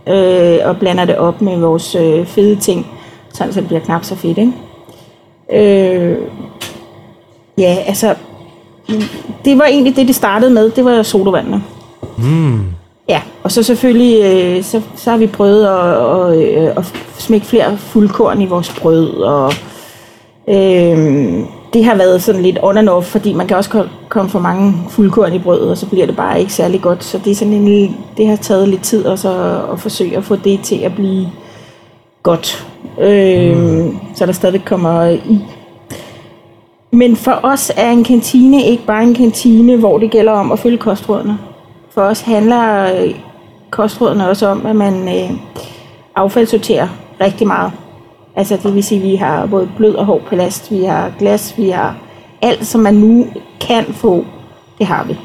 øh, 0.07 0.57
og 0.65 0.77
blander 0.77 1.05
det 1.05 1.17
op 1.17 1.41
med 1.41 1.57
vores 1.57 1.95
øh, 1.95 2.25
fede 2.25 2.55
ting, 2.55 2.87
sådan 3.33 3.53
så 3.53 3.59
det 3.59 3.67
bliver 3.67 3.81
knap 3.81 4.03
så 4.03 4.15
fedt. 4.15 4.37
Ikke? 4.37 4.53
Øh, 5.51 6.17
ja, 7.57 7.77
altså, 7.85 8.15
det 9.45 9.57
var 9.57 9.65
egentlig 9.65 9.95
det, 9.95 10.07
det 10.07 10.15
startede 10.15 10.51
med. 10.51 10.69
Det 10.69 10.85
var 10.85 11.03
sodavandene. 11.03 11.63
Mm. 12.17 12.59
Ja, 13.09 13.21
og 13.43 13.51
så 13.51 13.63
selvfølgelig, 13.63 14.23
øh, 14.23 14.63
så, 14.63 14.81
så 14.95 15.11
har 15.11 15.17
vi 15.17 15.27
prøvet 15.27 15.65
at, 15.65 15.87
at, 15.87 16.57
øh, 16.63 16.77
at 16.77 16.93
smække 17.17 17.45
flere 17.45 17.77
fuldkorn 17.77 18.41
i 18.41 18.45
vores 18.45 18.79
brød, 18.81 19.09
og 19.09 19.53
øh, 20.49 21.43
det 21.73 21.85
har 21.85 21.95
været 21.95 22.23
sådan 22.23 22.41
lidt 22.41 22.59
on 22.61 22.77
and 22.77 22.89
off, 22.89 23.07
fordi 23.07 23.33
man 23.33 23.47
kan 23.47 23.57
også 23.57 23.87
komme 24.09 24.29
for 24.29 24.39
mange 24.39 24.73
fuldkorn 24.89 25.33
i 25.33 25.39
brødet, 25.39 25.69
og 25.69 25.77
så 25.77 25.85
bliver 25.85 26.05
det 26.05 26.15
bare 26.15 26.39
ikke 26.39 26.53
særlig 26.53 26.81
godt. 26.81 27.03
Så 27.03 27.17
det, 27.17 27.31
er 27.31 27.35
sådan 27.35 27.53
en, 27.53 27.97
det 28.17 28.27
har 28.27 28.35
taget 28.35 28.67
lidt 28.67 28.83
tid 28.83 29.05
også 29.05 29.29
at, 29.29 29.73
at 29.73 29.79
forsøge 29.79 30.17
at 30.17 30.23
få 30.23 30.35
det 30.35 30.59
til 30.63 30.75
at 30.75 30.95
blive 30.95 31.27
godt. 32.23 32.67
Øh, 33.01 33.57
mm. 33.57 33.97
Så 34.15 34.25
der 34.25 34.31
stadig 34.31 34.65
kommer 34.65 35.05
i. 35.07 35.39
Men 36.91 37.15
for 37.15 37.39
os 37.43 37.71
er 37.77 37.91
en 37.91 38.03
kantine 38.03 38.63
ikke 38.63 38.85
bare 38.85 39.03
en 39.03 39.15
kantine, 39.15 39.77
hvor 39.77 39.97
det 39.97 40.11
gælder 40.11 40.31
om 40.31 40.51
at 40.51 40.59
følge 40.59 40.77
kostrådene. 40.77 41.37
For 41.93 42.01
os 42.01 42.21
handler 42.21 42.93
øh, 42.95 43.15
kostrådene 43.69 44.29
også 44.29 44.47
om, 44.47 44.65
at 44.65 44.75
man 44.75 45.07
øh, 45.07 45.31
affaldssorterer 46.15 46.87
rigtig 47.21 47.47
meget. 47.47 47.71
Altså 48.35 48.57
det 48.63 48.75
vil 48.75 48.83
sige, 48.83 48.99
at 48.99 49.07
vi 49.07 49.15
har 49.15 49.45
både 49.45 49.69
blød 49.77 49.95
og 49.95 50.05
hård 50.05 50.21
plast, 50.21 50.71
vi 50.71 50.83
har 50.83 51.11
glas, 51.19 51.57
vi 51.57 51.69
har 51.69 51.95
alt, 52.41 52.65
som 52.65 52.81
man 52.81 52.93
nu 52.93 53.27
kan 53.59 53.85
få, 53.85 54.25
det 54.79 54.87
har 54.87 55.03
vi. 55.03 55.17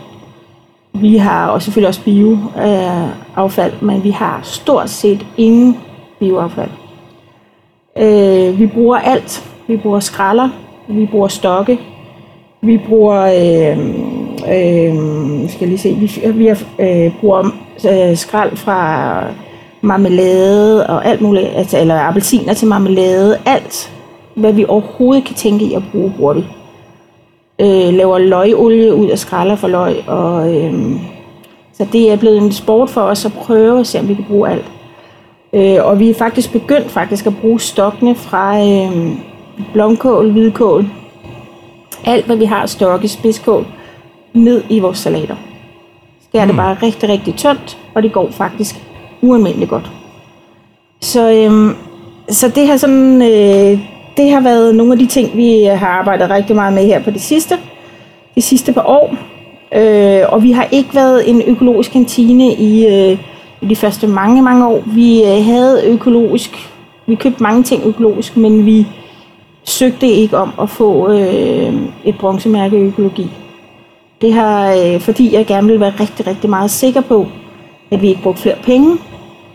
Vi 0.92 1.16
har 1.16 1.48
også 1.48 1.64
selvfølgelig 1.64 1.88
også 1.88 2.04
bioaffald, 2.04 3.72
øh, 3.72 3.84
men 3.84 4.04
vi 4.04 4.10
har 4.10 4.40
stort 4.42 4.90
set 4.90 5.26
ingen 5.36 5.76
bioaffald. 6.18 6.70
Øh, 7.98 8.58
vi 8.58 8.66
bruger 8.66 8.98
alt. 8.98 9.44
Vi 9.66 9.76
bruger 9.76 10.00
skralder, 10.00 10.48
vi 10.88 11.06
bruger 11.06 11.28
stokke, 11.28 11.80
vi 12.62 12.80
bruger, 12.88 13.20
øh, 13.20 13.78
øh, 14.48 15.50
skal 15.50 15.68
lige 15.68 15.78
se, 15.78 15.94
vi, 15.94 16.32
vi 16.32 16.48
øh, 16.78 17.20
bruger 17.20 17.50
øh, 17.90 18.16
skrald 18.16 18.56
fra 18.56 19.24
marmelade 19.80 20.86
og 20.86 21.06
alt 21.06 21.20
muligt, 21.20 21.46
altså, 21.46 21.78
eller 21.80 22.00
appelsiner 22.00 22.54
til 22.54 22.68
marmelade, 22.68 23.38
alt 23.46 23.92
hvad 24.34 24.52
vi 24.52 24.64
overhovedet 24.68 25.24
kan 25.24 25.34
tænke 25.34 25.64
i 25.64 25.74
at 25.74 25.82
bruge, 25.92 26.12
bruger 26.16 26.34
vi. 26.34 26.44
Øh, 27.60 27.94
laver 27.94 28.18
løgolie 28.18 28.94
ud 28.94 29.08
af 29.08 29.18
skralder 29.18 29.56
for 29.56 29.68
løg, 29.68 30.08
og 30.08 30.56
øh, 30.56 31.00
så 31.72 31.86
det 31.92 32.12
er 32.12 32.16
blevet 32.16 32.38
en 32.38 32.52
sport 32.52 32.90
for 32.90 33.00
os 33.00 33.24
at 33.24 33.32
prøve 33.32 33.80
at 33.80 33.86
se, 33.86 33.98
om 33.98 34.08
vi 34.08 34.14
kan 34.14 34.24
bruge 34.28 34.50
alt. 34.50 34.64
Øh, 35.52 35.84
og 35.84 35.98
vi 35.98 36.10
er 36.10 36.14
faktisk 36.14 36.52
begyndt 36.52 36.90
faktisk 36.90 37.26
at 37.26 37.36
bruge 37.40 37.60
stokkene 37.60 38.14
fra 38.14 38.60
øh, 38.60 39.12
blomkål, 39.72 40.30
hvidkål, 40.30 40.84
alt 42.04 42.26
hvad 42.26 42.36
vi 42.36 42.44
har 42.44 42.62
at 42.62 42.70
stokke 42.70 43.08
spidskål, 43.08 43.66
ned 44.32 44.62
i 44.68 44.78
vores 44.78 44.98
salater. 44.98 45.36
Skær 46.28 46.46
det 46.46 46.56
bare 46.56 46.76
rigtig, 46.82 47.08
rigtig 47.08 47.34
tyndt, 47.34 47.78
og 47.94 48.02
det 48.02 48.12
går 48.12 48.30
faktisk 48.30 48.76
ualmindeligt 49.22 49.70
godt. 49.70 49.90
Så, 51.00 51.30
øhm, 51.32 51.74
så 52.28 52.48
det 52.48 52.66
har 52.66 52.76
sådan, 52.76 53.22
øh, 53.22 53.80
det 54.16 54.30
har 54.30 54.40
været 54.40 54.74
nogle 54.74 54.92
af 54.92 54.98
de 54.98 55.06
ting, 55.06 55.36
vi 55.36 55.62
har 55.64 55.88
arbejdet 55.88 56.30
rigtig 56.30 56.56
meget 56.56 56.72
med 56.72 56.86
her 56.86 57.02
på 57.02 57.10
det 57.10 57.20
sidste, 57.20 57.54
de 58.34 58.42
sidste 58.42 58.72
par 58.72 58.84
år. 58.86 59.16
Øh, 59.74 60.22
og 60.28 60.42
vi 60.42 60.52
har 60.52 60.68
ikke 60.72 60.94
været 60.94 61.30
en 61.30 61.42
økologisk 61.46 61.92
kantine 61.92 62.54
i, 62.54 62.86
øh, 62.86 63.18
i 63.60 63.66
de 63.66 63.76
første 63.76 64.06
mange, 64.06 64.42
mange 64.42 64.66
år. 64.66 64.82
Vi 64.86 65.24
øh, 65.24 65.44
havde 65.44 65.82
økologisk, 65.86 66.70
vi 67.06 67.14
købte 67.14 67.42
mange 67.42 67.62
ting 67.62 67.86
økologisk, 67.86 68.36
men 68.36 68.66
vi 68.66 68.86
søgte 69.68 70.06
ikke 70.06 70.36
om 70.36 70.52
at 70.62 70.70
få 70.70 71.12
øh, 71.12 71.74
et 72.04 72.18
bronzemærke 72.18 72.76
i 72.76 72.80
økologi. 72.80 73.30
Det 74.20 74.32
har, 74.32 74.72
øh, 74.72 75.00
fordi 75.00 75.34
jeg 75.34 75.46
gerne 75.46 75.66
vil 75.66 75.80
være 75.80 75.92
rigtig, 76.00 76.26
rigtig 76.26 76.50
meget 76.50 76.70
sikker 76.70 77.00
på, 77.00 77.26
at 77.90 78.02
vi 78.02 78.08
ikke 78.08 78.22
brugte 78.22 78.42
flere 78.42 78.56
penge, 78.62 78.96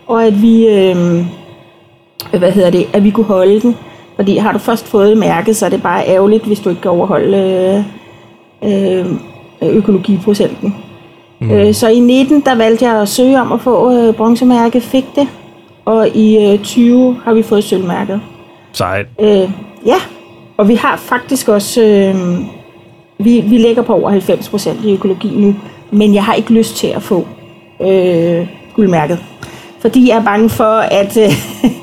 og 0.08 0.26
at 0.26 0.42
vi, 0.42 0.68
øh, 0.68 0.96
hvad 2.40 2.52
hedder 2.52 2.70
det, 2.70 2.88
at 2.94 3.04
vi 3.04 3.10
kunne 3.10 3.26
holde 3.26 3.60
den. 3.60 3.76
Fordi 4.16 4.38
har 4.38 4.52
du 4.52 4.58
først 4.58 4.88
fået 4.88 5.18
mærket, 5.18 5.56
så 5.56 5.66
er 5.66 5.70
det 5.70 5.84
bare 5.84 6.08
ærgerligt, 6.08 6.46
hvis 6.46 6.60
du 6.60 6.70
ikke 6.70 6.82
kan 6.82 6.92
overholde 6.92 7.38
øh, 8.64 9.02
øh, 9.02 9.76
økologiprocenten. 9.78 10.76
Mm. 11.40 11.52
Øh, 11.52 11.74
så 11.74 11.88
i 11.88 12.00
19, 12.00 12.42
der 12.42 12.56
valgte 12.56 12.86
jeg 12.86 13.02
at 13.02 13.10
søge 13.10 13.42
om 13.42 13.52
at 13.52 13.62
få 13.62 13.94
øh, 13.94 14.14
bronzemærke, 14.14 14.82
fik 14.82 15.06
det. 15.16 15.28
Og 15.86 16.10
i 16.10 16.54
øh, 16.54 16.60
20 16.60 17.18
har 17.26 17.34
vi 17.34 17.44
fået 17.44 17.64
sølvmærket. 17.64 18.22
Sejt. 18.74 19.06
Øh, 19.20 19.50
ja, 19.86 19.98
og 20.58 20.68
vi 20.68 20.76
har 20.76 20.98
faktisk 20.98 21.48
også... 21.48 21.82
Øh, 21.82 22.16
vi, 23.20 23.42
vi 23.42 23.58
ligger 23.58 23.82
på 23.82 23.94
over 23.94 24.10
90 24.10 24.50
procent 24.50 24.86
i 24.86 24.94
økologi 24.94 25.30
nu, 25.36 25.56
men 25.92 26.14
jeg 26.14 26.24
har 26.24 26.34
ikke 26.34 26.54
lyst 26.54 26.76
til 26.76 26.88
at 26.88 27.04
få 27.04 27.28
øh, 27.82 28.48
guldmærket. 28.76 29.20
Fordi 29.80 30.10
jeg 30.10 30.18
er 30.18 30.24
bange 30.24 30.50
for, 30.50 30.74
at, 30.74 31.18
øh, 31.18 31.32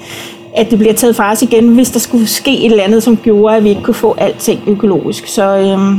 at 0.61 0.71
det 0.71 0.79
bliver 0.79 0.95
taget 0.95 1.17
fra 1.17 1.33
os 1.33 1.43
igen, 1.43 1.75
hvis 1.75 1.91
der 1.91 1.99
skulle 1.99 2.27
ske 2.27 2.59
et 2.59 2.71
eller 2.71 2.85
andet, 2.85 3.03
som 3.03 3.17
gjorde, 3.17 3.57
at 3.57 3.65
vi 3.65 3.69
ikke 3.69 3.83
kunne 3.83 3.95
få 3.95 4.15
alting 4.19 4.61
økologisk. 4.67 5.27
Så 5.27 5.59
øh, 5.59 5.99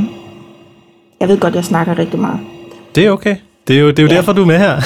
jeg 1.20 1.28
ved 1.28 1.38
godt, 1.40 1.54
jeg 1.54 1.64
snakker 1.64 1.98
rigtig 1.98 2.20
meget. 2.20 2.38
Det 2.94 3.06
er 3.06 3.10
okay. 3.10 3.36
Det 3.68 3.76
er 3.76 3.80
jo, 3.80 3.90
det 3.90 3.98
er 3.98 4.02
jo 4.02 4.08
ja. 4.08 4.14
derfor, 4.14 4.32
du 4.32 4.42
er 4.42 4.46
med 4.46 4.58
her. 4.58 4.80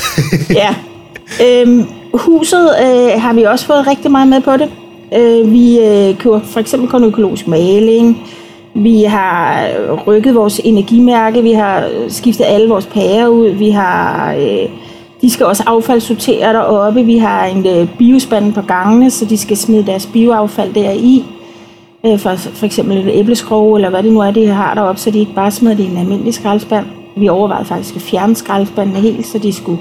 ja. 0.51 0.75
Øhm, 1.45 1.87
huset 2.15 2.71
øh, 2.83 3.23
har 3.23 3.33
vi 3.33 3.43
også 3.43 3.67
fået 3.67 3.87
rigtig 3.87 4.11
meget 4.11 4.29
med 4.29 4.41
på 4.41 4.57
det. 4.57 4.71
Øh, 5.15 5.53
vi 5.53 5.79
øh, 5.81 6.19
køber 6.19 6.41
for 6.41 6.61
eksempel 6.61 6.89
kun 6.89 7.05
økologisk 7.05 7.49
maling. 7.49 8.23
Vi 8.75 9.03
har 9.03 9.67
øh, 9.67 9.93
rykket 10.07 10.35
vores 10.35 10.61
energimærke. 10.65 11.43
Vi 11.43 11.53
har 11.53 11.87
øh, 11.87 12.11
skiftet 12.11 12.45
alle 12.45 12.69
vores 12.69 12.87
pærer 12.87 13.29
ud. 13.29 13.49
Vi 13.49 13.71
har... 13.71 14.35
Øh, 14.35 14.69
de 15.23 15.31
skal 15.31 15.47
også 15.47 15.63
affaldssortere 15.67 16.53
deroppe. 16.53 17.05
Vi 17.05 17.19
har 17.19 17.45
en 17.47 17.67
øh, 17.67 17.89
biospand 17.99 18.53
på 18.53 18.63
gangene, 18.63 19.11
så 19.11 19.25
de 19.25 19.37
skal 19.37 19.57
smide 19.57 19.87
deres 19.87 20.07
bioaffald 20.07 20.75
deri. 20.75 21.25
Øh, 22.07 22.19
for, 22.19 22.35
for 22.37 22.67
eksempel 22.67 22.99
et 22.99 23.19
æbleskrog, 23.19 23.77
eller 23.77 23.91
hvad 23.91 24.03
det 24.03 24.13
nu 24.13 24.21
er, 24.21 24.31
de 24.31 24.47
har 24.47 24.75
deroppe, 24.75 25.01
så 25.01 25.11
de 25.11 25.19
ikke 25.19 25.35
bare 25.35 25.51
smider 25.51 25.77
det 25.77 25.85
i 25.85 25.91
en 25.91 25.97
almindelig 25.97 26.35
skraldespand. 26.35 26.87
Vi 27.17 27.29
overvejede 27.29 27.65
faktisk 27.65 27.97
at 27.97 28.03
fjerne 28.03 28.37
skraldespandene 28.37 29.01
helt, 29.01 29.27
så 29.27 29.39
de 29.39 29.53
skulle 29.53 29.79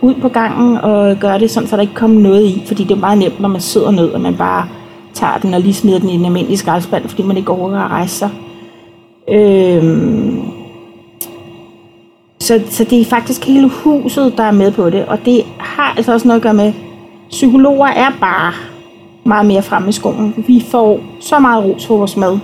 ud 0.00 0.14
på 0.14 0.28
gangen 0.28 0.76
og 0.76 1.16
gøre 1.16 1.38
det 1.38 1.50
sådan, 1.50 1.68
så 1.68 1.76
der 1.76 1.82
ikke 1.82 1.94
kom 1.94 2.10
noget 2.10 2.44
i. 2.44 2.62
Fordi 2.66 2.84
det 2.84 2.90
er 2.90 3.00
meget 3.00 3.18
nemt, 3.18 3.40
når 3.40 3.48
man 3.48 3.60
sidder 3.60 3.90
ned, 3.90 4.08
og 4.08 4.20
man 4.20 4.36
bare 4.36 4.68
tager 5.14 5.38
den 5.38 5.54
og 5.54 5.60
lige 5.60 5.74
smider 5.74 5.98
den 5.98 6.08
i 6.08 6.14
en 6.14 6.24
almindelig 6.24 6.58
skraldespand, 6.58 7.08
fordi 7.08 7.22
man 7.22 7.36
ikke 7.36 7.52
overgår 7.52 7.76
at 7.76 7.90
rejse 7.90 8.14
sig. 8.14 8.30
Øhm, 9.30 10.42
så, 12.40 12.62
så 12.70 12.84
det 12.84 13.00
er 13.00 13.04
faktisk 13.04 13.44
hele 13.44 13.68
huset, 13.68 14.34
der 14.36 14.42
er 14.42 14.50
med 14.50 14.72
på 14.72 14.90
det, 14.90 15.04
og 15.04 15.18
det 15.24 15.42
har 15.58 15.94
altså 15.96 16.12
også 16.12 16.28
noget 16.28 16.40
at 16.40 16.42
gøre 16.42 16.54
med, 16.54 16.72
psykologer 17.30 17.86
er 17.86 18.10
bare 18.20 18.52
meget 19.24 19.46
mere 19.46 19.62
fremme 19.62 19.88
i 19.88 19.92
skolen. 19.92 20.44
Vi 20.46 20.64
får 20.70 21.00
så 21.20 21.38
meget 21.38 21.64
ros 21.64 21.86
for 21.86 21.96
vores 21.96 22.16
mad. 22.16 22.38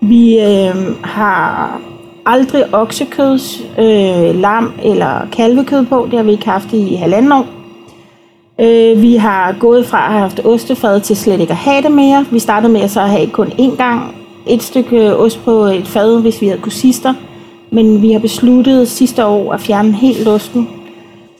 Vi 0.00 0.38
øh, 0.38 1.04
har 1.04 1.80
aldrig 2.26 2.74
oksekød, 2.74 3.38
øh, 3.78 4.40
lam 4.40 4.72
eller 4.82 5.28
kalvekød 5.32 5.84
på. 5.84 6.08
Det 6.10 6.18
har 6.18 6.24
vi 6.24 6.32
ikke 6.32 6.48
haft 6.48 6.72
i 6.72 6.94
halvanden 6.94 7.32
år. 7.32 7.46
Øh, 8.60 9.02
vi 9.02 9.16
har 9.16 9.56
gået 9.60 9.86
fra 9.86 10.06
at 10.06 10.12
have 10.12 10.20
haft 10.20 10.40
ostefad 10.44 11.00
til 11.00 11.16
slet 11.16 11.40
ikke 11.40 11.50
at 11.50 11.56
have 11.56 11.82
det 11.82 11.92
mere. 11.92 12.26
Vi 12.30 12.38
startede 12.38 12.72
med 12.72 12.80
at 12.80 12.90
så 12.90 13.00
have 13.00 13.26
kun 13.26 13.46
én 13.46 13.76
gang 13.76 14.14
et 14.46 14.62
stykke 14.62 15.16
ost 15.16 15.44
på 15.44 15.50
et 15.50 15.88
fad, 15.88 16.20
hvis 16.20 16.40
vi 16.40 16.46
havde 16.46 16.60
kursister. 16.60 17.14
Men 17.70 18.02
vi 18.02 18.12
har 18.12 18.18
besluttet 18.18 18.88
sidste 18.88 19.26
år 19.26 19.52
at 19.52 19.60
fjerne 19.60 19.92
helt 19.92 20.28
osten, 20.28 20.68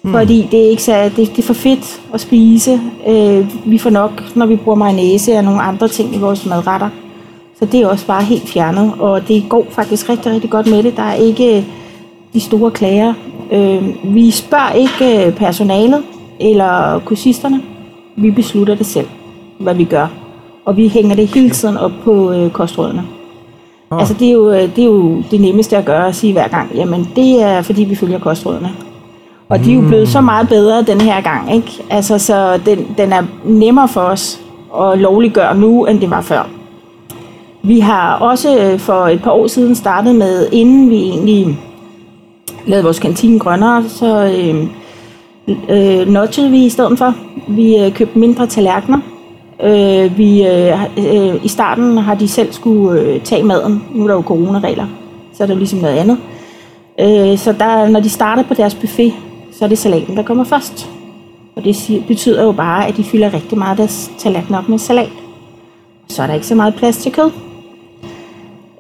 mm. 0.02 0.12
fordi 0.12 0.48
det 0.50 0.64
er 0.64 0.70
ikke 0.70 0.82
så, 0.82 1.04
det, 1.04 1.16
det 1.16 1.38
er 1.38 1.42
for 1.42 1.54
fedt 1.54 2.00
at 2.14 2.20
spise. 2.20 2.80
Øh, 3.08 3.46
vi 3.64 3.78
får 3.78 3.90
nok, 3.90 4.22
når 4.34 4.46
vi 4.46 4.56
bruger 4.56 4.76
mayonnaise 4.76 5.36
og 5.36 5.44
nogle 5.44 5.62
andre 5.62 5.88
ting 5.88 6.14
i 6.14 6.18
vores 6.18 6.46
madretter. 6.46 6.88
Så 7.60 7.66
det 7.66 7.80
er 7.80 7.86
også 7.86 8.06
bare 8.06 8.22
helt 8.22 8.48
fjernet, 8.48 8.92
og 8.98 9.28
det 9.28 9.44
går 9.48 9.66
faktisk 9.70 10.08
rigtig, 10.08 10.32
rigtig 10.32 10.50
godt 10.50 10.66
med 10.66 10.82
det. 10.82 10.96
Der 10.96 11.02
er 11.02 11.14
ikke 11.14 11.66
de 12.32 12.40
store 12.40 12.70
klager. 12.70 13.14
Øh, 13.52 14.14
vi 14.14 14.30
spørger 14.30 14.72
ikke 14.72 15.26
øh, 15.26 15.36
personalet 15.36 16.02
eller 16.40 17.00
kursisterne. 17.04 17.62
Vi 18.16 18.30
beslutter 18.30 18.74
det 18.74 18.86
selv, 18.86 19.06
hvad 19.58 19.74
vi 19.74 19.84
gør. 19.84 20.06
Og 20.64 20.76
vi 20.76 20.88
hænger 20.88 21.16
det 21.16 21.26
hele 21.26 21.50
tiden 21.50 21.76
op 21.76 21.92
på 22.04 22.32
øh, 22.32 22.50
kostrådene. 22.50 23.02
Oh. 23.90 23.98
Altså 23.98 24.14
det 24.14 24.28
er, 24.28 24.32
jo, 24.32 24.50
øh, 24.50 24.76
det 24.76 24.78
er 24.78 24.86
jo 24.86 25.22
det 25.30 25.40
nemmeste 25.40 25.76
at 25.76 25.84
gøre 25.84 26.08
at 26.08 26.14
sige 26.14 26.32
hver 26.32 26.48
gang, 26.48 26.70
jamen 26.74 27.08
det 27.16 27.42
er 27.42 27.62
fordi 27.62 27.84
vi 27.84 27.94
følger 27.94 28.18
kostrådene. 28.18 28.70
Og 29.48 29.58
mm. 29.58 29.64
de 29.64 29.70
er 29.70 29.74
jo 29.74 29.80
blevet 29.80 30.08
så 30.08 30.20
meget 30.20 30.48
bedre 30.48 30.82
den 30.82 31.00
her 31.00 31.20
gang, 31.20 31.54
ikke? 31.54 31.82
Altså 31.90 32.18
så 32.18 32.60
den, 32.66 32.86
den 32.98 33.12
er 33.12 33.22
nemmere 33.44 33.88
for 33.88 34.00
os 34.00 34.40
at 34.80 34.98
lovliggøre 34.98 35.56
nu, 35.56 35.84
end 35.84 36.00
det 36.00 36.10
var 36.10 36.20
før. 36.20 36.59
Vi 37.62 37.80
har 37.80 38.18
også 38.18 38.58
øh, 38.58 38.78
for 38.78 39.06
et 39.06 39.22
par 39.22 39.30
år 39.30 39.46
siden 39.46 39.74
startet 39.74 40.14
med, 40.14 40.48
inden 40.52 40.90
vi 40.90 40.96
egentlig 40.96 41.58
lavede 42.66 42.84
vores 42.84 42.98
kantine 42.98 43.38
grønnere, 43.38 43.84
så 43.88 44.24
øh, 44.24 44.66
øh, 45.68 46.08
notchede 46.08 46.50
vi 46.50 46.64
i 46.64 46.68
stedet 46.68 46.98
for. 46.98 47.14
Vi 47.48 47.76
øh, 47.76 47.92
købte 47.92 48.18
mindre 48.18 48.46
tallerkener. 48.46 48.98
Øh, 49.62 50.18
vi, 50.18 50.46
øh, 50.46 50.84
øh, 50.98 51.44
I 51.44 51.48
starten 51.48 51.98
har 51.98 52.14
de 52.14 52.28
selv 52.28 52.52
skulle 52.52 53.00
øh, 53.00 53.20
tage 53.20 53.42
maden. 53.42 53.84
Nu 53.94 54.02
er 54.02 54.08
der 54.08 54.14
jo 54.14 54.22
coronaregler, 54.22 54.86
så 55.32 55.42
er 55.42 55.46
der 55.46 55.54
jo 55.54 55.58
ligesom 55.58 55.78
noget 55.78 55.96
andet. 55.96 56.18
Øh, 57.00 57.38
så 57.38 57.52
der, 57.52 57.88
når 57.88 58.00
de 58.00 58.08
starter 58.08 58.42
på 58.42 58.54
deres 58.54 58.74
buffet, 58.74 59.12
så 59.52 59.64
er 59.64 59.68
det 59.68 59.78
salaten, 59.78 60.16
der 60.16 60.22
kommer 60.22 60.44
først. 60.44 60.90
Og 61.56 61.64
det 61.64 62.04
betyder 62.08 62.44
jo 62.44 62.52
bare, 62.52 62.86
at 62.86 62.96
de 62.96 63.04
fylder 63.04 63.34
rigtig 63.34 63.58
meget 63.58 63.70
af 63.70 63.76
deres 63.76 64.10
tallerken 64.18 64.54
op 64.54 64.68
med 64.68 64.78
salat. 64.78 65.10
Så 66.08 66.22
er 66.22 66.26
der 66.26 66.34
ikke 66.34 66.46
så 66.46 66.54
meget 66.54 66.74
plads 66.74 66.96
til 66.96 67.12
kød. 67.12 67.30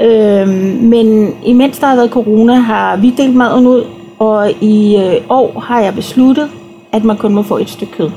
Øhm, 0.02 0.78
men 0.82 1.34
imens 1.44 1.78
der 1.78 1.86
har 1.86 1.96
været 1.96 2.10
corona, 2.10 2.54
har 2.54 2.96
vi 2.96 3.10
delt 3.16 3.36
maden 3.36 3.66
ud, 3.66 3.84
og 4.18 4.50
i 4.60 4.96
øh, 4.96 5.22
år 5.28 5.60
har 5.60 5.80
jeg 5.80 5.94
besluttet, 5.94 6.50
at 6.92 7.04
man 7.04 7.16
kun 7.16 7.34
må 7.34 7.42
få 7.42 7.56
et 7.56 7.70
stykke 7.70 7.92
kød. 7.92 8.10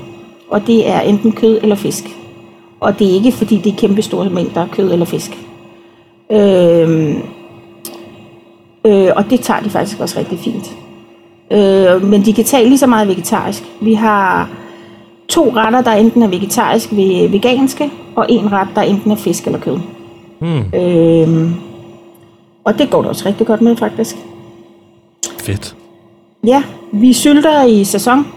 Og 0.49 0.67
det 0.67 0.89
er 0.89 0.99
enten 0.99 1.31
kød 1.31 1.59
eller 1.61 1.75
fisk. 1.75 2.03
Og 2.79 2.99
det 2.99 3.07
er 3.07 3.13
ikke, 3.13 3.31
fordi 3.31 3.57
det 3.57 3.71
er 3.71 3.77
kæmpe 3.77 4.01
store 4.01 4.29
mængder 4.29 4.67
kød 4.71 4.91
eller 4.91 5.05
fisk. 5.05 5.37
Øhm, 6.31 7.15
øh, 8.85 9.09
og 9.15 9.29
det 9.29 9.39
tager 9.39 9.59
de 9.59 9.69
faktisk 9.69 9.99
også 9.99 10.19
rigtig 10.19 10.39
fint. 10.39 10.75
Øh, 11.51 12.03
men 12.03 12.25
de 12.25 12.33
kan 12.33 12.43
tage 12.43 12.67
lige 12.67 12.77
så 12.77 12.87
meget 12.87 13.07
vegetarisk. 13.07 13.63
Vi 13.81 13.93
har 13.93 14.49
to 15.27 15.51
retter, 15.55 15.81
der 15.81 15.91
enten 15.91 16.23
er 16.23 16.27
vegetarisk 16.27 16.91
ved 16.91 17.29
veganske, 17.29 17.91
og 18.15 18.25
en 18.29 18.51
ret, 18.51 18.67
der 18.75 18.81
enten 18.81 19.11
er 19.11 19.15
fisk 19.15 19.45
eller 19.45 19.59
kød. 19.59 19.79
Mm. 20.39 20.79
Øh, 20.79 21.49
og 22.63 22.79
det 22.79 22.89
går 22.89 23.01
da 23.01 23.07
også 23.09 23.25
rigtig 23.25 23.47
godt 23.47 23.61
med, 23.61 23.75
faktisk. 23.75 24.15
Fedt. 25.39 25.75
Ja, 26.47 26.63
vi 26.91 27.13
sylter 27.13 27.63
i 27.63 27.83
sæson. 27.83 28.27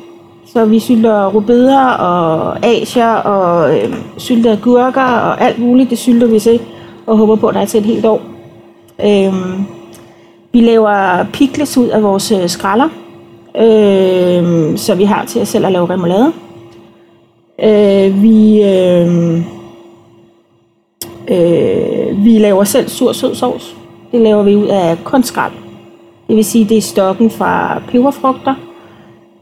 Så 0.46 0.64
vi 0.64 0.79
sylter 0.79 1.27
rubeder 1.27 1.87
og 1.88 2.66
asier 2.66 3.14
og 3.14 3.79
øh, 3.79 3.94
sylter 4.16 4.52
agurker 4.52 5.02
og 5.02 5.40
alt 5.40 5.58
muligt. 5.58 5.90
Det 5.90 5.98
sylter 5.98 6.27
vi 6.27 6.40
til 6.40 6.60
og 7.06 7.16
håber 7.16 7.37
på, 7.37 7.48
at 7.48 7.54
der 7.54 7.60
er 7.60 7.64
til 7.64 7.81
et 7.81 7.87
helt 7.87 8.04
år. 8.06 8.22
Øh, 9.00 9.35
vi 10.52 10.60
laver 10.60 11.24
pickles 11.33 11.79
ud 11.79 11.88
af 11.88 12.02
vores 12.02 12.33
skralder, 12.46 12.88
øh, 13.56 14.79
så 14.79 14.94
vi 14.94 15.04
har 15.04 15.24
til 15.24 15.42
os 15.42 15.48
selv 15.48 15.66
at 15.66 15.72
lave 15.72 15.90
remoulade. 15.90 16.33
Øh, 17.62 18.22
vi, 18.22 18.62
øh, 18.62 19.37
øh, 21.29 22.24
vi 22.24 22.38
laver 22.38 22.64
selv 22.64 22.88
sur 22.88 23.12
sød 23.12 23.35
sovs. 23.35 23.75
Det 24.13 24.21
laver 24.21 24.42
vi 24.42 24.57
ud 24.57 24.67
af 24.67 24.98
kunstskrald. 25.04 25.52
Det 26.29 26.37
vil 26.37 26.44
sige, 26.44 26.65
det 26.65 26.77
er 26.77 26.83
stokken 26.83 27.31
fra 27.31 27.83
peberfrugter. 27.88 28.54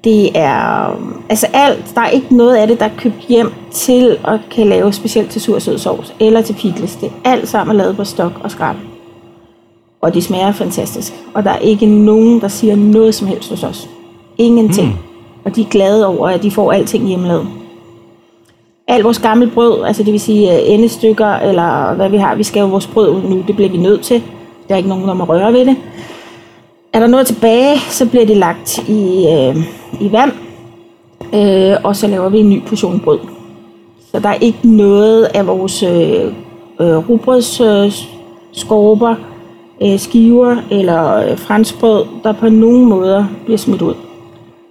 Det 0.05 0.39
er 0.39 0.97
altså 1.29 1.47
alt. 1.53 1.93
Der 1.95 2.01
er 2.01 2.09
ikke 2.09 2.37
noget 2.37 2.57
af 2.57 2.67
det, 2.67 2.81
der 2.81 2.87
er 2.87 2.97
købt 2.99 3.27
hjem 3.29 3.53
til 3.71 4.17
at 4.25 4.41
kan 4.51 4.67
lave 4.67 4.93
specielt 4.93 5.31
til 5.31 5.41
sur 5.41 5.59
sød 5.59 5.79
sovs 5.79 6.15
eller 6.21 6.43
til 6.43 6.55
pickles. 6.55 6.97
Det 6.97 7.13
er 7.25 7.31
alt 7.31 7.49
sammen 7.49 7.77
lavet 7.77 7.97
på 7.97 8.05
stok 8.05 8.33
og 8.43 8.51
skrald. 8.51 8.77
Og 10.01 10.15
de 10.15 10.23
smager 10.23 10.53
fantastisk. 10.53 11.13
Og 11.35 11.45
der 11.45 11.51
er 11.51 11.59
ikke 11.59 11.87
nogen, 11.87 12.41
der 12.41 12.49
siger 12.49 12.77
noget 12.77 13.15
som 13.15 13.29
helst 13.29 13.51
hos 13.51 13.65
os. 13.65 13.89
Ingenting. 14.39 14.89
Mm. 14.89 14.99
Og 15.45 15.57
de 15.57 15.61
er 15.61 15.67
glade 15.71 16.07
over, 16.07 16.29
at 16.29 16.43
de 16.43 16.51
får 16.51 16.73
alting 16.73 17.09
hjemmelavet. 17.09 17.47
Alt 18.89 19.05
vores 19.05 19.19
gamle 19.19 19.51
brød, 19.55 19.85
altså 19.85 20.03
det 20.03 20.13
vil 20.13 20.21
sige 20.21 20.53
øh, 20.53 20.71
endestykker, 20.73 21.27
eller 21.27 21.95
hvad 21.95 22.09
vi 22.09 22.17
har, 22.17 22.35
vi 22.35 22.43
skal 22.43 22.61
jo 22.61 22.67
vores 22.67 22.87
brød 22.87 23.11
ud 23.11 23.23
nu, 23.23 23.43
det 23.47 23.57
bliver 23.57 23.71
vi 23.71 23.77
nødt 23.77 24.01
til. 24.01 24.23
Der 24.69 24.75
er 24.75 24.77
ikke 24.77 24.89
nogen, 24.89 25.09
der 25.09 25.15
må 25.15 25.25
røre 25.25 25.53
ved 25.53 25.67
det. 25.67 25.77
Er 26.93 27.01
der 27.01 27.07
noget 27.07 27.27
tilbage, 27.27 27.79
så 27.79 28.09
bliver 28.09 28.27
det 28.27 28.37
lagt 28.37 28.79
i, 28.89 29.29
øh, 29.29 29.57
i 30.01 30.13
vand, 30.13 30.33
øh, 31.35 31.77
og 31.85 31.97
så 31.97 32.07
laver 32.07 32.29
vi 32.29 32.39
en 32.39 32.49
ny 32.49 32.63
portion 32.67 33.01
brød. 33.01 33.19
Så 34.13 34.21
der 34.21 34.29
er 34.29 34.35
ikke 34.35 34.59
noget 34.63 35.25
af 35.25 35.47
vores 35.47 35.83
øh, 35.83 36.33
øh, 36.81 36.97
øh, 37.61 39.17
øh, 39.83 39.99
skiver 39.99 40.57
eller 40.71 41.17
øh, 41.17 41.39
franskbrød, 41.39 42.07
der 42.25 42.33
på 42.33 42.49
nogen 42.49 42.85
måder 42.89 43.27
bliver 43.45 43.59
smidt 43.59 43.83
ud. 43.83 43.95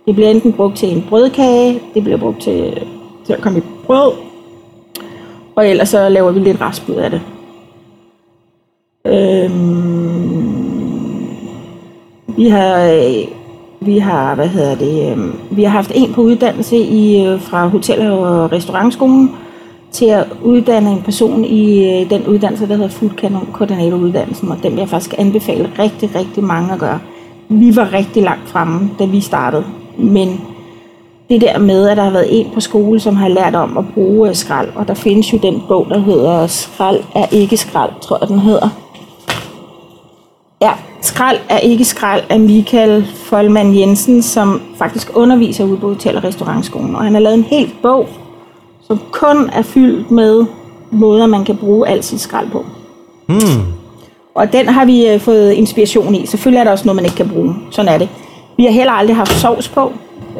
Det 0.05 0.15
bliver 0.15 0.29
enten 0.29 0.53
brugt 0.53 0.77
til 0.77 0.97
en 0.97 1.05
brødkage, 1.09 1.79
det 1.93 2.03
bliver 2.03 2.17
brugt 2.17 2.41
til, 2.41 2.87
til 3.25 3.33
at 3.33 3.41
komme 3.41 3.59
i 3.59 3.63
brød, 3.85 4.11
og 5.55 5.67
ellers 5.67 5.89
så 5.89 6.09
laver 6.09 6.31
vi 6.31 6.39
lidt 6.39 6.61
restbrød 6.61 6.95
af 6.95 7.09
det. 7.09 7.21
Øhm, 9.07 10.53
vi 12.27 12.47
har, 12.47 12.83
øh, 12.83 13.27
vi 13.81 13.97
har, 13.97 14.35
hvad 14.35 14.47
hedder 14.47 14.75
det, 14.75 15.11
øhm, 15.11 15.33
vi 15.51 15.63
har 15.63 15.69
haft 15.69 15.91
en 15.95 16.13
på 16.13 16.21
uddannelse 16.21 16.77
i, 16.77 17.25
øh, 17.25 17.41
fra 17.41 17.67
Hotel- 17.67 18.11
og 18.11 18.51
Restaurantskolen 18.51 19.31
til 19.91 20.05
at 20.05 20.27
uddanne 20.43 20.91
en 20.91 21.01
person 21.01 21.45
i 21.45 21.85
øh, 21.85 22.09
den 22.09 22.27
uddannelse, 22.27 22.67
der 22.67 22.75
hedder 22.75 22.89
Food 22.89 23.11
Coordinator 23.53 23.97
uddannelsen, 23.97 24.49
og 24.51 24.57
den 24.63 24.71
vil 24.71 24.79
jeg 24.79 24.89
faktisk 24.89 25.15
anbefale 25.17 25.69
rigtig, 25.79 26.15
rigtig 26.15 26.43
mange 26.43 26.73
at 26.73 26.79
gøre. 26.79 26.99
Vi 27.49 27.75
var 27.75 27.93
rigtig 27.93 28.23
langt 28.23 28.49
fremme, 28.49 28.89
da 28.99 29.05
vi 29.05 29.21
startede, 29.21 29.65
men 29.97 30.41
det 31.29 31.41
der 31.41 31.59
med, 31.59 31.89
at 31.89 31.97
der 31.97 32.03
har 32.03 32.11
været 32.11 32.39
en 32.39 32.47
på 32.53 32.59
skole, 32.59 32.99
som 32.99 33.15
har 33.15 33.27
lært 33.27 33.55
om 33.55 33.77
at 33.77 33.85
bruge 33.93 34.33
skrald, 34.35 34.69
og 34.75 34.87
der 34.87 34.93
findes 34.93 35.33
jo 35.33 35.37
den 35.37 35.63
bog, 35.67 35.87
der 35.89 35.99
hedder 35.99 36.47
Skrald 36.47 36.99
er 37.15 37.25
ikke 37.31 37.57
skrald, 37.57 37.91
tror 38.01 38.17
jeg 38.21 38.27
den 38.27 38.39
hedder. 38.39 38.82
Ja, 40.63 40.71
Skrald 41.01 41.37
er 41.49 41.57
ikke 41.57 41.85
skrald 41.85 42.23
af 42.29 42.39
Michael 42.39 43.07
Folman 43.15 43.75
Jensen, 43.75 44.21
som 44.21 44.61
faktisk 44.77 45.11
underviser 45.13 45.63
ude 45.63 45.77
på 45.77 45.87
Hotel- 45.87 46.17
og 46.17 46.23
Restaurantskolen. 46.23 46.95
Og 46.95 47.03
han 47.03 47.13
har 47.13 47.21
lavet 47.21 47.37
en 47.37 47.43
helt 47.43 47.81
bog, 47.81 48.09
som 48.87 48.99
kun 49.11 49.49
er 49.49 49.61
fyldt 49.61 50.11
med 50.11 50.45
måder, 50.91 51.27
man 51.27 51.45
kan 51.45 51.57
bruge 51.57 51.87
alt 51.87 52.05
sit 52.05 52.19
skrald 52.19 52.49
på. 52.49 52.65
Hmm. 53.25 53.63
Og 54.35 54.53
den 54.53 54.69
har 54.69 54.85
vi 54.85 55.07
øh, 55.07 55.19
fået 55.19 55.51
inspiration 55.51 56.15
i. 56.15 56.25
Selvfølgelig 56.25 56.59
er 56.59 56.63
der 56.63 56.71
også 56.71 56.85
noget, 56.85 56.95
man 56.95 57.05
ikke 57.05 57.17
kan 57.17 57.29
bruge. 57.29 57.55
Sådan 57.71 57.93
er 57.93 57.97
det. 57.97 58.09
Vi 58.57 58.63
har 58.65 58.71
heller 58.71 58.93
aldrig 58.93 59.15
haft 59.15 59.31
sovs 59.31 59.69
på. 59.69 59.91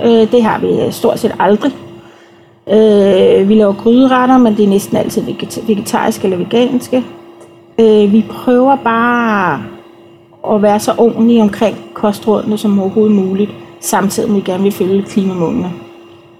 Øh, 0.04 0.32
det 0.32 0.44
har 0.44 0.60
vi 0.60 0.68
øh, 0.68 0.92
stort 0.92 1.20
set 1.20 1.36
aldrig. 1.40 1.72
Vi 3.48 3.56
laver 3.56 3.74
gryderetter, 3.74 4.38
men 4.38 4.58
det 4.58 4.66
er 4.66 4.70
næsten 4.70 4.98
altid 4.98 5.24
vegetariske 5.68 6.24
eller 6.24 6.38
veganske. 6.38 7.04
Vi 8.12 8.26
prøver 8.30 8.76
bare 8.76 9.64
at 10.52 10.62
være 10.62 10.80
så 10.80 10.92
ordentlige 11.00 11.42
omkring 11.42 11.76
kostrådene 11.94 12.58
som 12.58 12.80
overhovedet 12.80 13.16
muligt, 13.16 13.52
samtidig 13.80 14.30
med 14.30 14.38
at 14.38 14.46
vi 14.46 14.52
gerne 14.52 14.64
vil 14.64 14.80
følge 14.82 15.02
klimamålene. 15.14 15.70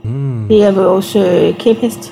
Mm. 0.04 0.48
Det 0.50 0.58
er 0.68 0.72
vores 0.84 1.10
øh, 1.16 1.50
kæphest. 1.64 2.04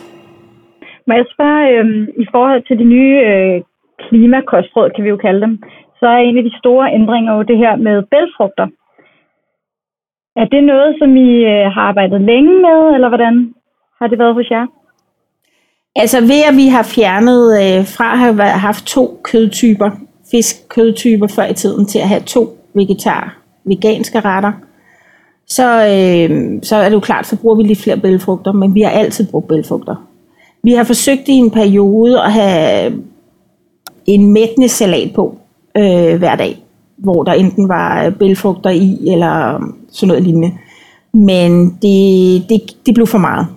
Må 1.07 1.13
jeg 1.13 1.25
spørge, 1.33 1.63
øh, 1.77 2.07
i 2.23 2.25
forhold 2.31 2.61
til 2.67 2.79
de 2.81 2.83
nye 2.83 3.17
øh, 3.31 3.61
klimakostråd, 4.03 4.89
kan 4.95 5.03
vi 5.03 5.09
jo 5.09 5.17
kalde 5.17 5.41
dem, 5.41 5.53
så 5.99 6.05
er 6.05 6.17
en 6.17 6.37
af 6.37 6.43
de 6.43 6.57
store 6.57 6.93
ændringer 6.93 7.35
jo 7.37 7.41
det 7.41 7.57
her 7.57 7.75
med 7.75 8.03
bælfrugter. 8.11 8.67
Er 10.35 10.45
det 10.45 10.63
noget, 10.63 10.95
som 10.99 11.15
I 11.17 11.31
øh, 11.53 11.65
har 11.73 11.81
arbejdet 11.81 12.21
længe 12.21 12.53
med, 12.67 12.79
eller 12.95 13.09
hvordan 13.09 13.53
har 13.99 14.07
det 14.07 14.19
været 14.19 14.33
hos 14.33 14.51
jer? 14.51 14.65
Altså 15.95 16.21
ved 16.21 16.41
at 16.49 16.55
vi 16.61 16.67
har 16.67 16.85
fjernet 16.95 17.43
øh, 17.61 17.79
fra 17.95 18.07
at 18.13 18.19
have 18.19 18.65
haft 18.69 18.83
to 18.85 19.03
kødtyper, 19.23 19.89
fisk-kødtyper 20.31 21.27
før 21.27 21.45
i 21.45 21.53
tiden, 21.53 21.85
til 21.85 21.99
at 21.99 22.07
have 22.07 22.21
to 22.21 22.57
vegetar 22.73 23.37
veganske 23.65 24.19
retter, 24.19 24.51
så, 25.47 25.85
øh, 25.85 26.59
så 26.63 26.75
er 26.75 26.89
det 26.89 26.95
jo 26.95 26.99
klart, 26.99 27.27
så 27.27 27.35
bruger 27.35 27.55
vi 27.55 27.63
lidt 27.63 27.79
flere 27.79 27.97
bælfrugter, 27.97 28.51
men 28.51 28.75
vi 28.75 28.81
har 28.81 28.89
altid 28.89 29.27
brugt 29.27 29.47
bælfrugter. 29.47 29.95
Vi 30.63 30.73
har 30.73 30.83
forsøgt 30.83 31.27
i 31.27 31.31
en 31.31 31.51
periode 31.51 32.21
at 32.21 32.31
have 32.31 32.93
en 34.05 34.33
mættende 34.33 34.69
salat 34.69 35.13
på 35.15 35.35
øh, 35.77 36.15
hver 36.17 36.35
dag, 36.35 36.63
hvor 36.97 37.23
der 37.23 37.33
enten 37.33 37.69
var 37.69 38.05
øh, 38.05 38.13
bælfrugter 38.13 38.69
i, 38.69 39.07
eller 39.07 39.55
øh, 39.55 39.61
sådan 39.91 40.07
noget 40.07 40.23
lignende. 40.23 40.51
Men 41.13 41.77
det, 41.81 42.49
det, 42.49 42.61
det 42.85 42.93
blev 42.93 43.07
for 43.07 43.17
meget. 43.17 43.47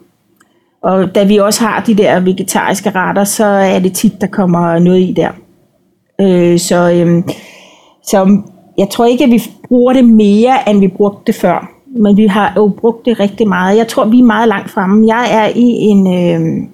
Og 0.82 1.14
da 1.14 1.24
vi 1.24 1.36
også 1.36 1.64
har 1.64 1.80
de 1.80 1.94
der 1.94 2.20
vegetariske 2.20 2.90
retter, 2.90 3.24
så 3.24 3.44
er 3.44 3.78
det 3.78 3.92
tit, 3.92 4.20
der 4.20 4.26
kommer 4.26 4.78
noget 4.78 5.00
i 5.00 5.12
der. 5.12 5.30
Øh, 6.20 6.58
så, 6.58 6.92
øh, 6.92 7.22
så 8.02 8.42
jeg 8.78 8.88
tror 8.90 9.04
ikke, 9.04 9.24
at 9.24 9.30
vi 9.30 9.42
bruger 9.68 9.92
det 9.92 10.04
mere, 10.04 10.70
end 10.70 10.80
vi 10.80 10.88
brugte 10.88 11.22
det 11.26 11.34
før. 11.34 11.70
Men 11.96 12.16
vi 12.16 12.26
har 12.26 12.52
jo 12.56 12.72
brugt 12.78 13.06
det 13.06 13.20
rigtig 13.20 13.48
meget. 13.48 13.78
Jeg 13.78 13.88
tror, 13.88 14.04
vi 14.04 14.18
er 14.18 14.24
meget 14.24 14.48
langt 14.48 14.70
fremme. 14.70 15.06
Jeg 15.06 15.28
er 15.30 15.46
i 15.56 15.62
en, 15.62 16.06
øh, 16.06 16.68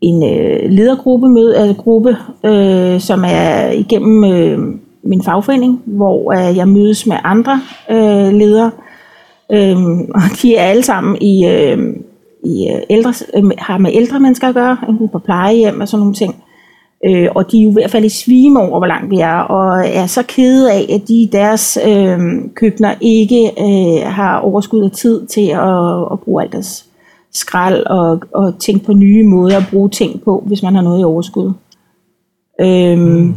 en 0.00 0.22
øh, 0.22 0.70
ledergruppe, 0.70 1.28
møde, 1.28 1.56
altså 1.56 1.70
øh, 1.70 1.76
gruppe, 1.76 2.16
øh, 2.44 3.00
som 3.00 3.24
er 3.26 3.70
igennem 3.70 4.24
øh, 4.24 4.58
min 5.02 5.22
fagforening, 5.22 5.82
hvor 5.86 6.32
øh, 6.32 6.56
jeg 6.56 6.68
mødes 6.68 7.06
med 7.06 7.16
andre 7.24 7.60
øh, 7.90 8.32
ledere. 8.32 8.70
Øh, 9.52 9.76
og 10.14 10.22
de 10.42 10.56
er 10.56 10.62
alle 10.62 10.82
sammen 10.82 11.16
i, 11.20 11.46
øh, 11.46 11.78
i 12.44 12.68
øh, 12.70 12.82
ældre, 12.90 13.12
øh, 13.36 13.50
har 13.58 13.78
med 13.78 13.90
ældre 13.94 14.20
mennesker 14.20 14.48
at 14.48 14.54
gøre, 14.54 14.76
enten 14.88 15.08
på 15.08 15.18
plejehjem 15.18 15.80
og 15.80 15.88
sådan 15.88 16.00
nogle 16.00 16.14
ting. 16.14 16.34
Øh, 17.04 17.28
og 17.34 17.52
de 17.52 17.58
er 17.58 17.62
jo 17.62 17.70
i 17.70 17.72
hvert 17.72 17.90
fald 17.90 18.04
i 18.04 18.08
svime 18.08 18.60
over, 18.60 18.78
hvor 18.78 18.86
langt 18.86 19.10
vi 19.10 19.18
er, 19.18 19.38
og 19.38 19.88
er 19.88 20.06
så 20.06 20.22
kede 20.22 20.72
af, 20.72 20.86
at 20.94 21.08
de 21.08 21.22
i 21.22 21.28
deres 21.32 21.78
øh, 21.86 22.18
køkkener 22.54 22.94
ikke 23.00 23.50
øh, 23.58 24.12
har 24.12 24.38
overskud 24.38 24.84
af 24.84 24.90
tid 24.90 25.26
til 25.26 25.48
at, 25.48 26.12
at 26.12 26.20
bruge 26.20 26.42
alt 26.42 26.52
deres 26.52 26.86
skrald 27.32 27.86
og, 27.86 28.20
og 28.34 28.58
tænke 28.58 28.84
på 28.84 28.92
nye 28.92 29.24
måder 29.24 29.56
at 29.56 29.66
bruge 29.70 29.88
ting 29.88 30.22
på, 30.22 30.44
hvis 30.46 30.62
man 30.62 30.74
har 30.74 30.82
noget 30.82 31.00
i 31.00 31.04
overskud. 31.04 31.52
Øhm, 32.60 33.00
mm. 33.00 33.34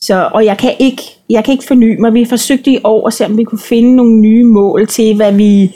så, 0.00 0.30
og 0.34 0.44
jeg 0.44 0.58
kan, 0.58 0.72
ikke, 0.78 1.02
jeg 1.30 1.44
kan 1.44 1.52
ikke 1.52 1.64
forny 1.64 2.00
mig. 2.00 2.14
Vi 2.14 2.24
forsøgte 2.24 2.70
i 2.70 2.78
år 2.84 3.06
at 3.06 3.12
se, 3.12 3.24
om 3.24 3.38
vi 3.38 3.44
kunne 3.44 3.58
finde 3.58 3.96
nogle 3.96 4.20
nye 4.20 4.44
mål 4.44 4.86
til, 4.86 5.16
hvad 5.16 5.32
vi 5.32 5.74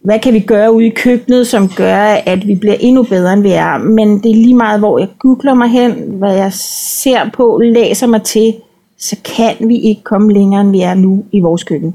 hvad 0.00 0.18
kan 0.18 0.34
vi 0.34 0.40
gøre 0.40 0.72
ude 0.72 0.86
i 0.86 0.90
køkkenet, 0.90 1.46
som 1.46 1.68
gør, 1.76 2.02
at 2.26 2.46
vi 2.46 2.54
bliver 2.54 2.76
endnu 2.80 3.02
bedre, 3.02 3.32
end 3.32 3.42
vi 3.42 3.50
er. 3.50 3.78
Men 3.78 4.22
det 4.22 4.30
er 4.30 4.34
lige 4.34 4.54
meget, 4.54 4.80
hvor 4.80 4.98
jeg 4.98 5.08
googler 5.18 5.54
mig 5.54 5.68
hen, 5.68 5.92
hvad 5.92 6.36
jeg 6.36 6.52
ser 6.52 7.30
på, 7.32 7.60
læser 7.64 8.06
mig 8.06 8.22
til, 8.22 8.54
så 8.98 9.16
kan 9.24 9.68
vi 9.68 9.76
ikke 9.76 10.02
komme 10.02 10.32
længere, 10.32 10.60
end 10.60 10.70
vi 10.70 10.80
er 10.80 10.94
nu 10.94 11.24
i 11.32 11.40
vores 11.40 11.64
køkken. 11.64 11.94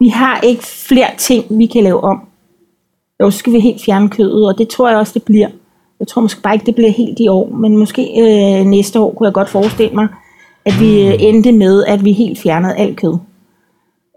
Vi 0.00 0.08
har 0.08 0.40
ikke 0.40 0.62
flere 0.62 1.10
ting, 1.18 1.44
vi 1.50 1.66
kan 1.66 1.82
lave 1.82 2.04
om. 2.04 2.20
Jo, 3.20 3.30
så 3.30 3.38
skal 3.38 3.52
vi 3.52 3.60
helt 3.60 3.82
fjerne 3.84 4.08
kødet, 4.08 4.48
og 4.48 4.58
det 4.58 4.68
tror 4.68 4.88
jeg 4.88 4.98
også, 4.98 5.12
det 5.14 5.22
bliver. 5.22 5.48
Jeg 6.00 6.08
tror 6.08 6.22
måske 6.22 6.42
bare 6.42 6.54
ikke, 6.54 6.66
det 6.66 6.74
bliver 6.74 6.90
helt 6.90 7.20
i 7.20 7.28
år, 7.28 7.50
men 7.50 7.76
måske 7.76 8.02
øh, 8.02 8.66
næste 8.66 9.00
år 9.00 9.14
kunne 9.14 9.26
jeg 9.26 9.34
godt 9.34 9.48
forestille 9.48 9.94
mig, 9.94 10.08
at 10.64 10.72
vi 10.80 11.06
øh, 11.06 11.14
endte 11.18 11.52
med, 11.52 11.84
at 11.84 12.04
vi 12.04 12.12
helt 12.12 12.38
fjernede 12.38 12.76
alt 12.76 12.96
kød. 12.96 13.14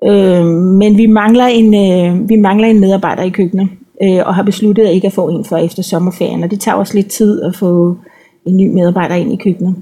Øh, 0.03 0.45
men 0.45 0.97
vi 0.97 1.05
mangler, 1.05 1.45
en, 1.45 1.73
øh, 1.73 2.29
vi 2.29 2.35
mangler 2.35 2.67
en 2.67 2.79
medarbejder 2.79 3.23
i 3.23 3.29
køkkenet, 3.29 3.69
øh, 4.03 4.19
og 4.25 4.35
har 4.35 4.43
besluttet 4.43 4.85
at 4.85 4.93
ikke 4.93 5.07
at 5.07 5.13
få 5.13 5.29
en 5.29 5.45
for 5.45 5.57
efter 5.57 5.83
sommerferien, 5.83 6.43
og 6.43 6.51
det 6.51 6.59
tager 6.59 6.75
også 6.75 6.95
lidt 6.95 7.07
tid 7.07 7.43
at 7.43 7.55
få 7.55 7.97
en 8.45 8.57
ny 8.57 8.73
medarbejder 8.73 9.15
ind 9.15 9.33
i 9.33 9.43
køkkenet. 9.43 9.75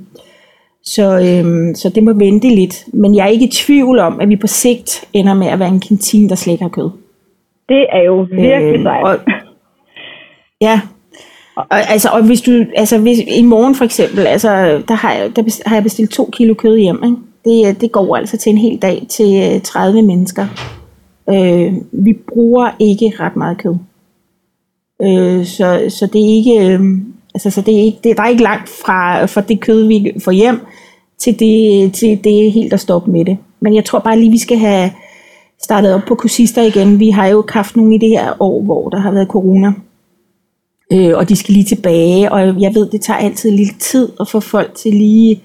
Så, 0.84 1.04
øh, 1.04 1.76
så 1.76 1.92
det 1.96 2.04
må 2.04 2.14
vente 2.14 2.50
lidt. 2.50 2.86
Men 2.94 3.16
jeg 3.16 3.24
er 3.26 3.30
ikke 3.30 3.46
i 3.46 3.52
tvivl 3.52 4.00
om, 4.00 4.20
at 4.20 4.30
vi 4.30 4.36
på 4.36 4.48
sigt 4.48 5.06
ender 5.14 5.34
med 5.34 5.48
at 5.48 5.60
være 5.60 5.70
en 5.70 5.80
kantine, 5.80 6.30
der 6.30 6.36
slet 6.36 6.54
ikke 6.54 6.64
har 6.64 6.70
kød. 6.70 6.90
Det 7.70 7.86
er 7.92 8.04
jo 8.04 8.28
virkelig 8.32 8.88
øh, 8.88 9.04
og, 9.04 9.18
Ja, 10.62 10.82
og, 11.56 11.66
altså, 11.70 12.10
og 12.14 12.26
hvis 12.26 12.42
du, 12.42 12.66
altså 12.76 12.98
hvis, 12.98 13.20
i 13.28 13.42
morgen 13.42 13.76
for 13.76 13.86
eksempel, 13.86 14.28
altså, 14.28 14.82
der 14.88 14.94
har, 14.94 15.14
jeg, 15.14 15.36
der 15.36 15.70
har 15.70 15.76
jeg 15.76 15.84
bestilt 15.84 16.12
to 16.12 16.30
kilo 16.34 16.54
kød 16.54 16.78
hjem, 16.78 17.04
ikke? 17.04 17.18
Det, 17.46 17.68
øh, 17.68 17.82
det 17.82 17.92
går 17.92 18.16
altså 18.16 18.38
til 18.38 18.50
en 18.50 18.58
hel 18.58 18.78
dag 18.78 19.06
til 19.10 19.54
øh, 19.56 19.62
30 19.62 20.02
mennesker. 20.02 20.48
Øh, 21.30 21.74
vi 21.92 22.14
bruger 22.14 22.72
ikke 22.80 23.14
ret 23.20 23.36
meget 23.36 23.58
kød. 23.58 23.76
Øh, 25.02 25.46
så, 25.46 25.86
så 25.90 26.08
det 26.14 26.22
er 26.22 26.36
ikke, 26.36 26.74
øh, 26.74 26.82
altså, 27.34 27.50
så 27.50 27.62
det 27.62 27.74
er 27.74 27.82
ikke, 27.82 28.00
det, 28.04 28.18
der 28.18 28.24
er 28.24 28.28
ikke 28.28 28.44
langt 28.44 28.70
fra, 28.70 29.26
fra 29.26 29.42
det 29.42 29.60
kød, 29.60 29.88
vi 29.88 30.12
får 30.24 30.32
hjem, 30.32 30.60
til 31.18 31.40
det, 31.40 31.94
til 31.94 32.24
det 32.24 32.52
helt 32.52 32.74
at 32.74 32.80
stoppe 32.80 33.12
med 33.12 33.26
det. 33.26 33.38
Men 33.60 33.76
jeg 33.76 33.86
tror 33.86 34.00
bare 34.00 34.20
lige, 34.20 34.32
vi 34.32 34.38
skal 34.38 34.58
have 34.58 34.92
startet 35.64 35.94
op 35.94 36.02
på 36.08 36.16
kursister 36.16 36.62
igen. 36.62 37.00
Vi 37.00 37.10
har 37.10 37.28
jo 37.28 37.46
haft 37.50 37.76
nogle 37.76 37.96
i 37.96 37.98
det 37.98 38.10
her 38.10 38.34
år, 38.40 38.62
hvor 38.62 38.90
der 38.90 39.00
har 39.00 39.12
været 39.12 39.28
corona. 39.28 39.74
Øh, 40.94 41.18
og 41.18 41.30
de 41.30 41.36
skal 41.36 41.54
lige 41.54 41.66
tilbage, 41.66 42.32
og 42.32 42.62
jeg 42.62 42.76
ved, 42.76 42.90
det 42.90 43.02
tager 43.02 43.18
altid 43.18 43.52
lidt 43.52 43.80
tid 43.80 44.10
at 44.20 44.28
få 44.28 44.40
folk 44.40 44.76
til 44.76 44.94
lige 44.94 45.42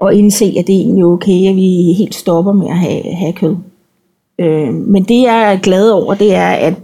og 0.00 0.14
indse, 0.14 0.54
at 0.58 0.66
det 0.66 0.74
er 0.74 0.80
egentlig 0.80 1.04
okay, 1.04 1.48
at 1.48 1.56
vi 1.56 1.92
helt 1.92 2.14
stopper 2.14 2.52
med 2.52 2.68
at 2.68 2.78
have, 2.78 3.02
have 3.14 3.32
kød. 3.32 3.56
Øh, 4.38 4.74
men 4.74 5.04
det 5.04 5.22
jeg 5.22 5.52
er 5.52 5.58
glad 5.58 5.90
over, 5.90 6.14
det 6.14 6.34
er, 6.34 6.50
at, 6.50 6.74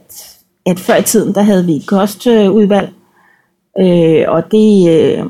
at 0.67 0.79
før 0.79 0.97
i 0.97 1.03
tiden, 1.03 1.35
der 1.35 1.43
havde 1.43 1.67
vi 1.67 1.73
et 1.73 1.87
kostudvalg, 1.87 2.91
øh, 3.79 4.25
og 4.29 4.43
det, 4.51 4.91
øh, 4.91 5.25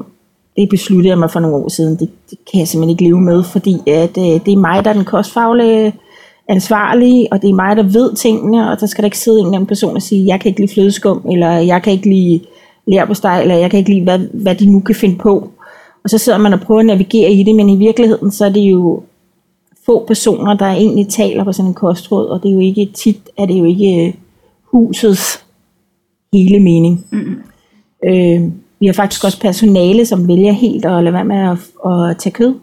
det 0.56 0.68
besluttede 0.68 1.08
jeg 1.08 1.18
mig 1.18 1.30
for 1.30 1.40
nogle 1.40 1.56
år 1.56 1.68
siden. 1.68 1.98
Det, 1.98 2.10
det 2.30 2.38
kan 2.50 2.60
jeg 2.60 2.68
simpelthen 2.68 2.90
ikke 2.90 3.04
leve 3.04 3.20
med, 3.20 3.42
fordi 3.42 3.76
at, 3.86 4.18
øh, 4.18 4.24
det 4.24 4.52
er 4.52 4.56
mig, 4.56 4.84
der 4.84 4.90
er 4.90 4.94
den 4.94 5.04
kostfaglige 5.04 5.94
ansvarlige, 6.48 7.32
og 7.32 7.42
det 7.42 7.50
er 7.50 7.54
mig, 7.54 7.76
der 7.76 7.82
ved 7.82 8.14
tingene, 8.16 8.70
og 8.70 8.80
der 8.80 8.86
skal 8.86 9.02
der 9.02 9.06
ikke 9.06 9.18
sidde 9.18 9.40
en 9.40 9.46
eller 9.46 9.56
anden 9.56 9.66
person 9.66 9.96
og 9.96 10.02
sige, 10.02 10.26
jeg 10.26 10.40
kan 10.40 10.48
ikke 10.48 10.60
lide 10.60 10.72
flødeskum, 10.72 11.26
eller 11.30 11.50
jeg 11.50 11.82
kan 11.82 11.92
ikke 11.92 12.08
lide 12.08 12.40
lærbosteg, 12.86 13.42
eller 13.42 13.56
jeg 13.56 13.70
kan 13.70 13.78
ikke 13.78 13.90
lide, 13.90 14.04
hvad, 14.04 14.18
hvad 14.18 14.54
de 14.54 14.66
nu 14.70 14.80
kan 14.80 14.94
finde 14.94 15.16
på. 15.18 15.50
Og 16.04 16.10
så 16.10 16.18
sidder 16.18 16.38
man 16.38 16.52
og 16.52 16.60
prøver 16.60 16.80
at 16.80 16.86
navigere 16.86 17.32
i 17.32 17.42
det, 17.42 17.54
men 17.54 17.68
i 17.68 17.76
virkeligheden, 17.76 18.30
så 18.30 18.44
er 18.44 18.48
det 18.48 18.60
jo 18.60 19.02
få 19.86 20.04
personer, 20.06 20.54
der 20.54 20.66
egentlig 20.66 21.08
taler 21.08 21.44
på 21.44 21.52
sådan 21.52 21.68
en 21.68 21.74
kostråd, 21.74 22.26
og 22.26 22.42
det 22.42 22.48
er 22.48 22.54
jo 22.54 22.60
ikke 22.60 22.86
tit, 22.94 23.30
er 23.38 23.46
det 23.46 23.58
jo 23.58 23.64
ikke 23.64 24.06
øh, 24.06 24.14
husets 24.62 25.44
hele 26.32 26.60
mening. 26.60 27.06
Mm. 27.10 27.42
Øh, 28.04 28.42
vi 28.80 28.86
har 28.86 28.92
faktisk 28.92 29.24
også 29.24 29.40
personale, 29.40 30.06
som 30.06 30.28
vælger 30.28 30.52
helt 30.52 30.84
at 30.84 31.04
lade 31.04 31.14
være 31.14 31.24
med 31.24 31.36
at, 31.36 31.58
at 31.92 32.18
tage 32.18 32.32
kød. 32.32 32.54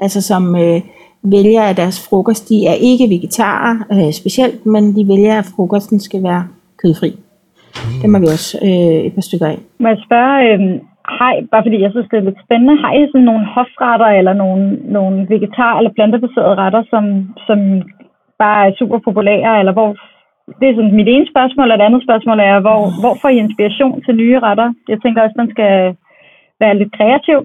Altså 0.00 0.20
som 0.20 0.56
øh, 0.56 0.80
vælger, 1.22 1.62
at 1.62 1.76
deres 1.76 2.00
frokost, 2.00 2.48
de 2.48 2.66
er 2.66 2.74
ikke 2.74 3.08
vegetarer 3.08 3.76
øh, 3.92 4.12
specielt, 4.12 4.66
men 4.66 4.96
de 4.96 5.08
vælger, 5.08 5.38
at 5.38 5.46
frokosten 5.56 6.00
skal 6.00 6.22
være 6.22 6.48
kødfri. 6.82 7.10
Mm. 7.10 8.00
Det 8.00 8.10
må 8.10 8.18
vi 8.18 8.26
også 8.26 8.58
øh, 8.62 9.06
et 9.06 9.14
par 9.14 9.20
stykker 9.20 9.46
af. 9.46 9.58
Må 9.78 9.88
jeg 9.88 9.98
spørge, 10.06 10.52
øh, 10.52 10.80
hej, 11.20 11.34
bare 11.50 11.64
fordi 11.64 11.78
jeg 11.82 11.90
synes, 11.90 12.08
det 12.10 12.18
er 12.18 12.28
lidt 12.28 12.44
spændende, 12.44 12.80
har 12.82 12.92
I 12.92 13.08
sådan 13.12 13.28
nogle 13.30 13.44
hofretter 13.54 14.10
eller 14.18 14.32
nogle, 14.42 14.62
nogle 14.96 15.16
vegetar- 15.30 15.78
eller 15.78 15.92
plantebaserede 15.96 16.60
retter, 16.62 16.82
som, 16.92 17.04
som 17.46 17.58
bare 18.38 18.60
er 18.68 18.76
super 18.78 18.98
populære, 18.98 19.58
eller 19.60 19.72
hvor 19.72 19.90
det 20.60 20.66
er 20.68 20.74
sådan 20.74 20.96
mit 20.96 21.08
ene 21.08 21.26
spørgsmål, 21.32 21.70
og 21.70 21.78
det 21.78 21.84
andet 21.84 22.02
spørgsmål 22.06 22.38
er, 22.40 22.60
hvor, 22.60 22.80
hvor 23.00 23.14
får 23.20 23.28
I 23.28 23.38
inspiration 23.38 24.02
til 24.04 24.14
nye 24.16 24.38
retter? 24.40 24.68
Jeg 24.88 24.98
tænker 25.02 25.22
også, 25.22 25.36
at 25.36 25.42
man 25.42 25.50
skal 25.54 25.72
være 26.60 26.78
lidt 26.78 26.92
kreativ. 26.98 27.38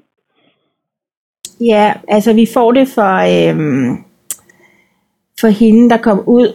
Ja, 1.72 1.94
altså 2.08 2.34
vi 2.34 2.46
får 2.54 2.72
det 2.72 2.88
for, 2.96 3.14
øhm, 3.34 3.92
for 5.42 5.48
hende, 5.60 5.90
der 5.90 5.98
kom 5.98 6.20
ud. 6.28 6.48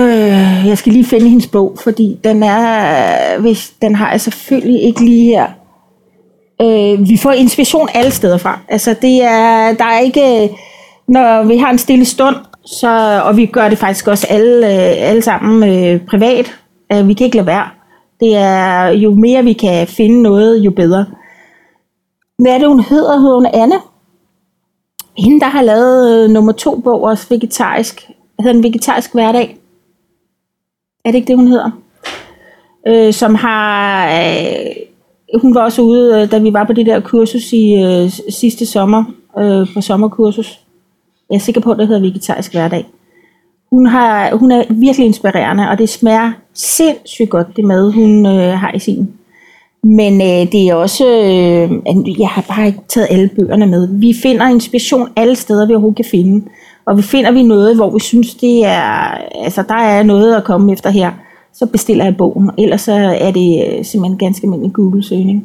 Øh, 0.00 0.68
jeg 0.68 0.78
skal 0.78 0.92
lige 0.92 1.10
finde 1.12 1.28
hendes 1.28 1.48
bog, 1.52 1.76
fordi 1.84 2.18
den 2.24 2.42
er, 2.42 3.40
hvis, 3.40 3.70
den 3.82 3.94
har 3.94 4.10
jeg 4.10 4.20
selvfølgelig 4.20 4.82
ikke 4.82 5.04
lige 5.04 5.24
her. 5.24 5.46
Øh, 6.62 7.08
vi 7.08 7.16
får 7.22 7.32
inspiration 7.32 7.88
alle 7.94 8.10
steder 8.10 8.38
fra. 8.38 8.58
Altså 8.68 8.94
det 9.02 9.22
er, 9.22 9.74
der 9.74 9.84
er 9.84 9.98
ikke, 9.98 10.50
når 11.08 11.44
vi 11.44 11.56
har 11.56 11.70
en 11.70 11.78
stille 11.78 12.04
stund, 12.04 12.36
så, 12.66 13.22
og 13.24 13.36
vi 13.36 13.46
gør 13.46 13.68
det 13.68 13.78
faktisk 13.78 14.08
også 14.08 14.26
alle, 14.30 14.66
øh, 14.66 15.10
alle 15.10 15.22
sammen 15.22 15.70
øh, 15.70 16.00
privat. 16.06 16.54
Øh, 16.92 17.08
vi 17.08 17.14
kan 17.14 17.24
ikke 17.24 17.36
lade 17.36 17.46
være. 17.46 17.68
Det 18.20 18.36
er, 18.36 18.86
jo 18.86 19.14
mere 19.14 19.44
vi 19.44 19.52
kan 19.52 19.86
finde 19.86 20.22
noget, 20.22 20.58
jo 20.58 20.70
bedre. 20.70 21.06
Hvad 22.38 22.52
er 22.52 22.58
det, 22.58 22.68
hun 22.68 22.80
hedder? 22.80 23.18
Hedder 23.18 23.34
hun 23.34 23.46
Anne? 23.46 23.76
hende, 25.18 25.40
der 25.40 25.48
har 25.48 25.62
lavet 25.62 26.24
øh, 26.24 26.30
nummer 26.30 26.52
to 26.52 26.80
bog, 26.80 27.02
også 27.02 27.26
vegetarisk, 27.28 28.10
hedder 28.40 28.56
en 28.56 28.62
Vegetarisk 28.62 29.12
Hverdag. 29.12 29.58
Er 31.04 31.10
det 31.10 31.14
ikke 31.14 31.28
det, 31.28 31.36
hun 31.36 31.48
hedder? 31.48 31.70
Øh, 32.86 33.12
som 33.12 33.34
har, 33.34 34.06
øh, 34.08 34.76
hun 35.34 35.54
var 35.54 35.64
også 35.64 35.82
ude, 35.82 36.22
øh, 36.22 36.30
da 36.30 36.38
vi 36.38 36.52
var 36.52 36.64
på 36.64 36.72
det 36.72 36.86
der 36.86 37.00
kursus 37.00 37.52
i 37.52 37.74
øh, 37.74 38.10
sidste 38.28 38.66
sommer, 38.66 39.04
øh, 39.38 39.74
på 39.74 39.80
sommerkursus. 39.80 40.60
Jeg 41.30 41.36
er 41.36 41.40
sikker 41.40 41.60
på, 41.60 41.70
at 41.70 41.78
det 41.78 41.86
hedder 41.86 42.00
Vegetarisk 42.00 42.52
Hverdag. 42.52 42.86
Hun, 43.70 43.86
har, 43.86 44.36
hun 44.36 44.52
er 44.52 44.64
virkelig 44.70 45.06
inspirerende, 45.06 45.68
og 45.68 45.78
det 45.78 45.88
smager 45.88 46.32
sindssygt 46.54 47.30
godt, 47.30 47.56
det 47.56 47.64
mad, 47.64 47.92
hun 47.92 48.26
øh, 48.26 48.52
har 48.52 48.72
i 48.74 48.78
sin 48.78 49.08
men 49.86 50.20
øh, 50.20 50.52
det 50.52 50.68
er 50.68 50.74
også, 50.74 51.04
øh, 51.06 52.20
jeg 52.20 52.28
har 52.28 52.44
bare 52.48 52.66
ikke 52.66 52.78
taget 52.88 53.06
alle 53.10 53.30
bøgerne 53.38 53.66
med. 53.66 53.88
Vi 53.90 54.14
finder 54.22 54.48
inspiration 54.48 55.08
alle 55.16 55.36
steder, 55.36 55.66
vi 55.66 55.72
overhovedet 55.72 55.96
kan 55.96 56.10
finde. 56.10 56.46
Og 56.86 56.96
vi 56.96 57.02
finder 57.02 57.30
vi 57.30 57.42
noget, 57.42 57.76
hvor 57.76 57.90
vi 57.90 58.00
synes, 58.00 58.34
det 58.34 58.64
er, 58.64 59.18
altså 59.44 59.64
der 59.68 59.74
er 59.74 60.02
noget 60.02 60.36
at 60.36 60.44
komme 60.44 60.72
efter 60.72 60.90
her, 60.90 61.12
så 61.58 61.66
bestiller 61.66 62.04
jeg 62.04 62.16
bogen. 62.16 62.50
Ellers 62.58 62.80
så 62.80 62.92
er 63.20 63.30
det 63.30 63.64
øh, 63.66 63.84
simpelthen 63.84 64.18
ganske 64.18 64.44
almindelig 64.44 64.72
Google-søgning, 64.72 65.44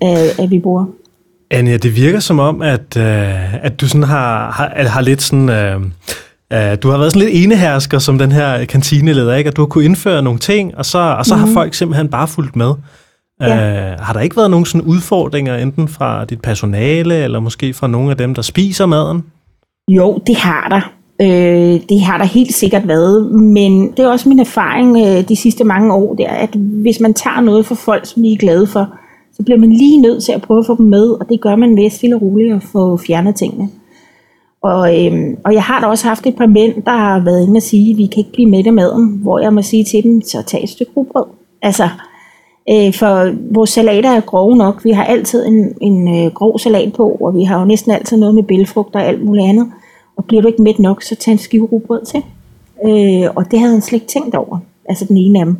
at, 0.00 0.38
at 0.38 0.50
vi 0.50 0.58
bruger. 0.58 0.86
Anja, 1.50 1.76
det 1.76 1.96
virker 1.96 2.20
som 2.20 2.38
om, 2.38 2.62
at, 2.62 2.96
øh, 2.96 3.64
at 3.64 3.80
du 3.80 3.88
sådan 3.88 4.02
har, 4.02 4.50
har, 4.50 4.88
har 4.88 5.00
lidt 5.00 5.22
sådan... 5.22 5.48
Øh, 5.48 5.80
Uh, 6.54 6.74
du 6.82 6.90
har 6.90 6.98
været 6.98 7.12
sådan 7.12 7.28
lidt 7.28 7.44
enehersker 7.44 7.98
som 7.98 8.18
den 8.18 8.32
her 8.32 8.64
kantineleder, 8.64 9.34
ikke? 9.34 9.48
At 9.48 9.56
du 9.56 9.62
har 9.62 9.66
kunne 9.66 9.84
indføre 9.84 10.22
nogle 10.22 10.38
ting, 10.38 10.76
og 10.76 10.84
så, 10.84 10.98
og 10.98 11.26
så 11.26 11.34
mm. 11.34 11.38
har 11.38 11.46
mhm. 11.46 11.54
folk 11.54 11.74
simpelthen 11.74 12.08
bare 12.08 12.28
fulgt 12.28 12.56
med. 12.56 12.74
Ja. 13.40 13.92
Øh, 13.92 13.98
har 14.00 14.12
der 14.12 14.20
ikke 14.20 14.36
været 14.36 14.50
nogen 14.50 14.66
sådan 14.66 14.82
udfordringer, 14.82 15.56
enten 15.56 15.88
fra 15.88 16.24
dit 16.24 16.40
personale, 16.40 17.14
eller 17.14 17.40
måske 17.40 17.74
fra 17.74 17.86
nogle 17.86 18.10
af 18.10 18.16
dem, 18.16 18.34
der 18.34 18.42
spiser 18.42 18.86
maden? 18.86 19.24
Jo, 19.88 20.22
det 20.26 20.36
har 20.36 20.68
der. 20.68 20.92
Øh, 21.22 21.80
det 21.88 22.00
har 22.00 22.18
der 22.18 22.24
helt 22.24 22.54
sikkert 22.54 22.88
været, 22.88 23.32
men 23.32 23.90
det 23.90 23.98
er 23.98 24.08
også 24.08 24.28
min 24.28 24.40
erfaring 24.40 24.96
øh, 24.96 25.28
de 25.28 25.36
sidste 25.36 25.64
mange 25.64 25.94
år, 25.94 26.14
det 26.14 26.26
er, 26.26 26.34
at 26.34 26.54
hvis 26.54 27.00
man 27.00 27.14
tager 27.14 27.40
noget 27.40 27.66
for 27.66 27.74
folk, 27.74 28.06
som 28.06 28.22
de 28.22 28.32
er 28.32 28.36
glade 28.36 28.66
for, 28.66 28.88
så 29.32 29.42
bliver 29.42 29.58
man 29.58 29.72
lige 29.72 30.00
nødt 30.00 30.24
til 30.24 30.32
at 30.32 30.42
prøve 30.42 30.58
at 30.58 30.66
få 30.66 30.76
dem 30.76 30.86
med, 30.86 31.08
og 31.10 31.28
det 31.28 31.40
gør 31.40 31.56
man 31.56 31.76
ved 31.76 31.90
stille 31.90 32.16
og 32.16 32.22
roligt 32.22 32.54
at 32.54 32.62
få 32.62 32.96
fjernet 32.96 33.34
tingene. 33.34 33.68
Og, 34.62 35.06
øhm, 35.06 35.36
og 35.44 35.54
jeg 35.54 35.62
har 35.62 35.80
da 35.80 35.86
også 35.86 36.08
haft 36.08 36.26
et 36.26 36.36
par 36.36 36.46
mænd, 36.46 36.82
der 36.82 36.96
har 36.96 37.20
været 37.24 37.46
inde 37.46 37.58
og 37.58 37.62
sige, 37.62 37.90
at 37.90 37.98
vi 37.98 38.06
kan 38.06 38.18
ikke 38.18 38.32
blive 38.32 38.50
med 38.50 38.66
af 38.66 38.72
maden, 38.72 39.18
hvor 39.22 39.38
jeg 39.38 39.54
må 39.54 39.62
sige 39.62 39.84
til 39.84 40.02
dem, 40.02 40.22
så 40.22 40.42
tag 40.42 40.62
et 40.62 40.68
stykke 40.68 40.92
rugbrød. 40.96 41.24
Altså, 41.62 41.88
Øh, 42.72 42.94
for 42.94 43.34
vores 43.54 43.70
salater 43.70 44.10
er 44.10 44.20
grove 44.20 44.56
nok. 44.56 44.84
Vi 44.84 44.90
har 44.90 45.04
altid 45.04 45.46
en, 45.46 45.74
en 45.80 46.08
øh, 46.08 46.32
grov 46.32 46.58
salat 46.58 46.92
på, 46.92 47.18
og 47.20 47.34
vi 47.34 47.42
har 47.44 47.60
jo 47.60 47.64
næsten 47.64 47.92
altid 47.92 48.16
noget 48.16 48.34
med 48.34 48.42
bælfrugt 48.42 48.94
og 48.94 49.04
alt 49.04 49.24
muligt 49.24 49.46
andet. 49.46 49.72
Og 50.20 50.24
bliver 50.24 50.42
du 50.42 50.48
ikke 50.48 50.62
mæt 50.62 50.78
nok, 50.78 51.02
så 51.02 51.14
tag 51.14 51.32
en 51.32 51.38
skive 51.38 51.66
rugbrød 51.66 52.04
til. 52.04 52.22
Øh, 52.86 53.30
og 53.36 53.50
det 53.50 53.58
havde 53.58 53.72
han 53.72 53.82
slet 53.82 53.96
ikke 53.96 54.12
tænkt 54.12 54.34
over. 54.34 54.58
Altså 54.88 55.04
den 55.04 55.16
ene 55.16 55.40
af 55.40 55.46
dem. 55.46 55.56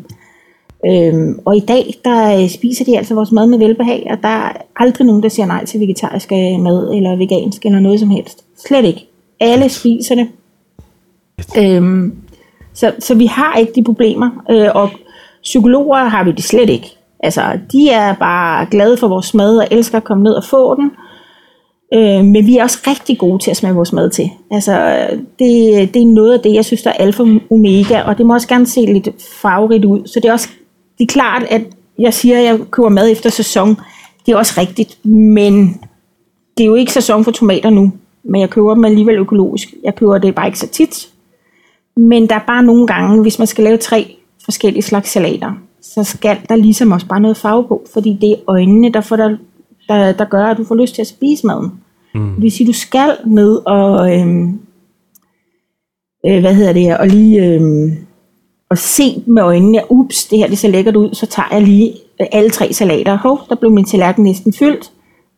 Øhm, 0.86 1.38
og 1.44 1.56
i 1.56 1.60
dag, 1.60 1.94
der 2.04 2.42
øh, 2.42 2.48
spiser 2.48 2.84
de 2.84 2.98
altså 2.98 3.14
vores 3.14 3.32
mad 3.32 3.46
med 3.46 3.58
velbehag, 3.58 4.08
og 4.10 4.22
der 4.22 4.28
er 4.28 4.52
aldrig 4.76 5.06
nogen, 5.06 5.22
der 5.22 5.28
siger 5.28 5.46
nej 5.46 5.64
til 5.64 5.80
vegetarisk 5.80 6.30
mad, 6.60 6.92
eller 6.94 7.16
vegansk, 7.16 7.66
eller 7.66 7.80
noget 7.80 8.00
som 8.00 8.10
helst. 8.10 8.44
Slet 8.66 8.84
ikke. 8.84 9.06
Alle 9.40 9.68
spiser 9.68 10.14
det. 10.14 10.28
Øhm, 11.58 12.16
så, 12.74 12.92
så 12.98 13.14
vi 13.14 13.26
har 13.26 13.56
ikke 13.56 13.72
de 13.74 13.84
problemer, 13.84 14.30
øh, 14.50 14.68
og 14.74 14.90
Psykologer 15.42 16.04
har 16.04 16.24
vi 16.24 16.32
det 16.32 16.44
slet 16.44 16.70
ikke. 16.70 16.96
Altså, 17.20 17.58
de 17.72 17.90
er 17.90 18.14
bare 18.14 18.66
glade 18.70 18.96
for 18.96 19.08
vores 19.08 19.34
mad 19.34 19.58
og 19.58 19.68
elsker 19.70 19.96
at 19.96 20.04
komme 20.04 20.24
ned 20.24 20.32
og 20.32 20.44
få 20.44 20.74
den. 20.74 20.90
Øh, 21.94 22.24
men 22.24 22.46
vi 22.46 22.56
er 22.56 22.62
også 22.62 22.78
rigtig 22.86 23.18
gode 23.18 23.42
til 23.42 23.50
at 23.50 23.56
smage 23.56 23.74
vores 23.74 23.92
mad 23.92 24.10
til. 24.10 24.30
Altså, 24.50 25.06
det, 25.38 25.94
det 25.94 26.02
er 26.02 26.06
noget 26.06 26.32
af 26.32 26.40
det, 26.40 26.54
jeg 26.54 26.64
synes, 26.64 26.82
der 26.82 26.90
er 26.90 26.94
alfa 26.94 27.22
omega, 27.50 28.02
og 28.02 28.18
det 28.18 28.26
må 28.26 28.34
også 28.34 28.48
gerne 28.48 28.66
se 28.66 28.80
lidt 28.80 29.08
farverigt 29.42 29.84
ud. 29.84 30.06
Så 30.06 30.20
det 30.20 30.28
er 30.28 30.32
også 30.32 30.48
det 31.00 31.08
er 31.08 31.12
klart, 31.12 31.42
at 31.42 31.62
jeg 31.98 32.14
siger, 32.14 32.38
at 32.38 32.44
jeg 32.44 32.60
køber 32.70 32.88
mad 32.88 33.10
efter 33.10 33.30
sæson. 33.30 33.76
Det 34.26 34.32
er 34.32 34.36
også 34.36 34.60
rigtigt, 34.60 35.06
men 35.06 35.80
det 36.58 36.64
er 36.64 36.66
jo 36.66 36.74
ikke 36.74 36.92
sæson 36.92 37.24
for 37.24 37.30
tomater 37.30 37.70
nu. 37.70 37.92
Men 38.24 38.40
jeg 38.40 38.50
køber 38.50 38.74
dem 38.74 38.84
alligevel 38.84 39.14
økologisk. 39.14 39.74
Jeg 39.84 39.94
køber 39.94 40.18
det 40.18 40.34
bare 40.34 40.46
ikke 40.46 40.58
så 40.58 40.66
tit. 40.66 41.08
Men 41.96 42.28
der 42.28 42.34
er 42.34 42.44
bare 42.46 42.62
nogle 42.62 42.86
gange, 42.86 43.22
hvis 43.22 43.38
man 43.38 43.46
skal 43.46 43.64
lave 43.64 43.76
tre 43.76 44.16
forskellige 44.44 44.82
slags 44.82 45.10
salater, 45.10 45.52
så 45.82 46.04
skal 46.04 46.38
der 46.48 46.56
ligesom 46.56 46.92
også 46.92 47.06
bare 47.06 47.20
noget 47.20 47.36
farve 47.36 47.64
på, 47.64 47.86
fordi 47.92 48.18
det 48.20 48.30
er 48.30 48.36
øjnene, 48.46 48.92
der, 48.92 49.00
får 49.00 49.16
der, 49.16 49.36
der, 49.94 50.12
der 50.12 50.24
gør, 50.24 50.44
at 50.44 50.56
du 50.56 50.64
får 50.64 50.74
lyst 50.74 50.94
til 50.94 51.02
at 51.02 51.08
spise 51.08 51.46
maden. 51.46 51.72
Mm. 52.14 52.34
Det 52.34 52.42
vil 52.42 52.50
sige, 52.50 52.64
at 52.64 52.68
du 52.68 52.78
skal 52.78 53.16
ned 53.26 53.66
og, 53.66 54.14
øhm, 54.14 54.60
øh, 56.26 56.40
hvad 56.40 56.54
hedder 56.54 56.72
det, 56.72 56.98
og 56.98 57.06
lige 57.06 57.44
øhm, 57.44 57.96
og 58.70 58.78
se 58.78 59.22
med 59.26 59.42
øjnene, 59.42 59.82
ups, 59.90 60.24
det 60.24 60.38
her 60.38 60.48
det 60.48 60.58
ser 60.58 60.68
lækkert 60.68 60.96
ud, 60.96 61.14
så 61.14 61.26
tager 61.26 61.48
jeg 61.52 61.62
lige 61.62 61.94
alle 62.32 62.50
tre 62.50 62.72
salater. 62.72 63.16
Hov, 63.16 63.40
der 63.48 63.54
blev 63.54 63.70
min 63.72 63.84
tallerken 63.84 64.24
næsten 64.24 64.52
fyldt, 64.52 64.84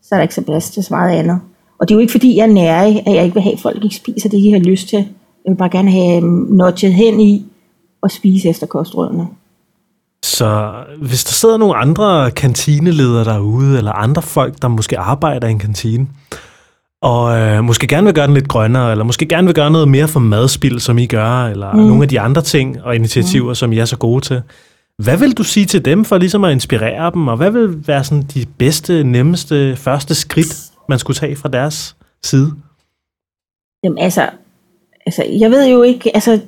så 0.02 0.08
er 0.14 0.16
der 0.16 0.22
ikke 0.22 0.34
så 0.34 0.42
plads 0.42 0.70
til 0.70 0.84
så 0.84 0.94
meget 0.94 1.18
andet. 1.18 1.40
Og 1.80 1.88
det 1.88 1.94
er 1.94 1.96
jo 1.96 2.00
ikke 2.00 2.12
fordi, 2.12 2.36
jeg 2.36 2.42
er 2.42 2.52
nære, 2.52 2.86
at 2.86 3.14
jeg 3.14 3.24
ikke 3.24 3.34
vil 3.34 3.42
have, 3.42 3.52
at 3.52 3.60
folk 3.60 3.84
ikke 3.84 3.96
spiser 3.96 4.28
det, 4.28 4.42
de 4.42 4.52
har 4.52 4.58
lyst 4.58 4.88
til. 4.88 4.98
Jeg 5.44 5.50
vil 5.50 5.56
bare 5.56 5.70
gerne 5.70 5.90
have 5.90 6.16
øhm, 6.16 6.46
notchet 6.50 6.92
hen 6.92 7.20
i, 7.20 7.46
at 8.02 8.10
spise 8.10 8.48
efter 8.48 8.66
kostrådene. 8.66 9.26
Så 10.24 10.72
hvis 10.98 11.24
der 11.24 11.32
sidder 11.32 11.56
nogle 11.56 11.76
andre 11.76 12.30
kantineledere 12.30 13.24
derude, 13.24 13.78
eller 13.78 13.92
andre 13.92 14.22
folk, 14.22 14.62
der 14.62 14.68
måske 14.68 14.98
arbejder 14.98 15.48
i 15.48 15.50
en 15.50 15.58
kantine, 15.58 16.06
og 17.02 17.38
øh, 17.38 17.64
måske 17.64 17.86
gerne 17.86 18.04
vil 18.04 18.14
gøre 18.14 18.26
den 18.26 18.34
lidt 18.34 18.48
grønnere, 18.48 18.90
eller 18.90 19.04
måske 19.04 19.26
gerne 19.26 19.46
vil 19.46 19.54
gøre 19.54 19.70
noget 19.70 19.88
mere 19.88 20.08
for 20.08 20.20
madspil, 20.20 20.80
som 20.80 20.98
I 20.98 21.06
gør, 21.06 21.46
eller 21.46 21.72
mm. 21.72 21.78
nogle 21.78 22.02
af 22.02 22.08
de 22.08 22.20
andre 22.20 22.42
ting 22.42 22.82
og 22.82 22.94
initiativer, 22.94 23.48
mm. 23.48 23.54
som 23.54 23.72
I 23.72 23.78
er 23.78 23.84
så 23.84 23.96
gode 23.96 24.20
til. 24.20 24.42
Hvad 24.98 25.16
vil 25.16 25.32
du 25.32 25.44
sige 25.44 25.66
til 25.66 25.84
dem 25.84 26.04
for 26.04 26.18
ligesom 26.18 26.44
at 26.44 26.52
inspirere 26.52 27.10
dem, 27.10 27.28
og 27.28 27.36
hvad 27.36 27.50
vil 27.50 27.86
være 27.86 28.04
sådan 28.04 28.22
de 28.34 28.46
bedste, 28.58 29.04
nemmeste 29.04 29.76
første 29.76 30.14
skridt, 30.14 30.62
man 30.88 30.98
skulle 30.98 31.16
tage 31.16 31.36
fra 31.36 31.48
deres 31.48 31.96
side? 32.24 32.52
Jamen 33.84 33.98
altså, 33.98 34.30
altså, 35.06 35.24
jeg 35.40 35.50
ved 35.50 35.68
jo 35.68 35.82
ikke, 35.82 36.10
altså 36.14 36.40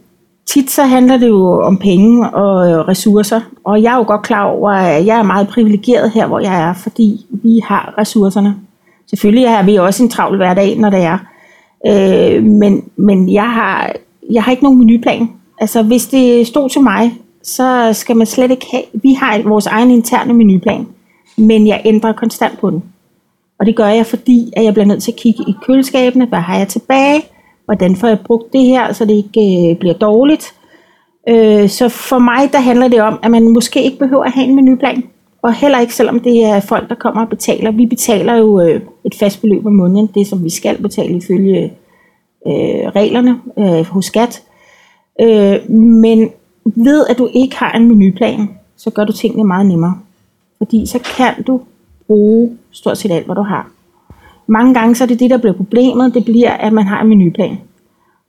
tit 0.55 0.70
så 0.70 0.82
handler 0.82 1.16
det 1.16 1.28
jo 1.28 1.61
om 1.62 1.78
penge 1.78 2.30
og 2.30 2.70
øh, 2.70 2.88
ressourcer, 2.88 3.40
og 3.64 3.82
jeg 3.82 3.92
er 3.92 3.96
jo 3.96 4.05
godt 4.07 4.22
klar 4.22 4.44
over, 4.44 4.70
at 4.70 5.07
jeg 5.07 5.18
er 5.18 5.22
meget 5.22 5.48
privilegeret 5.48 6.11
her, 6.11 6.26
hvor 6.26 6.40
jeg 6.40 6.68
er, 6.68 6.74
fordi 6.74 7.26
vi 7.30 7.61
har 7.64 7.94
ressourcerne. 7.98 8.57
Selvfølgelig 9.11 9.50
har 9.50 9.62
vi 9.62 9.76
også 9.76 10.02
en 10.02 10.09
travl 10.09 10.36
hverdag, 10.36 10.78
når 10.78 10.90
det 10.90 11.02
er. 11.02 11.18
Øh, 11.86 12.42
men 12.42 12.84
men 12.96 13.32
jeg, 13.32 13.52
har, 13.52 13.92
jeg 14.30 14.42
har 14.42 14.50
ikke 14.50 14.62
nogen 14.62 14.78
menuplan. 14.78 15.28
Altså 15.61 15.82
hvis 15.82 16.07
det 16.07 16.46
stod 16.46 16.68
til 16.68 16.80
mig, 16.80 17.14
så 17.42 17.90
skal 17.92 18.16
man 18.16 18.26
slet 18.26 18.50
ikke 18.50 18.66
have, 18.70 18.82
vi 18.92 19.12
har 19.12 19.42
vores 19.48 19.66
egen 19.66 19.90
interne 19.90 20.34
menuplan, 20.34 20.86
men 21.36 21.66
jeg 21.66 21.82
ændrer 21.84 22.12
konstant 22.12 22.59
på 22.59 22.70
den. 22.70 22.82
Og 23.59 23.66
det 23.66 23.76
gør 23.76 23.86
jeg, 23.86 24.07
fordi 24.07 24.52
at 24.57 24.64
jeg 24.64 24.74
bliver 24.74 24.86
nødt 24.86 25.02
til 25.02 25.12
at 25.12 25.18
kigge 25.18 25.44
i 25.48 25.55
køleskabene, 25.66 26.26
hvad 26.26 26.38
har 26.38 26.59
jeg 26.59 26.68
tilbage, 26.68 27.22
hvordan 27.64 27.96
får 27.96 28.08
jeg 28.08 28.18
brugt 28.24 28.52
det 28.52 28.64
her, 28.64 28.92
så 28.92 29.04
det 29.04 29.14
ikke 29.14 29.70
øh, 29.70 29.78
bliver 29.78 29.94
dårligt. 29.94 30.54
Øh, 31.28 31.68
så 31.68 31.88
for 31.88 32.18
mig, 32.18 32.52
der 32.52 32.60
handler 32.60 32.88
det 32.88 33.02
om, 33.02 33.18
at 33.22 33.30
man 33.30 33.48
måske 33.48 33.82
ikke 33.82 33.98
behøver 33.98 34.24
at 34.24 34.32
have 34.32 34.46
en 34.46 34.56
menuplan. 34.56 35.04
Og 35.42 35.54
heller 35.54 35.80
ikke, 35.80 35.94
selvom 35.94 36.20
det 36.20 36.44
er 36.44 36.60
folk, 36.60 36.88
der 36.88 36.94
kommer 36.94 37.22
og 37.22 37.28
betaler. 37.28 37.70
Vi 37.70 37.86
betaler 37.86 38.34
jo 38.36 38.60
øh, 38.60 38.80
et 39.04 39.14
fast 39.14 39.40
beløb 39.40 39.66
om 39.66 39.72
måneden, 39.72 40.10
det 40.14 40.26
som 40.26 40.44
vi 40.44 40.50
skal 40.50 40.82
betale 40.82 41.16
ifølge 41.16 41.64
øh, 42.46 42.88
reglerne 42.96 43.40
øh, 43.58 43.86
hos 43.86 44.04
skat. 44.04 44.42
Øh, 45.20 45.70
men 45.70 46.30
ved, 46.64 47.06
at 47.10 47.18
du 47.18 47.28
ikke 47.34 47.56
har 47.56 47.72
en 47.72 47.88
menuplan, 47.88 48.48
så 48.76 48.90
gør 48.90 49.04
du 49.04 49.12
tingene 49.12 49.44
meget 49.44 49.66
nemmere. 49.66 49.98
Fordi 50.58 50.86
så 50.86 50.98
kan 51.16 51.42
du 51.42 51.60
bruge 52.06 52.58
stort 52.70 52.98
set 52.98 53.10
alt, 53.10 53.26
hvad 53.26 53.36
du 53.36 53.42
har. 53.42 53.70
Mange 54.47 54.74
gange 54.74 54.95
så 54.95 55.05
er 55.05 55.09
det 55.09 55.20
det, 55.20 55.30
der 55.30 55.38
bliver 55.38 55.55
problemet, 55.55 56.14
det 56.14 56.24
bliver, 56.24 56.51
at 56.51 56.72
man 56.72 56.86
har 56.86 57.03
en 57.03 57.09
menuplan. 57.09 57.59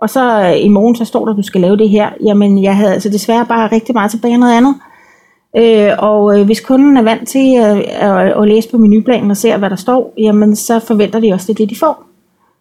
Og 0.01 0.09
så 0.09 0.41
øh, 0.41 0.66
i 0.66 0.68
morgen, 0.68 0.95
så 0.95 1.05
står 1.05 1.26
der, 1.26 1.32
at 1.32 1.38
du 1.38 1.43
skal 1.43 1.61
lave 1.61 1.78
det 1.78 1.89
her. 1.89 2.09
Jamen, 2.24 2.63
jeg 2.63 2.78
havde 2.78 2.93
altså 2.93 3.09
desværre 3.09 3.45
bare 3.45 3.72
rigtig 3.72 3.95
meget 3.95 4.11
tilbage 4.11 4.34
af 4.34 4.39
noget 4.39 4.57
andet. 4.57 4.76
Øh, 5.57 5.91
og 5.99 6.39
øh, 6.39 6.45
hvis 6.45 6.61
kunden 6.61 6.97
er 6.97 7.01
vant 7.01 7.28
til 7.28 7.55
at, 7.55 7.78
at, 7.78 8.41
at 8.41 8.47
læse 8.47 8.70
på 8.70 8.78
menuplanen 8.78 9.32
og 9.32 9.38
se, 9.38 9.57
hvad 9.57 9.70
der 9.70 9.76
står, 9.76 10.13
jamen 10.18 10.55
så 10.55 10.80
forventer 10.80 11.20
de 11.20 11.34
også, 11.34 11.47
det 11.47 11.57
det, 11.57 11.70
de 11.70 11.76
får. 11.76 12.03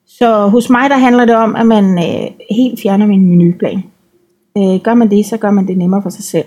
Så 0.07 0.49
hos 0.49 0.71
mig, 0.71 0.91
der 0.91 0.97
handler 0.97 1.25
det 1.25 1.37
om, 1.37 1.57
at 1.57 1.67
man 1.67 1.99
øh, 1.99 2.31
helt 2.51 2.81
fjerner 2.83 3.07
min 3.07 3.29
menuplan. 3.29 3.85
Øh, 4.59 4.81
gør 4.81 4.95
man 4.95 5.11
det, 5.11 5.27
så 5.27 5.37
gør 5.37 5.51
man 5.51 5.67
det 5.67 5.79
nemmere 5.79 6.03
for 6.03 6.11
sig 6.11 6.25
selv. 6.25 6.45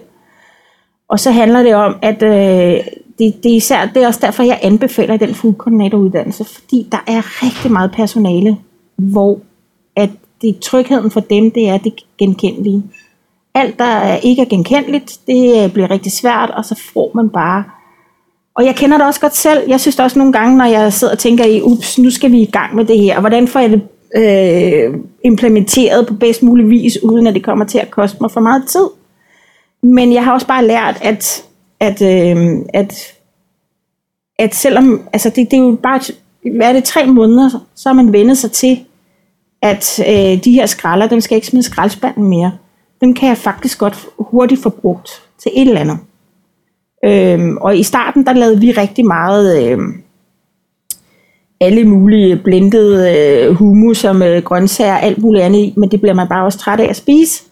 Og 1.09 1.19
så 1.19 1.31
handler 1.31 1.63
det 1.63 1.75
om, 1.75 1.95
at 2.01 2.23
øh, 2.23 2.79
det, 3.19 3.43
det, 3.43 3.51
er 3.51 3.55
især, 3.55 3.85
det 3.85 4.03
er 4.03 4.07
også 4.07 4.19
derfor, 4.23 4.43
jeg 4.43 4.59
anbefaler 4.61 5.17
den 5.17 5.35
foodkoordinatoruddannelse, 5.35 6.45
fordi 6.45 6.87
der 6.91 7.03
er 7.07 7.43
rigtig 7.43 7.71
meget 7.71 7.91
personale, 7.91 8.57
hvor 8.95 9.39
at 9.95 10.09
det 10.41 10.59
trygheden 10.59 11.11
for 11.11 11.19
dem, 11.19 11.51
det 11.51 11.69
er 11.69 11.77
det 11.77 11.93
genkendelige. 12.17 12.83
Alt, 13.53 13.79
der 13.79 14.15
ikke 14.15 14.41
er 14.41 14.45
genkendeligt, 14.45 15.19
det 15.27 15.63
øh, 15.63 15.73
bliver 15.73 15.91
rigtig 15.91 16.11
svært, 16.11 16.49
og 16.49 16.65
så 16.65 16.81
får 16.93 17.11
man 17.15 17.29
bare... 17.29 17.63
Og 18.55 18.65
jeg 18.65 18.75
kender 18.75 18.97
det 18.97 19.07
også 19.07 19.19
godt 19.19 19.35
selv. 19.35 19.69
Jeg 19.69 19.79
synes 19.79 19.99
også 19.99 20.19
nogle 20.19 20.33
gange, 20.33 20.57
når 20.57 20.65
jeg 20.65 20.93
sidder 20.93 21.13
og 21.13 21.19
tænker 21.19 21.45
i, 21.45 21.61
ups, 21.61 21.97
nu 21.97 22.09
skal 22.09 22.31
vi 22.31 22.41
i 22.41 22.51
gang 22.51 22.75
med 22.75 22.85
det 22.85 22.99
her, 22.99 23.15
og 23.15 23.21
hvordan 23.21 23.47
får 23.47 23.59
jeg 23.59 23.69
det 23.69 23.81
øh, 24.15 24.93
implementeret 25.23 26.07
på 26.07 26.13
bedst 26.13 26.43
mulig 26.43 26.69
vis, 26.69 27.03
uden 27.03 27.27
at 27.27 27.33
det 27.33 27.43
kommer 27.43 27.65
til 27.65 27.77
at 27.77 27.91
koste 27.91 28.17
mig 28.21 28.31
for 28.31 28.41
meget 28.41 28.63
tid. 28.67 28.87
Men 29.83 30.13
jeg 30.13 30.23
har 30.23 30.33
også 30.33 30.47
bare 30.47 30.65
lært, 30.65 30.97
at, 31.01 31.45
at, 31.79 32.01
øh, 32.01 32.55
at, 32.73 33.15
at 34.39 34.55
selvom, 34.55 35.07
altså 35.13 35.29
det, 35.29 35.51
det 35.51 35.59
er 35.59 35.63
jo 35.63 35.77
bare, 35.83 35.99
hvad 36.55 36.69
er 36.69 36.73
det, 36.73 36.83
tre 36.83 37.05
måneder, 37.05 37.65
så 37.75 37.89
har 37.89 37.93
man 37.93 38.13
vendet 38.13 38.37
sig 38.37 38.51
til, 38.51 38.79
at 39.61 39.99
øh, 39.99 40.43
de 40.43 40.51
her 40.51 40.65
skralder, 40.65 41.07
dem 41.07 41.21
skal 41.21 41.35
ikke 41.35 41.47
smide 41.47 41.63
skraldspanden 41.63 42.23
mere. 42.23 42.51
Dem 43.01 43.13
kan 43.13 43.29
jeg 43.29 43.37
faktisk 43.37 43.79
godt 43.79 44.05
hurtigt 44.19 44.63
få 44.63 44.69
brugt 44.69 45.09
til 45.43 45.51
et 45.55 45.67
eller 45.67 45.81
andet. 45.81 45.97
Øhm, 47.05 47.57
og 47.57 47.77
i 47.77 47.83
starten, 47.83 48.25
der 48.25 48.33
lavede 48.33 48.59
vi 48.59 48.71
rigtig 48.71 49.05
meget 49.05 49.71
øh, 49.71 49.79
alle 51.61 51.83
mulige 51.83 52.35
blendede 52.35 53.17
øh, 53.17 53.55
hummus 53.55 54.03
og 54.03 54.15
med 54.15 54.41
grøntsager 54.43 54.93
og 54.93 55.03
alt 55.03 55.17
muligt 55.17 55.43
andet 55.43 55.59
i, 55.59 55.73
men 55.77 55.91
det 55.91 56.01
bliver 56.01 56.13
man 56.13 56.27
bare 56.27 56.45
også 56.45 56.59
træt 56.59 56.79
af 56.79 56.89
at 56.89 56.95
spise. 56.95 57.43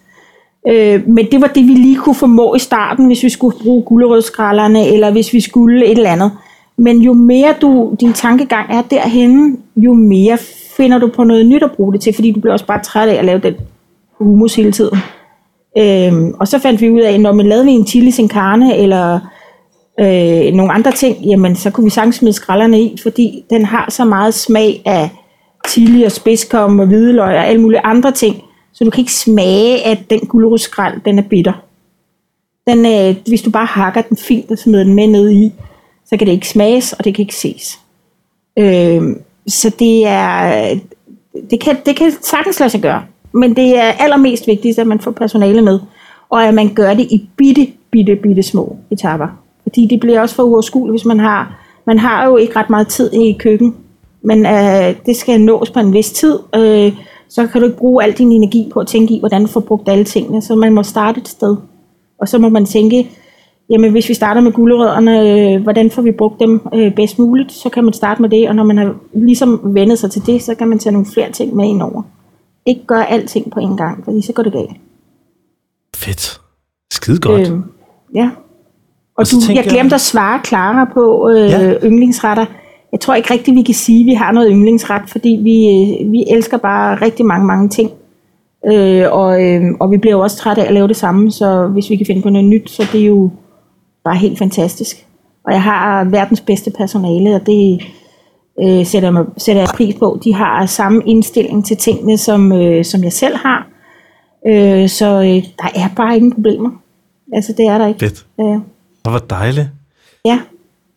Øh, 0.68 1.08
men 1.08 1.32
det 1.32 1.42
var 1.42 1.48
det, 1.48 1.68
vi 1.68 1.74
lige 1.74 1.98
kunne 1.98 2.16
formå 2.16 2.56
i 2.56 2.60
starten, 2.60 3.06
hvis 3.06 3.24
vi 3.24 3.30
skulle 3.30 3.58
bruge 3.64 3.84
gulerødskrallerne, 3.84 4.88
eller 4.88 5.12
hvis 5.12 5.34
vi 5.34 5.40
skulle 5.42 5.86
et 5.86 5.92
eller 5.92 6.12
andet. 6.12 6.32
Men 6.78 7.02
jo 7.02 7.14
mere 7.14 7.54
du, 7.62 7.96
din 8.00 8.14
tankegang 8.14 8.72
er 8.72 8.82
derhenne, 8.82 9.58
jo 9.76 9.94
mere 9.94 10.38
finder 10.78 10.98
du 10.98 11.08
på 11.08 11.24
noget 11.24 11.46
nyt 11.46 11.64
at 11.64 11.72
bruge 11.72 11.94
det 11.94 12.02
til, 12.02 12.14
fordi 12.14 12.32
du 12.32 12.40
bliver 12.40 12.54
også 12.54 12.66
bare 12.66 12.84
træt 12.84 13.10
af 13.10 13.16
at 13.16 13.26
lave 13.26 13.40
den 13.40 13.56
humus 14.18 14.56
hele 14.56 14.72
tiden. 14.72 14.98
Øhm, 15.78 16.34
og 16.40 16.48
så 16.48 16.60
fandt 16.60 16.82
vi 16.82 16.92
ud 16.92 17.02
af, 17.02 17.20
når 17.20 17.34
man 17.34 17.46
lavede 17.46 17.70
en 17.70 17.88
chili 17.88 18.12
sin 18.12 18.30
carne, 18.30 18.78
eller 18.78 19.20
øh, 20.00 20.54
nogle 20.54 20.72
andre 20.72 20.92
ting, 20.92 21.26
jamen 21.26 21.56
så 21.56 21.70
kunne 21.72 21.84
vi 21.84 21.90
sagtens 21.90 22.16
smide 22.16 22.34
skralderne 22.34 22.82
i, 22.82 22.98
fordi 23.04 23.44
den 23.50 23.66
har 23.66 23.86
så 23.90 24.06
meget 24.06 24.34
smag 24.34 24.82
af 24.86 25.10
chili 25.68 26.04
og 26.04 26.12
spidskom 26.12 26.80
og 26.80 26.88
hvidløg 26.88 27.36
og 27.36 27.48
alle 27.48 27.62
mulige 27.62 27.80
andre 27.80 28.12
ting, 28.12 28.36
så 28.76 28.84
du 28.84 28.90
kan 28.90 29.02
ikke 29.02 29.14
smage, 29.14 29.86
at 29.86 30.10
den 30.10 30.20
gulerodsskrald, 30.20 31.02
den 31.06 31.20
er 31.20 31.24
bitter. 31.24 31.54
Den, 32.68 32.86
øh, 32.86 33.16
hvis 33.28 33.42
du 33.42 33.50
bare 33.50 33.66
hakker 33.66 34.02
den 34.02 34.18
fint 34.18 34.52
og 34.52 34.58
smider 34.58 34.84
den 34.84 34.94
med 34.94 35.08
ned 35.08 35.32
i, 35.32 35.54
så 36.06 36.18
kan 36.18 36.28
det 36.28 36.34
ikke 36.34 36.48
smages, 36.48 36.94
og 36.94 37.06
det 37.06 37.16
kan 37.16 37.22
ikke 37.22 37.36
ses. 37.36 37.80
Øh, 38.60 39.16
så 39.48 39.72
det 39.80 40.08
er, 40.08 40.80
det 41.50 41.60
kan, 41.60 41.78
det 41.86 41.96
kan 41.96 42.12
sagtens 42.22 42.60
lade 42.60 42.70
sig 42.70 42.82
gøre. 42.82 43.04
Men 43.32 43.56
det 43.56 43.78
er 43.78 43.92
allermest 43.92 44.48
vigtigt, 44.48 44.80
at 44.80 44.88
man 44.88 45.00
får 45.00 45.12
personale 45.12 45.62
med, 45.62 45.80
og 46.30 46.48
at 46.48 46.54
man 46.54 46.74
gør 46.74 46.94
det 46.94 47.08
i 47.12 47.30
bitte, 47.38 47.68
bitte, 47.92 48.16
bitte 48.16 48.44
små 48.44 48.78
etaper. 48.92 49.28
Fordi 49.64 49.86
det 49.86 50.00
bliver 50.00 50.22
også 50.22 50.36
for 50.36 50.44
uoverskueligt, 50.44 50.94
hvis 50.94 51.06
man 51.06 51.20
har, 51.20 51.66
man 51.86 52.00
har 52.00 52.28
jo 52.28 52.38
ikke 52.38 52.56
ret 52.56 52.70
meget 52.70 52.88
tid 52.88 53.14
i 53.14 53.38
køkken, 53.40 53.76
men 54.22 54.46
øh, 54.46 54.96
det 55.06 55.16
skal 55.16 55.42
nås 55.42 55.70
på 55.70 55.80
en 55.80 55.94
vis 55.94 56.12
tid, 56.12 56.40
øh, 56.56 56.94
så 57.30 57.48
kan 57.48 57.62
du 57.62 57.68
ikke 57.68 57.78
bruge 57.78 58.04
al 58.04 58.12
din 58.12 58.32
energi 58.32 58.70
på 58.74 58.80
at 58.80 58.88
tænke 58.88 59.14
i, 59.14 59.20
hvordan 59.20 59.42
du 59.42 59.48
får 59.48 59.60
brugt 59.60 59.90
alle 59.90 60.04
tingene, 60.04 60.42
så 60.42 60.56
man 60.56 60.74
må 60.74 60.84
starte 60.84 61.22
et 61.22 61.28
sted. 61.28 61.58
Og 62.20 62.28
så 62.28 62.38
må 62.38 62.50
man 62.50 62.66
tænke, 62.66 63.10
jamen 63.70 63.92
hvis 63.92 64.10
vi 64.10 64.14
starter 64.14 64.42
med 64.42 64.52
gulerødderne, 64.52 65.54
øh, 65.56 65.62
hvordan 65.62 65.92
får 65.92 66.02
vi 66.02 66.12
brugt 66.12 66.40
dem 66.40 66.62
øh, 66.74 66.96
bedst 66.96 67.20
muligt, 67.20 67.52
så 67.52 67.70
kan 67.70 67.84
man 67.84 67.94
starte 67.94 68.22
med 68.22 68.30
det, 68.30 68.50
og 68.50 68.56
når 68.56 68.64
man 68.64 68.78
har 68.78 68.96
ligesom 69.14 69.62
vendet 69.64 70.00
sig 70.00 70.12
til 70.12 70.26
det, 70.26 70.44
så 70.44 70.56
kan 70.56 70.68
man 70.68 70.80
tage 70.80 70.94
nogle 70.94 71.08
flere 71.14 71.32
ting 71.32 71.56
med 71.56 71.66
ind 71.66 71.82
over. 71.82 72.04
Ikke 72.66 72.86
gøre 72.86 73.10
alting 73.10 73.52
på 73.52 73.60
en 73.60 73.78
gang, 73.78 74.04
fordi 74.04 74.22
så 74.22 74.34
går 74.34 74.44
det 74.44 74.54
galt. 74.54 74.78
Fedt. 75.96 76.42
Skide 76.92 77.20
godt. 77.20 77.42
Øh, 77.42 77.58
ja. 78.16 78.30
Og, 79.18 79.22
og 79.22 79.26
du, 79.32 79.54
jeg 79.54 79.64
glemte 79.64 79.96
at 79.96 80.02
svare 80.02 80.42
Clara 80.46 80.90
på 80.94 81.30
øh, 81.30 81.50
ja. 81.50 81.74
yndlingsretter. 81.84 82.46
Jeg 82.92 83.00
tror 83.00 83.16
ikke 83.16 83.34
rigtigt, 83.34 83.58
vi 83.58 83.62
kan 83.62 83.74
sige, 83.74 84.00
at 84.00 84.06
vi 84.06 84.14
har 84.14 84.32
noget 84.32 84.50
yndlingsret, 84.52 85.10
fordi 85.10 85.40
vi, 85.44 85.68
øh, 85.68 86.12
vi 86.12 86.26
elsker 86.28 86.58
bare 86.58 86.96
rigtig 87.02 87.26
mange, 87.26 87.46
mange 87.46 87.70
ting. 87.70 87.92
Øh, 88.66 89.12
og, 89.12 89.44
øh, 89.44 89.62
og 89.80 89.92
vi 89.92 89.98
bliver 89.98 90.16
jo 90.16 90.22
også 90.22 90.38
trætte 90.38 90.62
af 90.62 90.68
at 90.68 90.74
lave 90.74 90.88
det 90.88 90.96
samme, 90.96 91.32
så 91.32 91.68
hvis 91.68 91.90
vi 91.90 91.96
kan 91.96 92.06
finde 92.06 92.22
på 92.22 92.30
noget 92.30 92.48
nyt, 92.48 92.70
så 92.70 92.88
det 92.92 93.02
er 93.02 93.06
jo 93.06 93.30
bare 94.04 94.16
helt 94.16 94.38
fantastisk. 94.38 95.08
Og 95.46 95.54
jeg 95.54 95.64
har 95.64 96.04
verdens 96.04 96.42
bedste 96.42 96.72
personale, 96.72 97.36
og 97.36 97.46
det 97.46 97.82
øh, 98.64 98.86
sætter, 98.86 99.12
mig, 99.12 99.26
sætter 99.38 99.62
jeg 99.62 99.70
pris 99.76 99.96
på. 99.96 100.20
De 100.24 100.34
har 100.34 100.66
samme 100.66 101.02
indstilling 101.06 101.66
til 101.66 101.78
tingene, 101.78 102.18
som, 102.18 102.52
øh, 102.52 102.86
som 102.86 103.04
jeg 103.04 103.14
selv 103.14 103.36
har. 103.36 103.68
Øh, 104.48 104.90
så 104.90 105.06
øh, 105.06 105.44
der 105.58 105.70
er 105.76 105.90
bare 105.96 106.16
ingen 106.16 106.34
problemer. 106.34 106.70
Altså, 107.34 107.54
det 107.58 107.68
er 107.68 107.78
der 107.78 107.88
ikke. 107.88 108.00
Fedt. 108.00 108.26
Ja. 108.40 108.60
Det 109.06 109.14
var 109.14 109.20
dejligt. 109.20 109.68
Ja. 110.26 110.40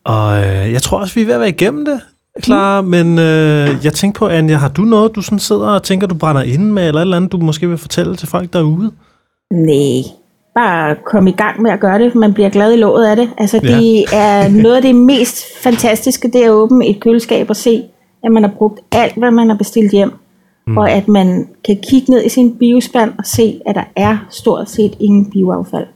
Og 0.03 0.37
øh, 0.37 0.73
jeg 0.73 0.81
tror 0.81 0.99
også, 0.99 1.15
vi 1.15 1.21
er 1.21 1.25
ved 1.25 1.33
at 1.33 1.39
være 1.39 1.49
igennem 1.49 1.85
det, 1.85 2.01
klar. 2.41 2.81
Mm. 2.81 2.87
Men 2.87 3.19
øh, 3.19 3.69
jeg 3.83 3.93
tænker 3.93 4.19
på, 4.19 4.27
Anja, 4.27 4.55
har 4.55 4.69
du 4.69 4.81
noget, 4.81 5.15
du 5.15 5.21
sådan 5.21 5.39
sidder 5.39 5.67
og 5.67 5.83
tænker, 5.83 6.07
du 6.07 6.15
brænder 6.15 6.41
ind 6.41 6.71
med, 6.71 6.87
eller 6.87 6.99
et 6.99 7.01
eller 7.01 7.17
andet, 7.17 7.31
du 7.31 7.37
måske 7.37 7.69
vil 7.69 7.77
fortælle 7.77 8.15
til 8.15 8.27
folk 8.27 8.53
derude? 8.53 8.91
Nej, 9.53 10.03
bare 10.55 10.95
komme 11.05 11.29
i 11.29 11.33
gang 11.33 11.61
med 11.61 11.71
at 11.71 11.79
gøre 11.79 11.99
det. 11.99 12.15
Man 12.15 12.33
bliver 12.33 12.49
glad 12.49 12.73
i 12.73 12.77
låget 12.77 13.07
af 13.07 13.15
det. 13.15 13.29
Altså, 13.37 13.59
det 13.59 14.05
ja. 14.11 14.17
er 14.17 14.49
noget 14.49 14.75
af 14.75 14.81
det 14.81 14.95
mest 14.95 15.43
fantastiske, 15.63 16.27
det 16.27 16.41
er 16.41 16.45
at 16.45 16.51
åbne 16.51 16.87
et 16.87 16.99
køleskab 16.99 17.49
og 17.49 17.55
se, 17.55 17.83
at 18.23 18.31
man 18.31 18.43
har 18.43 18.51
brugt 18.57 18.79
alt, 18.91 19.15
hvad 19.17 19.31
man 19.31 19.49
har 19.49 19.57
bestilt 19.57 19.91
hjem. 19.91 20.11
Mm. 20.67 20.77
Og 20.77 20.91
at 20.91 21.07
man 21.07 21.47
kan 21.65 21.77
kigge 21.89 22.11
ned 22.11 22.25
i 22.25 22.29
sin 22.29 22.57
biospand 22.57 23.11
og 23.17 23.25
se, 23.25 23.61
at 23.65 23.75
der 23.75 23.83
er 23.95 24.17
stort 24.29 24.69
set 24.69 24.97
ingen 24.99 25.31
bioaffald. 25.31 25.87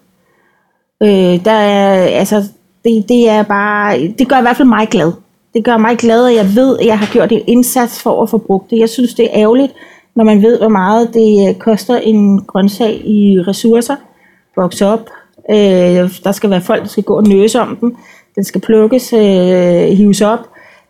Øh, 1.03 1.45
der 1.45 1.51
er, 1.51 2.03
altså, 2.03 2.43
det, 2.83 3.09
det 3.09 3.29
er 3.29 3.43
bare, 3.43 4.07
det 4.19 4.29
gør 4.29 4.37
i 4.37 4.41
hvert 4.41 4.57
fald 4.57 4.67
mig 4.67 4.87
glad. 4.87 5.11
Det 5.53 5.63
gør 5.63 5.77
mig 5.77 5.97
glad, 5.97 6.27
at 6.27 6.35
jeg 6.35 6.55
ved, 6.55 6.79
at 6.79 6.85
jeg 6.85 6.99
har 6.99 7.13
gjort 7.13 7.31
en 7.31 7.41
indsats 7.47 8.01
for 8.01 8.23
at 8.23 8.29
få 8.29 8.37
brugt 8.37 8.69
det. 8.69 8.79
Jeg 8.79 8.89
synes, 8.89 9.13
det 9.13 9.25
er 9.25 9.39
ærgerligt, 9.41 9.73
når 10.15 10.23
man 10.23 10.41
ved, 10.41 10.57
hvor 10.59 10.69
meget 10.69 11.13
det 11.13 11.49
øh, 11.49 11.55
koster 11.55 11.95
en 11.95 12.41
grøntsag 12.41 13.01
i 13.05 13.41
ressourcer 13.47 13.95
vokse 14.55 14.85
op. 14.85 15.09
Øh, 15.49 16.21
der 16.23 16.31
skal 16.31 16.49
være 16.49 16.61
folk, 16.61 16.81
der 16.81 16.87
skal 16.87 17.03
gå 17.03 17.15
og 17.17 17.27
nøse 17.27 17.61
om 17.61 17.75
den. 17.75 17.95
Den 18.35 18.43
skal 18.43 18.61
plukkes, 18.61 19.13
øh, 19.13 19.97
hives 19.97 20.21
op. 20.21 20.39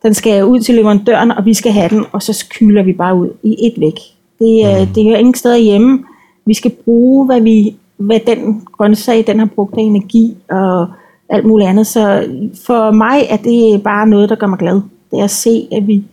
Den 0.04 0.14
skal 0.14 0.46
ud 0.46 0.60
til 0.60 0.76
leverandøren, 0.76 1.32
og 1.32 1.46
vi 1.46 1.54
skal 1.54 1.72
have 1.72 1.90
den, 1.90 2.06
og 2.12 2.22
så 2.22 2.46
kylder 2.50 2.84
vi 2.84 2.94
bare 2.94 3.16
ud 3.16 3.30
i 3.44 3.56
et 3.68 3.74
væk. 3.78 4.00
Det, 4.40 4.88
mm. 4.88 4.94
det 4.94 5.04
hører 5.04 5.18
ingen 5.18 5.34
steder 5.34 5.58
hjemme. 5.58 6.04
Vi 6.46 6.54
skal 6.54 6.72
bruge, 6.72 7.26
hvad, 7.26 7.42
vi, 7.42 7.76
hvad 7.98 8.20
den 8.28 8.62
grøntsag 8.78 9.24
den 9.28 9.40
har 9.40 9.50
brugt 9.56 9.78
af 9.78 9.82
energi 9.82 10.38
og 10.50 10.88
alt 11.34 11.46
muligt 11.46 11.70
andet. 11.70 11.88
Så 11.88 12.28
for 12.66 12.92
mig 12.92 13.26
er 13.30 13.38
det 13.38 13.84
bare 13.84 14.08
noget, 14.08 14.30
der 14.30 14.36
gør 14.36 14.48
mig 14.48 14.60
glad. 14.60 14.82
Det 15.12 15.20
er 15.20 15.24
at 15.24 15.32
se, 15.32 15.68
at 15.72 15.88
vi 15.88 16.04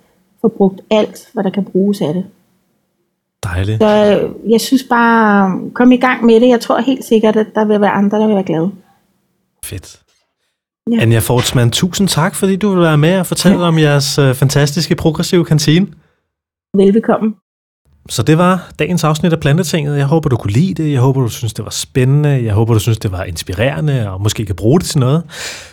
får 0.40 0.48
brugt 0.48 0.80
alt, 0.90 1.28
hvad 1.32 1.44
der 1.44 1.50
kan 1.50 1.64
bruges 1.64 2.00
af 2.00 2.14
det. 2.14 2.24
Dejligt. 3.44 3.78
Så 3.82 3.88
jeg 4.48 4.60
synes 4.60 4.84
bare, 4.90 5.60
kom 5.74 5.92
i 5.92 5.96
gang 5.96 6.24
med 6.24 6.40
det. 6.40 6.48
Jeg 6.48 6.60
tror 6.60 6.80
helt 6.80 7.04
sikkert, 7.04 7.36
at 7.36 7.46
der 7.54 7.64
vil 7.64 7.80
være 7.80 7.90
andre, 7.90 8.18
der 8.18 8.26
vil 8.26 8.34
være 8.34 8.44
glade. 8.44 8.70
Fedt. 9.64 10.00
Ja. 10.90 11.02
Anja 11.02 11.18
Fortsmann, 11.18 11.70
tusind 11.70 12.08
tak, 12.08 12.34
fordi 12.34 12.56
du 12.56 12.70
vil 12.70 12.82
være 12.82 12.98
med 12.98 13.18
og 13.18 13.26
fortælle 13.26 13.58
ja. 13.58 13.64
om 13.64 13.78
jeres 13.78 14.18
uh, 14.18 14.34
fantastiske 14.34 14.94
progressive 14.94 15.44
kantine. 15.44 15.86
Velbekomme. 16.76 17.34
Så 18.08 18.22
det 18.22 18.38
var 18.38 18.70
dagens 18.78 19.04
afsnit 19.04 19.32
af 19.32 19.40
Plantetinget. 19.40 19.98
Jeg 19.98 20.06
håber, 20.06 20.28
du 20.28 20.36
kunne 20.36 20.52
lide 20.52 20.82
det. 20.82 20.92
Jeg 20.92 21.00
håber, 21.00 21.20
du 21.20 21.28
synes, 21.28 21.52
det 21.52 21.64
var 21.64 21.70
spændende. 21.70 22.28
Jeg 22.44 22.54
håber, 22.54 22.74
du 22.74 22.80
synes, 22.80 22.98
det 22.98 23.12
var 23.12 23.24
inspirerende, 23.24 24.10
og 24.10 24.22
måske 24.22 24.46
kan 24.46 24.56
bruge 24.56 24.80
det 24.80 24.88
til 24.88 25.00
noget. 25.00 25.22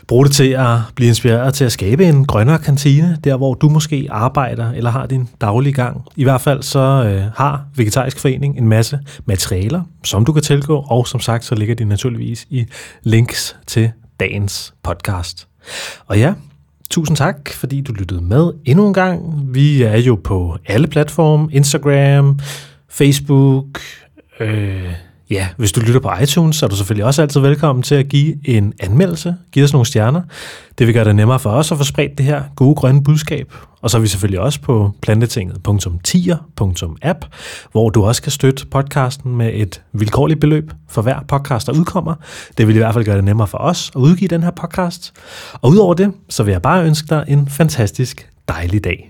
Brug 0.08 0.26
det 0.26 0.34
til 0.34 0.50
at 0.50 0.78
blive 0.96 1.08
inspireret 1.08 1.54
til 1.54 1.66
at 1.66 1.72
skabe 1.72 2.06
en 2.06 2.26
grønnere 2.26 2.60
kantine, 2.60 3.18
der 3.24 3.38
hvor 3.38 3.54
du 3.54 3.70
måske 3.70 4.08
arbejder 4.12 4.72
eller 4.72 4.90
har 4.90 5.06
din 5.06 5.30
daglige 5.42 5.74
gang. 5.74 6.02
I 6.16 6.24
hvert 6.24 6.42
fald 6.42 6.64
så 6.64 6.80
øh, 6.80 7.24
har 7.36 7.66
Vegetarisk 7.76 8.20
Forening 8.20 8.58
en 8.58 8.68
masse 8.68 9.00
materialer, 9.26 9.82
som 10.04 10.26
du 10.26 10.34
kan 10.34 10.44
tilgå, 10.44 10.86
og 10.90 11.08
som 11.08 11.20
sagt, 11.20 11.46
så 11.46 11.56
ligger 11.56 11.76
de 11.76 11.86
naturligvis 11.86 12.46
i 12.50 12.66
links 13.04 13.56
til 13.68 13.92
dagens 14.20 14.74
podcast. 14.84 15.48
Og 16.08 16.20
ja, 16.20 16.34
Tusind 16.90 17.18
tak, 17.18 17.50
fordi 17.50 17.82
du 17.82 17.94
lyttede 17.94 18.22
med 18.22 18.54
endnu 18.66 18.88
en 18.88 18.94
gang. 18.94 19.44
Vi 19.54 19.82
er 19.82 19.98
jo 19.98 20.16
på 20.24 20.58
alle 20.66 20.88
platforme, 20.88 21.50
Instagram, 21.52 22.40
Facebook. 22.90 23.80
Øh, 24.40 24.94
ja, 25.30 25.48
hvis 25.58 25.72
du 25.72 25.82
lytter 25.82 26.00
på 26.00 26.12
iTunes, 26.24 26.56
så 26.56 26.66
er 26.66 26.70
du 26.70 26.76
selvfølgelig 26.76 27.06
også 27.06 27.22
altid 27.22 27.42
velkommen 27.42 27.84
til 27.84 27.96
at 27.96 28.08
give 28.08 28.48
en 28.48 28.74
anmeldelse. 28.80 29.36
Giv 29.52 29.64
os 29.64 29.74
nogle 29.74 29.86
stjerner. 29.86 30.22
Det 30.78 30.88
vil 30.88 30.94
gøre 30.94 31.06
det 31.06 31.16
nemmere 31.16 31.40
for 31.40 31.50
os 31.50 31.72
at 31.72 31.78
få 31.78 31.84
spredt 31.84 32.18
det 32.18 32.26
her 32.26 32.44
gode 32.56 32.76
grønne 32.76 33.04
budskab. 33.04 33.54
Og 33.82 33.90
så 33.90 33.98
er 33.98 34.02
vi 34.02 34.08
selvfølgelig 34.08 34.40
også 34.40 34.62
på 34.62 34.92
plantetinget.tier.app, 35.02 37.26
hvor 37.72 37.90
du 37.90 38.06
også 38.06 38.22
kan 38.22 38.32
støtte 38.32 38.66
podcasten 38.66 39.38
med 39.38 39.52
et 39.54 39.82
vilkårligt 39.94 40.40
beløb 40.40 40.72
for 40.90 41.02
hver 41.02 41.20
podcast, 41.28 41.68
der 41.68 41.74
udkommer. 41.74 42.16
Det 42.58 42.68
vil 42.68 42.76
i 42.76 42.80
hvert 42.80 42.94
fald 42.94 43.06
gøre 43.06 43.18
det 43.18 43.24
nemmere 43.24 43.48
for 43.48 43.58
os 43.58 43.92
at 43.96 44.00
udgive 44.00 44.28
den 44.28 44.44
her 44.44 44.52
podcast. 44.52 45.14
Og 45.54 45.70
udover 45.70 45.94
det, 45.94 46.14
så 46.30 46.44
vil 46.44 46.52
jeg 46.52 46.62
bare 46.62 46.86
ønske 46.86 47.08
dig 47.10 47.26
en 47.28 47.50
fantastisk 47.50 48.30
dejlig 48.48 48.84
dag. 48.84 49.06